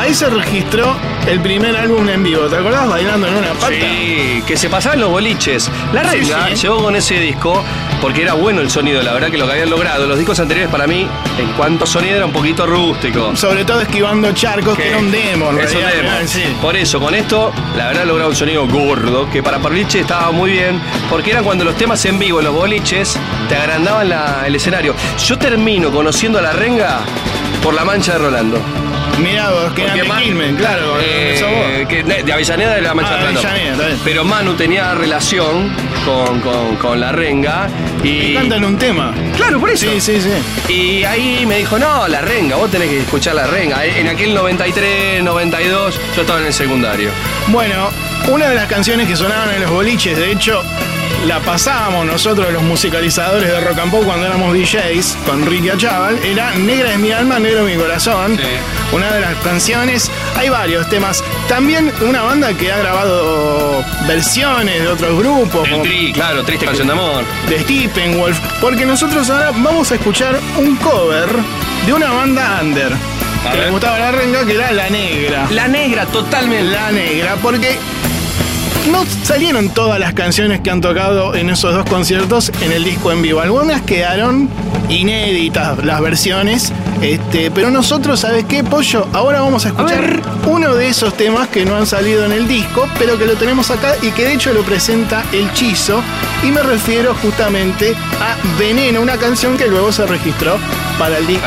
Ahí 0.00 0.14
se 0.14 0.30
registró 0.30 0.96
el 1.28 1.40
primer 1.40 1.76
álbum 1.76 2.08
en 2.08 2.22
vivo. 2.22 2.46
¿Te 2.46 2.56
acordás 2.56 2.88
bailando 2.88 3.26
en 3.26 3.34
una 3.34 3.52
pata? 3.52 3.68
Sí, 3.68 4.42
que 4.46 4.56
se 4.56 4.70
pasaban 4.70 4.98
los 4.98 5.10
boliches. 5.10 5.70
La 5.92 6.02
Sí, 6.10 6.20
Renga 6.20 6.48
sí. 6.48 6.54
llegó 6.62 6.82
con 6.82 6.96
ese 6.96 7.18
disco 7.20 7.62
porque 8.00 8.22
era 8.22 8.32
bueno 8.32 8.62
el 8.62 8.70
sonido, 8.70 9.02
la 9.02 9.12
verdad 9.12 9.28
que 9.30 9.36
lo 9.36 9.44
que 9.46 9.52
habían 9.52 9.68
logrado. 9.68 10.06
Los 10.06 10.16
discos 10.16 10.40
anteriores 10.40 10.70
para 10.72 10.86
mí, 10.86 11.06
en 11.38 11.48
cuanto 11.52 11.84
a 11.84 11.86
sonido, 11.86 12.16
era 12.16 12.24
un 12.24 12.32
poquito 12.32 12.64
rústico. 12.66 13.36
Sobre 13.36 13.66
todo 13.66 13.82
esquivando 13.82 14.32
charcos, 14.32 14.74
que 14.74 14.88
era 14.88 14.98
un 14.98 15.10
demo. 15.10 15.50
Es 15.50 15.74
un 15.74 15.80
demo. 15.82 16.10
sí. 16.24 16.44
Por 16.62 16.76
eso, 16.76 16.98
con 16.98 17.14
esto, 17.14 17.52
la 17.76 17.88
verdad, 17.88 18.04
logrado 18.06 18.30
un 18.30 18.36
sonido 18.36 18.66
gordo, 18.66 19.28
que 19.28 19.42
para 19.42 19.58
Parliche 19.58 20.00
estaba 20.00 20.32
muy 20.32 20.52
bien, 20.52 20.80
porque 21.10 21.30
eran 21.32 21.44
cuando 21.44 21.62
los 21.64 21.76
temas 21.76 22.02
en 22.06 22.18
vivo, 22.18 22.40
los 22.40 22.54
boliches, 22.54 23.18
te 23.50 23.54
agrandaban 23.56 24.08
la- 24.08 24.44
el 24.46 24.54
escenario. 24.54 24.94
Yo 25.26 25.36
termino 25.38 25.90
conociendo 25.90 26.38
a 26.38 26.42
la 26.42 26.52
renga 26.52 27.00
por 27.62 27.74
la 27.74 27.84
mancha 27.84 28.12
de 28.14 28.18
Rolando. 28.18 28.58
Mirá 29.20 29.50
vos, 29.50 29.72
que 29.74 29.82
eran 29.84 29.98
de 29.98 30.02
Quilmes, 30.22 30.54
claro. 30.56 30.96
Eh, 31.00 31.78
vos. 31.80 31.88
que- 31.88 32.02
de 32.02 32.32
Avellaneda 32.32 32.74
de 32.74 32.80
la 32.82 32.94
mancha 32.94 33.14
Ah. 33.14 33.28
Avellaneda. 33.28 33.88
Pero 34.04 34.24
Manu 34.24 34.54
tenía 34.54 34.94
relación 34.94 35.74
con, 36.04 36.40
con- 36.40 36.76
con 36.76 37.00
la 37.00 37.12
renga 37.12 37.68
y. 38.02 38.34
Cantan 38.34 38.64
un 38.64 38.78
tema. 38.78 39.12
Claro, 39.36 39.60
por 39.60 39.70
eso. 39.70 39.86
Sí, 39.90 40.00
sí, 40.00 40.20
sí. 40.20 40.72
Y 40.72 41.04
ahí 41.04 41.44
me 41.46 41.58
dijo, 41.58 41.78
no, 41.78 42.06
la 42.08 42.20
renga, 42.20 42.56
vos 42.56 42.70
tenés 42.70 42.88
que 42.88 43.00
escuchar 43.00 43.34
la 43.34 43.46
renga. 43.46 43.84
En 43.84 44.08
aquel 44.08 44.34
93, 44.34 45.22
92, 45.22 45.98
yo 46.16 46.22
estaba 46.22 46.40
en 46.40 46.46
el 46.46 46.52
secundario. 46.52 47.10
Bueno, 47.48 47.90
una 48.28 48.48
de 48.48 48.54
las 48.54 48.66
canciones 48.66 49.06
que 49.08 49.16
sonaban 49.16 49.52
en 49.54 49.62
los 49.62 49.70
boliches, 49.70 50.16
de 50.16 50.32
hecho, 50.32 50.62
la 51.26 51.40
pasábamos 51.40 52.06
nosotros 52.06 52.52
los 52.52 52.62
musicalizadores 52.62 53.48
de 53.48 53.60
Rock 53.60 53.78
and 53.78 53.90
Pop 53.90 54.04
cuando 54.04 54.26
éramos 54.26 54.54
DJs 54.54 55.18
con 55.26 55.44
Ricky 55.44 55.70
Achával, 55.70 56.18
era 56.24 56.52
Negra 56.52 56.92
es 56.92 56.98
mi 56.98 57.12
alma, 57.12 57.38
negro 57.38 57.66
es 57.66 57.76
mi 57.76 57.80
corazón. 57.80 58.38
Una 58.92 59.12
de 59.12 59.20
las 59.20 59.34
canciones, 59.36 60.10
hay 60.36 60.48
varios 60.48 60.88
temas. 60.88 61.22
También 61.48 61.92
una 62.00 62.22
banda 62.22 62.54
que 62.54 62.72
ha 62.72 62.78
grabado 62.78 63.84
versiones 64.06 64.80
de 64.80 64.88
otros 64.88 65.18
grupos. 65.18 65.64
El 65.66 65.72
como 65.72 65.82
tri, 65.82 66.12
claro, 66.12 66.42
triste 66.42 66.66
canción 66.66 66.86
de 66.88 66.92
amor. 66.94 67.24
de 67.48 67.60
Steppenwolf, 67.60 68.38
porque 68.60 68.86
nosotros 68.86 69.28
ahora 69.30 69.50
vamos 69.50 69.92
a 69.92 69.96
escuchar 69.96 70.40
un 70.56 70.76
cover 70.76 71.28
de 71.86 71.92
una 71.92 72.10
banda 72.12 72.60
under. 72.62 72.92
A 73.46 73.52
que 73.52 73.58
le 73.58 73.70
gustaba 73.70 73.98
la 73.98 74.12
renga, 74.12 74.44
que 74.44 74.54
era 74.54 74.70
La 74.72 74.90
Negra. 74.90 75.46
La 75.50 75.66
negra, 75.66 76.04
totalmente. 76.06 76.70
La 76.70 76.90
Negra, 76.90 77.36
porque 77.40 77.78
no 78.88 79.04
salieron 79.24 79.68
todas 79.70 79.98
las 79.98 80.14
canciones 80.14 80.60
que 80.60 80.70
han 80.70 80.80
tocado 80.80 81.34
en 81.34 81.50
esos 81.50 81.74
dos 81.74 81.84
conciertos 81.84 82.50
en 82.62 82.72
el 82.72 82.84
disco 82.84 83.12
en 83.12 83.22
vivo. 83.22 83.40
Algunas 83.40 83.82
quedaron 83.82 84.48
inéditas 84.88 85.84
las 85.84 86.00
versiones, 86.00 86.72
este, 87.02 87.50
pero 87.50 87.70
nosotros, 87.70 88.20
¿sabes 88.20 88.44
qué, 88.44 88.62
Pollo? 88.62 89.06
Ahora 89.12 89.40
vamos 89.40 89.64
a 89.64 89.68
escuchar 89.68 90.20
uno 90.46 90.74
de 90.74 90.88
esos 90.88 91.14
temas 91.14 91.48
que 91.48 91.64
no 91.64 91.76
han 91.76 91.86
salido 91.86 92.24
en 92.24 92.32
el 92.32 92.46
disco, 92.46 92.88
pero 92.98 93.18
que 93.18 93.26
lo 93.26 93.34
tenemos 93.34 93.70
acá 93.70 93.94
y 94.02 94.10
que 94.10 94.24
de 94.24 94.34
hecho 94.34 94.52
lo 94.52 94.62
presenta 94.62 95.24
El 95.32 95.52
Chizo. 95.52 96.02
Y 96.42 96.50
me 96.50 96.62
refiero 96.62 97.14
justamente 97.14 97.94
a 98.20 98.36
Veneno, 98.58 99.00
una 99.00 99.16
canción 99.16 99.56
que 99.56 99.66
luego 99.66 99.92
se 99.92 100.06
registró 100.06 100.58
para 100.98 101.18
el 101.18 101.26
disco. 101.26 101.46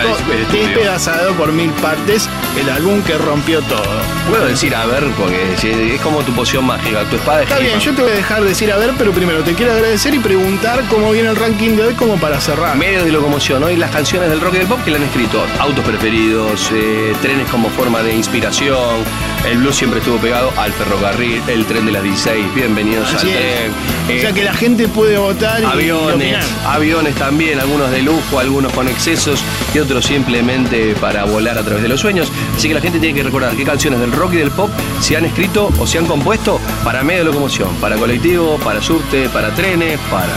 Despedazado 0.51 1.33
por 1.33 1.51
Mil 1.51 1.69
Partes, 1.73 2.27
el 2.59 2.69
álbum 2.69 3.01
que 3.03 3.17
rompió 3.17 3.61
todo. 3.61 3.83
Puedo 4.29 4.45
decir, 4.47 4.75
a 4.75 4.85
ver, 4.85 5.03
porque 5.17 5.53
es 5.93 6.01
como 6.01 6.21
tu 6.21 6.33
poción 6.33 6.65
mágica, 6.65 7.03
tu 7.05 7.17
espada 7.17 7.39
de 7.39 7.43
Está 7.43 7.59
bien, 7.59 7.79
yo 7.79 7.93
te 7.93 8.01
voy 8.01 8.11
a 8.11 8.15
dejar 8.15 8.43
decir 8.43 8.71
a 8.71 8.77
ver, 8.77 8.91
pero 8.97 9.11
primero 9.11 9.43
te 9.43 9.53
quiero 9.53 9.73
agradecer 9.73 10.15
y 10.15 10.19
preguntar 10.19 10.83
cómo 10.89 11.11
viene 11.11 11.29
el 11.29 11.35
ranking 11.35 11.75
de 11.75 11.83
hoy 11.83 11.93
como 11.93 12.15
para 12.17 12.41
cerrar. 12.41 12.75
Medios 12.75 13.05
de 13.05 13.11
locomoción, 13.11 13.63
hoy 13.63 13.75
las 13.75 13.91
canciones 13.91 14.29
del 14.29 14.41
rock 14.41 14.55
y 14.55 14.57
del 14.57 14.67
pop 14.67 14.79
que 14.83 14.91
le 14.91 14.97
han 14.97 15.03
escrito. 15.03 15.42
Autos 15.59 15.83
preferidos, 15.85 16.69
eh, 16.73 17.13
trenes 17.21 17.49
como 17.49 17.69
forma 17.69 18.01
de 18.03 18.15
inspiración. 18.15 19.03
El 19.49 19.57
blues 19.57 19.75
siempre 19.75 19.99
estuvo 19.99 20.17
pegado 20.17 20.51
al 20.57 20.71
ferrocarril, 20.73 21.41
el 21.47 21.65
tren 21.65 21.85
de 21.85 21.91
las 21.91 22.03
16. 22.03 22.53
Bienvenidos 22.55 23.13
Así 23.13 23.27
al 23.29 23.33
es. 23.35 23.41
tren. 23.41 23.71
o 23.71 24.11
Eh, 24.11 24.21
sea 24.21 24.31
que 24.33 24.43
la 24.43 24.53
gente 24.53 24.87
puede 24.87 25.17
votar 25.17 25.59
y, 25.61 25.63
y 25.63 25.65
Aviones, 25.65 26.45
aviones 26.65 27.15
también, 27.15 27.59
algunos 27.59 27.91
de 27.91 28.01
lujo, 28.03 28.39
algunos 28.39 28.71
con 28.73 28.87
excesos 28.87 29.43
y 29.73 29.79
otros 29.79 30.05
simplemente 30.05 30.95
para 31.01 31.25
volar 31.25 31.57
a 31.57 31.63
través 31.63 31.83
de 31.83 31.89
los 31.89 31.99
sueños. 31.99 32.31
Así 32.55 32.67
que 32.67 32.73
la 32.73 32.81
gente 32.81 32.99
tiene 32.99 33.15
que 33.15 33.23
recordar 33.23 33.55
qué 33.55 33.63
canciones 33.63 33.99
del 33.99 34.11
rock 34.11 34.33
y 34.33 34.37
del 34.37 34.51
pop 34.51 34.69
se 35.01 35.17
han 35.17 35.25
escrito 35.25 35.69
o 35.79 35.85
se 35.87 35.97
han 35.97 36.05
compuesto 36.05 36.59
para 36.83 37.03
medio 37.03 37.19
de 37.19 37.25
locomoción, 37.25 37.69
para 37.81 37.95
colectivo, 37.97 38.57
para 38.63 38.81
subte, 38.81 39.27
para 39.29 39.53
trenes, 39.53 39.99
para 40.09 40.31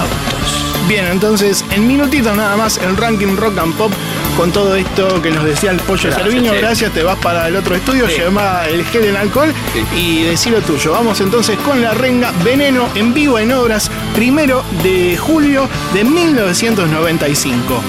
autos. 0.00 0.88
Bien, 0.88 1.06
entonces 1.06 1.64
en 1.70 1.86
minutitos 1.86 2.36
nada 2.36 2.56
más 2.56 2.78
el 2.78 2.96
ranking 2.96 3.36
rock 3.36 3.56
and 3.58 3.74
pop 3.76 3.92
con 4.36 4.50
todo 4.52 4.74
esto 4.74 5.20
que 5.22 5.30
nos 5.30 5.44
decía 5.44 5.70
el 5.70 5.78
pollo 5.80 6.04
Gracias, 6.10 6.22
Cerviño. 6.26 6.52
che. 6.52 6.58
Gracias, 6.60 6.92
te 6.92 7.02
vas 7.02 7.16
para 7.18 7.48
el 7.48 7.56
otro 7.56 7.74
estudio, 7.74 8.08
Sí. 8.08 8.16
llama 8.20 8.62
el 8.68 8.84
gel 8.86 9.04
en 9.04 9.16
alcohol 9.16 9.52
y 9.96 10.22
decí 10.22 10.50
lo 10.50 10.60
tuyo. 10.60 10.92
Vamos 10.92 11.20
entonces 11.20 11.56
con 11.58 11.80
la 11.82 11.92
renga 11.92 12.32
Veneno 12.44 12.88
en 12.94 13.12
vivo 13.14 13.38
en 13.38 13.52
obras, 13.52 13.90
primero 14.14 14.64
de 14.82 15.16
julio 15.16 15.68
de 15.92 16.04
1995. 16.04 17.80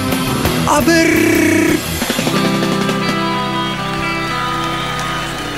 A 0.68 0.80
ver. 0.82 1.78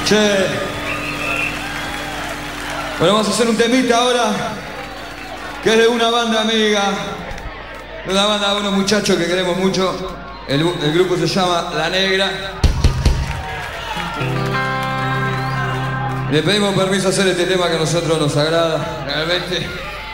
Che. 0.08 0.46
Bueno, 3.00 3.14
vamos 3.16 3.28
a 3.28 3.32
hacer 3.32 3.50
un 3.50 3.58
temita 3.58 3.98
ahora. 3.98 4.32
Que 5.64 5.72
es 5.72 5.78
de 5.80 5.88
una 5.88 6.10
banda 6.10 6.42
amiga. 6.42 6.82
De 8.06 8.12
una 8.12 8.26
banda 8.26 8.54
de 8.54 8.60
unos 8.62 8.74
muchachos 8.74 9.18
que 9.18 9.26
queremos 9.26 9.58
mucho. 9.58 10.16
El, 10.48 10.62
el 10.62 10.94
grupo 10.94 11.18
se 11.18 11.26
llama 11.26 11.72
La 11.76 11.90
Negra. 11.90 12.30
Le 16.32 16.44
pedimos 16.44 16.76
permiso 16.76 17.08
a 17.08 17.12
hacer 17.12 17.28
este 17.28 17.46
tema 17.46 17.68
que 17.68 17.76
a 17.76 17.80
nosotros 17.80 18.20
nos 18.20 18.38
agrada. 18.38 19.06
Realmente. 19.06 19.68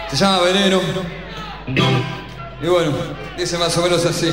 Se 0.10 0.16
llama 0.16 0.40
Veneno. 0.40 0.80
Y 2.62 2.68
bueno, 2.68 2.92
dice 3.38 3.58
más 3.58 3.78
o 3.78 3.82
menos 3.82 4.06
así. 4.06 4.32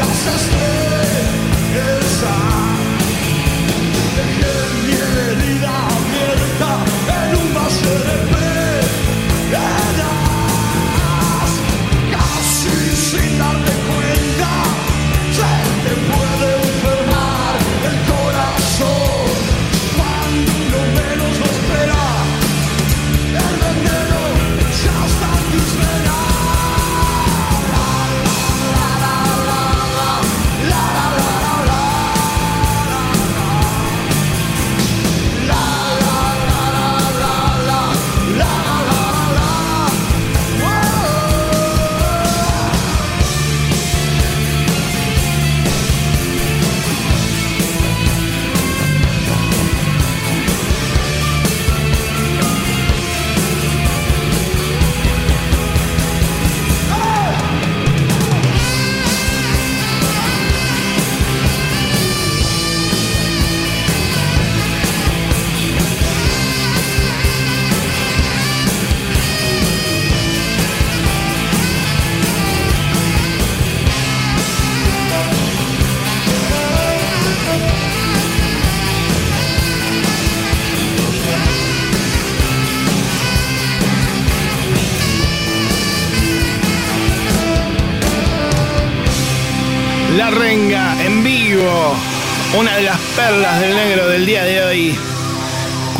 Nossas 0.00 0.48
dores 0.48 1.09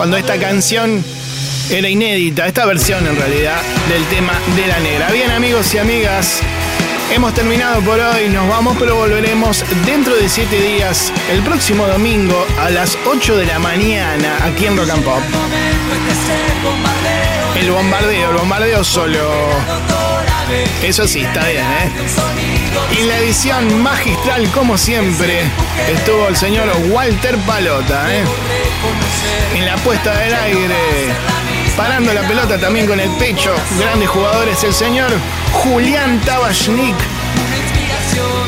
Cuando 0.00 0.16
esta 0.16 0.38
canción 0.38 1.04
era 1.68 1.86
inédita, 1.86 2.46
esta 2.46 2.64
versión 2.64 3.06
en 3.06 3.16
realidad 3.16 3.60
del 3.90 4.02
tema 4.06 4.32
de 4.56 4.66
la 4.66 4.80
negra. 4.80 5.10
Bien 5.10 5.30
amigos 5.30 5.74
y 5.74 5.78
amigas, 5.78 6.40
hemos 7.14 7.34
terminado 7.34 7.82
por 7.82 8.00
hoy, 8.00 8.30
nos 8.30 8.48
vamos 8.48 8.78
pero 8.80 8.96
volveremos 8.96 9.62
dentro 9.84 10.16
de 10.16 10.26
7 10.26 10.58
días, 10.58 11.12
el 11.30 11.42
próximo 11.42 11.86
domingo 11.86 12.46
a 12.58 12.70
las 12.70 12.96
8 13.04 13.36
de 13.36 13.44
la 13.44 13.58
mañana 13.58 14.38
aquí 14.42 14.64
en 14.64 14.78
Rock 14.78 14.88
and 14.88 15.04
Pop. 15.04 15.20
El 17.60 17.70
bombardeo, 17.70 18.30
el 18.30 18.36
bombardeo 18.38 18.82
solo. 18.82 19.30
Eso 20.82 21.06
sí, 21.06 21.20
está 21.20 21.46
bien, 21.46 21.62
¿eh? 21.62 21.90
Y 22.98 23.04
la 23.04 23.18
edición 23.18 23.82
magistral, 23.82 24.50
como 24.52 24.78
siempre, 24.78 25.42
estuvo 25.92 26.26
el 26.26 26.36
señor 26.36 26.70
Walter 26.88 27.36
Palota, 27.46 28.16
¿eh? 28.16 28.24
En 29.54 29.66
la 29.66 29.76
puesta 29.76 30.14
del 30.16 30.34
aire, 30.34 31.14
parando 31.76 32.12
la 32.12 32.22
pelota 32.22 32.58
también 32.58 32.86
con 32.86 33.00
el 33.00 33.10
pecho, 33.12 33.52
grandes 33.78 34.08
jugadores, 34.08 34.62
el 34.64 34.74
señor 34.74 35.10
Julián 35.52 36.20
Tabachnik, 36.20 36.96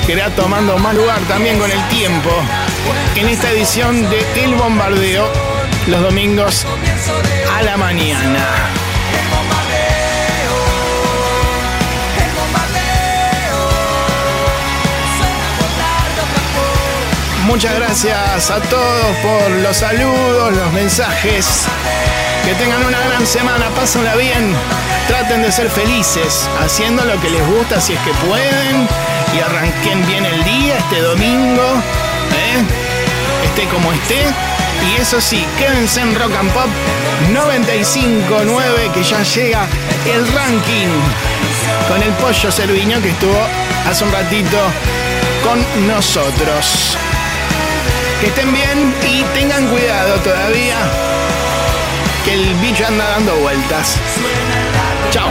que 0.06 0.12
irá 0.12 0.30
tomando 0.30 0.78
más 0.78 0.94
lugar 0.94 1.20
también 1.28 1.58
con 1.58 1.70
el 1.70 1.88
tiempo 1.88 2.30
en 3.16 3.28
esta 3.28 3.50
edición 3.50 4.08
de 4.10 4.44
El 4.44 4.54
Bombardeo, 4.54 5.30
los 5.88 6.00
domingos 6.02 6.66
a 7.56 7.62
la 7.62 7.76
mañana. 7.76 8.81
Muchas 17.52 17.74
gracias 17.74 18.50
a 18.50 18.60
todos 18.60 19.16
por 19.18 19.50
los 19.50 19.76
saludos, 19.76 20.56
los 20.56 20.72
mensajes. 20.72 21.66
Que 22.46 22.54
tengan 22.54 22.82
una 22.82 22.98
gran 22.98 23.26
semana, 23.26 23.68
pásenla 23.76 24.16
bien. 24.16 24.54
Traten 25.06 25.42
de 25.42 25.52
ser 25.52 25.68
felices, 25.68 26.48
haciendo 26.64 27.04
lo 27.04 27.20
que 27.20 27.28
les 27.28 27.46
gusta 27.48 27.78
si 27.78 27.92
es 27.92 28.00
que 28.00 28.12
pueden. 28.26 28.88
Y 29.36 29.40
arranquen 29.40 30.06
bien 30.06 30.24
el 30.24 30.42
día, 30.44 30.78
este 30.78 31.02
domingo. 31.02 31.62
¿eh? 32.32 32.64
Esté 33.44 33.68
como 33.68 33.92
esté. 33.92 34.24
Y 34.88 35.02
eso 35.02 35.20
sí, 35.20 35.44
quédense 35.58 36.00
en 36.00 36.14
Rock 36.14 36.34
and 36.34 36.50
Pop 36.52 36.70
95.9 37.34 38.92
que 38.94 39.02
ya 39.02 39.22
llega 39.22 39.66
el 40.06 40.26
ranking 40.32 40.88
con 41.86 42.02
el 42.02 42.12
pollo 42.12 42.50
Cerviño 42.50 43.02
que 43.02 43.10
estuvo 43.10 43.46
hace 43.86 44.04
un 44.04 44.10
ratito 44.10 44.58
con 45.44 45.86
nosotros. 45.86 46.96
Que 48.22 48.28
estén 48.28 48.52
bien 48.54 48.94
y 49.02 49.24
tengan 49.36 49.66
cuidado 49.66 50.14
todavía. 50.20 50.76
Que 52.24 52.34
el 52.34 52.54
bicho 52.60 52.86
anda 52.86 53.04
dando 53.10 53.34
vueltas. 53.40 53.98
Chao. 55.10 55.28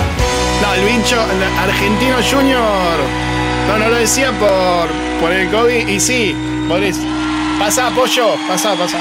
No, 0.62 0.74
el 0.74 0.84
bicho 0.84 1.16
argentino 1.58 2.18
junior. 2.22 3.00
No, 3.70 3.78
no 3.78 3.88
lo 3.88 3.96
decía 3.96 4.34
por, 4.34 4.90
por 5.22 5.32
el 5.32 5.50
COVID. 5.50 5.88
Y 5.88 6.02
sí, 6.02 6.36
por 6.68 6.84
eso. 6.84 7.00
Pasa, 7.58 7.92
pollo. 7.92 8.36
Pasa, 8.46 8.76
pasa. 8.76 9.00